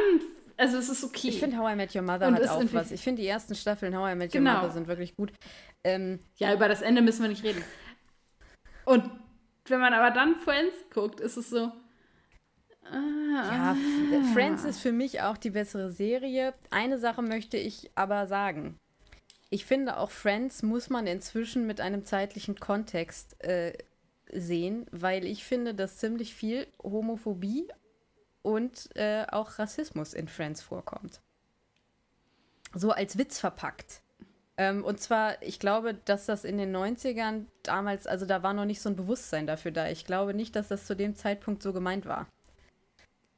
[0.62, 1.30] also es ist okay.
[1.30, 2.92] Ich finde How I Met Your Mother und hat auch was.
[2.92, 4.58] Ich finde die ersten Staffeln How I Met Your genau.
[4.58, 5.34] Mother sind wirklich gut.
[5.84, 7.64] Ähm, ja, über das Ende müssen wir nicht reden.
[8.86, 9.10] Und
[9.66, 11.72] wenn man aber dann Friends guckt, ist es so.
[12.84, 13.78] Ah, ja,
[14.34, 16.54] Friends ist für mich auch die bessere Serie.
[16.70, 18.78] Eine Sache möchte ich aber sagen.
[19.50, 23.74] Ich finde auch Friends muss man inzwischen mit einem zeitlichen Kontext äh,
[24.32, 27.68] sehen, weil ich finde, dass ziemlich viel Homophobie
[28.42, 31.22] und äh, auch Rassismus in Friends vorkommt.
[32.74, 34.02] So als Witz verpackt.
[34.58, 38.66] Ähm, und zwar, ich glaube, dass das in den 90ern damals, also da war noch
[38.66, 39.90] nicht so ein Bewusstsein dafür da.
[39.90, 42.28] Ich glaube nicht, dass das zu dem Zeitpunkt so gemeint war.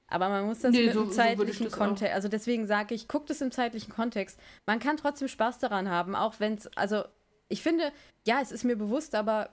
[0.07, 3.07] Aber man muss das nee, mit so, dem zeitlichen so Kontext, also deswegen sage ich,
[3.07, 4.39] guckt es im zeitlichen Kontext.
[4.67, 7.03] Man kann trotzdem Spaß daran haben, auch wenn es, also
[7.47, 7.91] ich finde,
[8.25, 9.49] ja, es ist mir bewusst, aber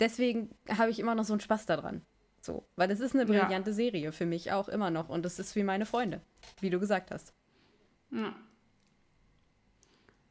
[0.00, 2.02] deswegen habe ich immer noch so einen Spaß daran.
[2.46, 3.74] So, weil das ist eine brillante ja.
[3.74, 6.20] Serie für mich auch immer noch und das ist wie meine Freunde,
[6.60, 7.34] wie du gesagt hast.
[8.12, 8.36] Ja.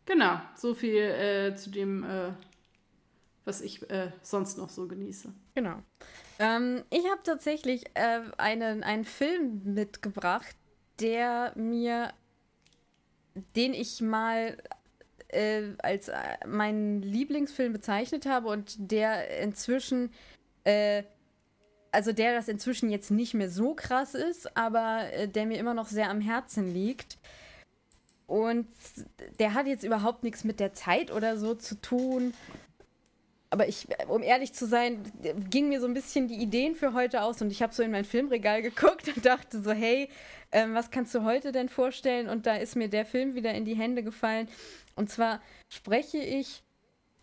[0.05, 2.31] Genau, so viel äh, zu dem, äh,
[3.43, 5.33] was ich äh, sonst noch so genieße.
[5.55, 5.83] Genau.
[6.39, 10.55] Ähm, ich habe tatsächlich äh, einen, einen Film mitgebracht,
[11.01, 12.13] der mir,
[13.57, 14.55] den ich mal
[15.27, 16.15] äh, als äh,
[16.47, 20.11] meinen Lieblingsfilm bezeichnet habe und der inzwischen
[21.95, 25.73] also der das inzwischen jetzt nicht mehr so krass ist, aber äh, der mir immer
[25.73, 27.17] noch sehr am Herzen liegt.
[28.27, 28.67] Und
[29.39, 32.33] der hat jetzt überhaupt nichts mit der Zeit oder so zu tun.
[33.49, 35.03] Aber ich, um ehrlich zu sein,
[35.49, 37.91] ging mir so ein bisschen die Ideen für heute aus und ich habe so in
[37.91, 40.09] mein Filmregal geguckt und dachte so, hey,
[40.51, 42.27] ähm, was kannst du heute denn vorstellen?
[42.27, 44.49] Und da ist mir der Film wieder in die Hände gefallen.
[44.95, 46.61] Und zwar spreche ich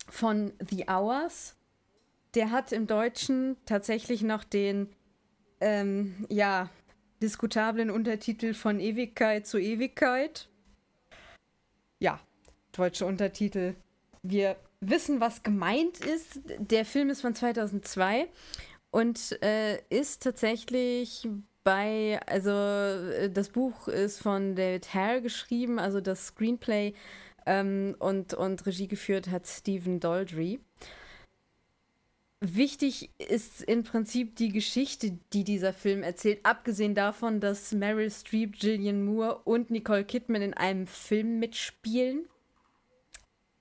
[0.09, 1.57] von The Hours.
[2.35, 4.89] Der hat im Deutschen tatsächlich noch den,
[5.61, 6.71] ähm, ja,
[7.23, 10.49] diskutablen Untertitel von Ewigkeit zu Ewigkeit.
[12.01, 12.19] Ja,
[12.73, 13.75] deutsche Untertitel.
[14.23, 16.41] Wir wissen, was gemeint ist.
[16.59, 18.27] Der Film ist von 2002
[18.91, 21.29] und äh, ist tatsächlich
[21.65, 26.95] bei, also äh, das Buch ist von David Hare geschrieben, also das Screenplay
[27.47, 30.61] ähm, und, und Regie geführt hat Stephen Daldry.
[32.45, 38.59] Wichtig ist im Prinzip die Geschichte, die dieser Film erzählt, abgesehen davon, dass Meryl Streep,
[38.59, 42.27] Gillian Moore und Nicole Kidman in einem Film mitspielen.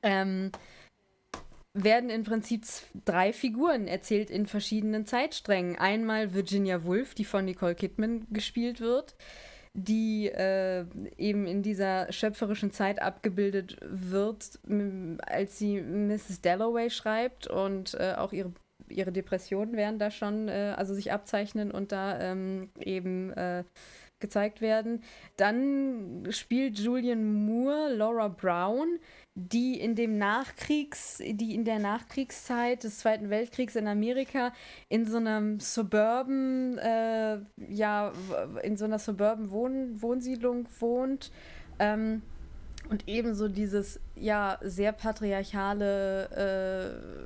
[0.02, 0.52] Ähm,
[1.76, 2.64] werden im Prinzip
[3.06, 5.78] drei Figuren erzählt in verschiedenen Zeitsträngen.
[5.78, 9.16] Einmal Virginia Woolf, die von Nicole Kidman gespielt wird,
[9.76, 10.86] die äh,
[11.20, 14.60] eben in dieser schöpferischen Zeit abgebildet wird,
[15.28, 16.42] als sie Mrs.
[16.42, 18.52] Dalloway schreibt und äh, auch ihre
[18.92, 23.64] ihre Depressionen werden da schon, äh, also sich abzeichnen und da ähm, eben äh,
[24.22, 25.04] gezeigt werden.
[25.36, 29.00] Dann spielt Julian Moore Laura Brown,
[29.36, 34.54] die in dem Nachkriegs, die in der Nachkriegszeit des Zweiten Weltkriegs in Amerika
[34.88, 38.14] in so einem Suburban, äh, ja,
[38.62, 41.32] in so einer Suburban Wohn Wohnsiedlung wohnt.
[41.80, 42.22] Ähm,
[42.92, 46.30] und ebenso dieses ja sehr patriarchale,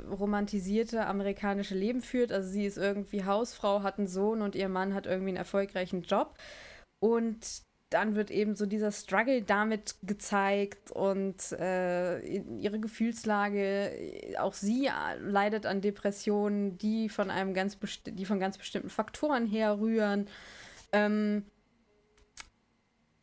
[0.06, 2.32] äh, romantisierte amerikanische Leben führt.
[2.32, 6.04] Also sie ist irgendwie Hausfrau, hat einen Sohn und ihr Mann hat irgendwie einen erfolgreichen
[6.04, 6.36] Job.
[7.00, 14.36] Und dann wird eben so dieser Struggle damit gezeigt und äh, ihre Gefühlslage.
[14.38, 14.90] Auch sie
[15.20, 20.28] leidet an Depressionen, die von einem ganz die von ganz bestimmten Faktoren herrühren.
[20.92, 21.46] Ähm,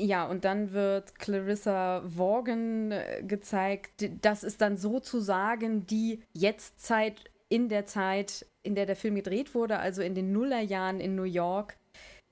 [0.02, 4.10] ja, und dann wird Clarissa Vaughan äh, gezeigt.
[4.20, 9.78] Das ist dann sozusagen die Jetztzeit in der Zeit, in der der Film gedreht wurde,
[9.78, 11.76] also in den Nullerjahren in New York,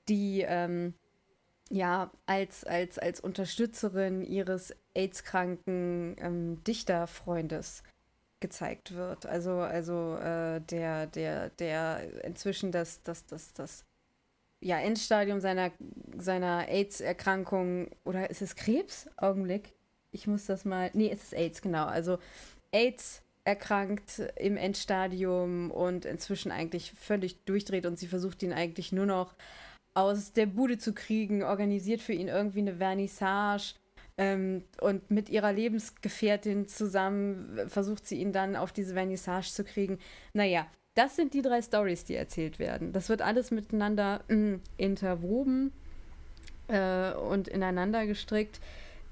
[0.09, 0.95] die ähm,
[1.69, 7.83] ja, als, als, als Unterstützerin ihres AIDS-kranken ähm, Dichterfreundes
[8.41, 9.25] gezeigt wird.
[9.25, 13.85] Also, also äh, der, der, der inzwischen das, das, das, das
[14.61, 15.71] ja, Endstadium seiner,
[16.17, 19.09] seiner AIDS-Erkrankung, oder ist es Krebs?
[19.17, 19.73] Augenblick.
[20.11, 20.91] Ich muss das mal.
[20.93, 21.85] Nee, es ist AIDS, genau.
[21.85, 22.19] Also
[22.71, 29.07] AIDS erkrankt im Endstadium und inzwischen eigentlich völlig durchdreht und sie versucht ihn eigentlich nur
[29.07, 29.33] noch
[29.93, 33.73] aus der Bude zu kriegen, organisiert für ihn irgendwie eine Vernissage
[34.17, 39.97] ähm, und mit ihrer Lebensgefährtin zusammen versucht sie ihn dann auf diese Vernissage zu kriegen.
[40.33, 42.93] Naja, das sind die drei Stories, die erzählt werden.
[42.93, 45.71] Das wird alles miteinander äh, interwoben
[46.67, 48.59] äh, und ineinander gestrickt.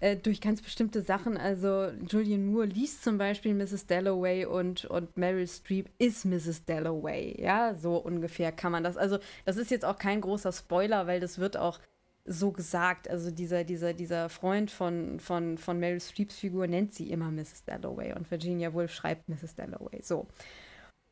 [0.02, 1.38] Äh, durch ganz bestimmte Sachen.
[1.38, 3.86] Also Julian Moore liest zum Beispiel Mrs.
[3.86, 6.64] Dalloway und, und Meryl Streep ist Mrs.
[6.66, 7.36] Dalloway.
[7.42, 8.96] Ja, so ungefähr kann man das.
[8.96, 11.80] Also das ist jetzt auch kein großer Spoiler, weil das wird auch
[12.24, 13.10] so gesagt.
[13.10, 17.66] Also dieser, dieser, dieser Freund von, von, von Meryl Streeps Figur nennt sie immer Mrs.
[17.66, 19.56] Dalloway und Virginia Woolf schreibt Mrs.
[19.56, 20.02] Dalloway.
[20.02, 20.28] So.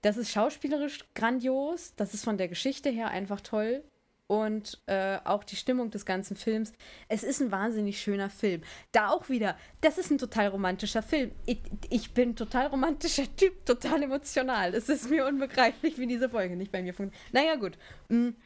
[0.08, 3.84] Das ist schauspielerisch grandios, das ist von der Geschichte her einfach toll
[4.28, 6.72] und äh, auch die Stimmung des ganzen Films.
[7.10, 8.62] Es ist ein wahnsinnig schöner Film.
[8.94, 11.34] Da auch wieder, das ist ein total romantischer Film.
[11.46, 11.60] Ich,
[11.90, 14.74] ich bin total romantischer Typ, total emotional.
[14.76, 17.34] Es ist mir unbegreiflich, wie diese Folge nicht bei mir funktioniert.
[17.34, 17.78] Naja, gut.
[18.08, 18.38] Mhm.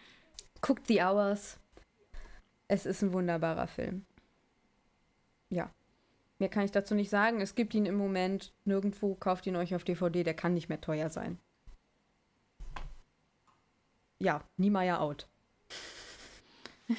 [0.61, 1.59] Guckt The Hours.
[2.69, 4.07] Es ist ein wunderbarer Film.
[5.49, 5.69] Ja.
[6.39, 7.39] Mehr kann ich dazu nicht sagen.
[7.39, 9.13] Es gibt ihn im Moment nirgendwo.
[9.13, 10.23] Kauft ihn euch auf DVD.
[10.23, 11.37] Der kann nicht mehr teuer sein.
[14.21, 15.25] Ja, Niemeyer out.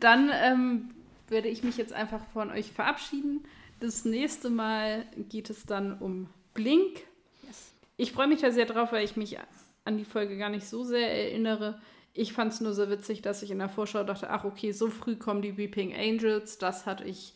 [0.00, 0.90] Dann ähm,
[1.26, 3.44] werde ich mich jetzt einfach von euch verabschieden.
[3.80, 7.00] Das nächste Mal geht es dann um Blink.
[7.42, 7.72] Yes.
[7.96, 9.36] Ich freue mich da sehr drauf, weil ich mich
[9.84, 11.80] an die Folge gar nicht so sehr erinnere.
[12.14, 14.88] Ich fand es nur so witzig, dass ich in der Vorschau dachte, ach okay, so
[14.88, 16.58] früh kommen die Weeping Angels.
[16.58, 17.34] Das hatte ich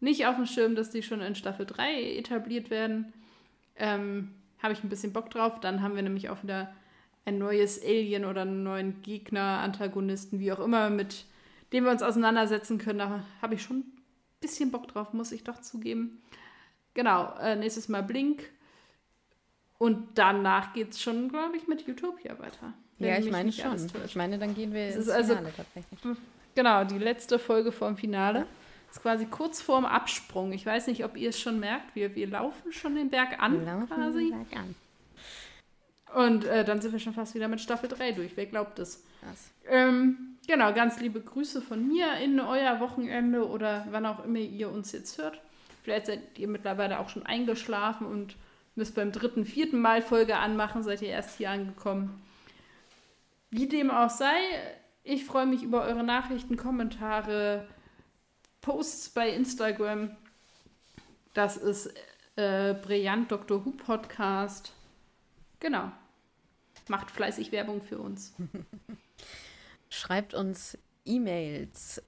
[0.00, 3.12] nicht auf dem Schirm, dass die schon in Staffel 3 etabliert werden.
[3.76, 5.60] Ähm, Habe ich ein bisschen Bock drauf.
[5.60, 6.74] Dann haben wir nämlich auch wieder
[7.24, 11.24] ein neues Alien oder einen neuen Gegner, Antagonisten, wie auch immer, mit
[11.72, 12.98] dem wir uns auseinandersetzen können.
[12.98, 13.92] Da habe ich schon ein
[14.40, 16.22] bisschen Bock drauf, muss ich doch zugeben.
[16.92, 18.42] Genau, äh, nächstes Mal Blink.
[19.78, 22.74] Und danach geht es schon, glaube ich, mit Utopia weiter.
[22.98, 23.74] Ja, ich meine schon.
[24.04, 26.00] Ich meine, dann gehen wir ins also, Finale tatsächlich.
[26.54, 28.40] Genau, die letzte Folge vorm Finale.
[28.40, 28.46] Ja.
[28.90, 30.52] Ist quasi kurz vorm Absprung.
[30.52, 31.96] Ich weiß nicht, ob ihr es schon merkt.
[31.96, 34.30] Wir, wir laufen schon den Berg an wir laufen quasi.
[34.30, 34.74] Den Berg an.
[36.14, 38.36] Und äh, dann sind wir schon fast wieder mit Staffel 3 durch.
[38.36, 39.04] Wer glaubt es?
[39.68, 44.70] Ähm, genau, ganz liebe Grüße von mir in euer Wochenende oder wann auch immer ihr
[44.70, 45.40] uns jetzt hört.
[45.82, 48.36] Vielleicht seid ihr mittlerweile auch schon eingeschlafen und
[48.76, 52.22] müsst beim dritten, vierten Mal Folge anmachen, seid ihr erst hier angekommen.
[53.50, 54.36] Wie dem auch sei,
[55.02, 57.66] ich freue mich über eure Nachrichten, Kommentare,
[58.60, 60.16] Posts bei Instagram.
[61.34, 61.92] Das ist
[62.36, 63.64] äh, Brillant Dr.
[63.64, 64.72] Who Podcast.
[65.58, 65.90] Genau.
[66.88, 68.34] Macht fleißig Werbung für uns.
[69.88, 72.02] Schreibt uns E-Mails.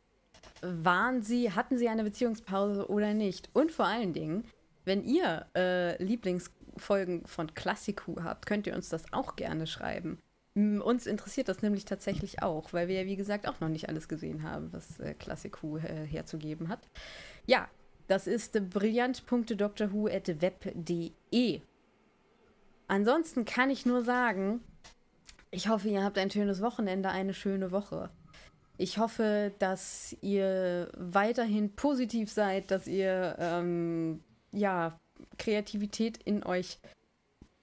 [0.62, 3.50] Waren Sie, hatten Sie eine Beziehungspause oder nicht?
[3.52, 4.44] Und vor allen Dingen,
[4.84, 10.18] wenn ihr äh, Lieblingsfolgen von Klassiku habt, könnt ihr uns das auch gerne schreiben.
[10.54, 14.08] Uns interessiert das nämlich tatsächlich auch, weil wir ja, wie gesagt, auch noch nicht alles
[14.08, 16.88] gesehen haben, was äh, Klassiku äh, herzugeben hat.
[17.44, 17.68] Ja,
[18.08, 21.60] das ist brillant.drwho.web.de.
[22.88, 24.60] Ansonsten kann ich nur sagen,
[25.50, 28.10] ich hoffe, ihr habt ein schönes Wochenende, eine schöne Woche.
[28.78, 34.22] Ich hoffe, dass ihr weiterhin positiv seid, dass ihr ähm,
[34.52, 34.98] ja
[35.38, 36.78] Kreativität in euch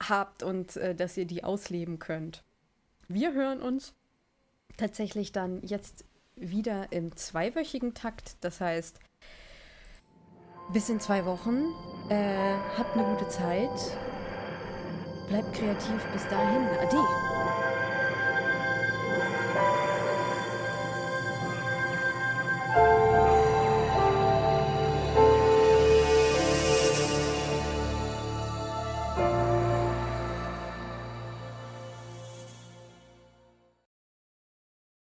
[0.02, 2.42] habt und äh, dass ihr die ausleben könnt.
[3.06, 3.94] Wir hören uns
[4.76, 6.04] tatsächlich dann jetzt
[6.36, 8.36] wieder im zweiwöchigen Takt.
[8.40, 8.98] Das heißt,
[10.72, 11.64] bis in zwei Wochen.
[12.08, 13.70] Äh, habt eine gute Zeit.
[15.28, 16.04] Bleibt kreativ.
[16.12, 16.68] Bis dahin.
[16.80, 16.96] Ade.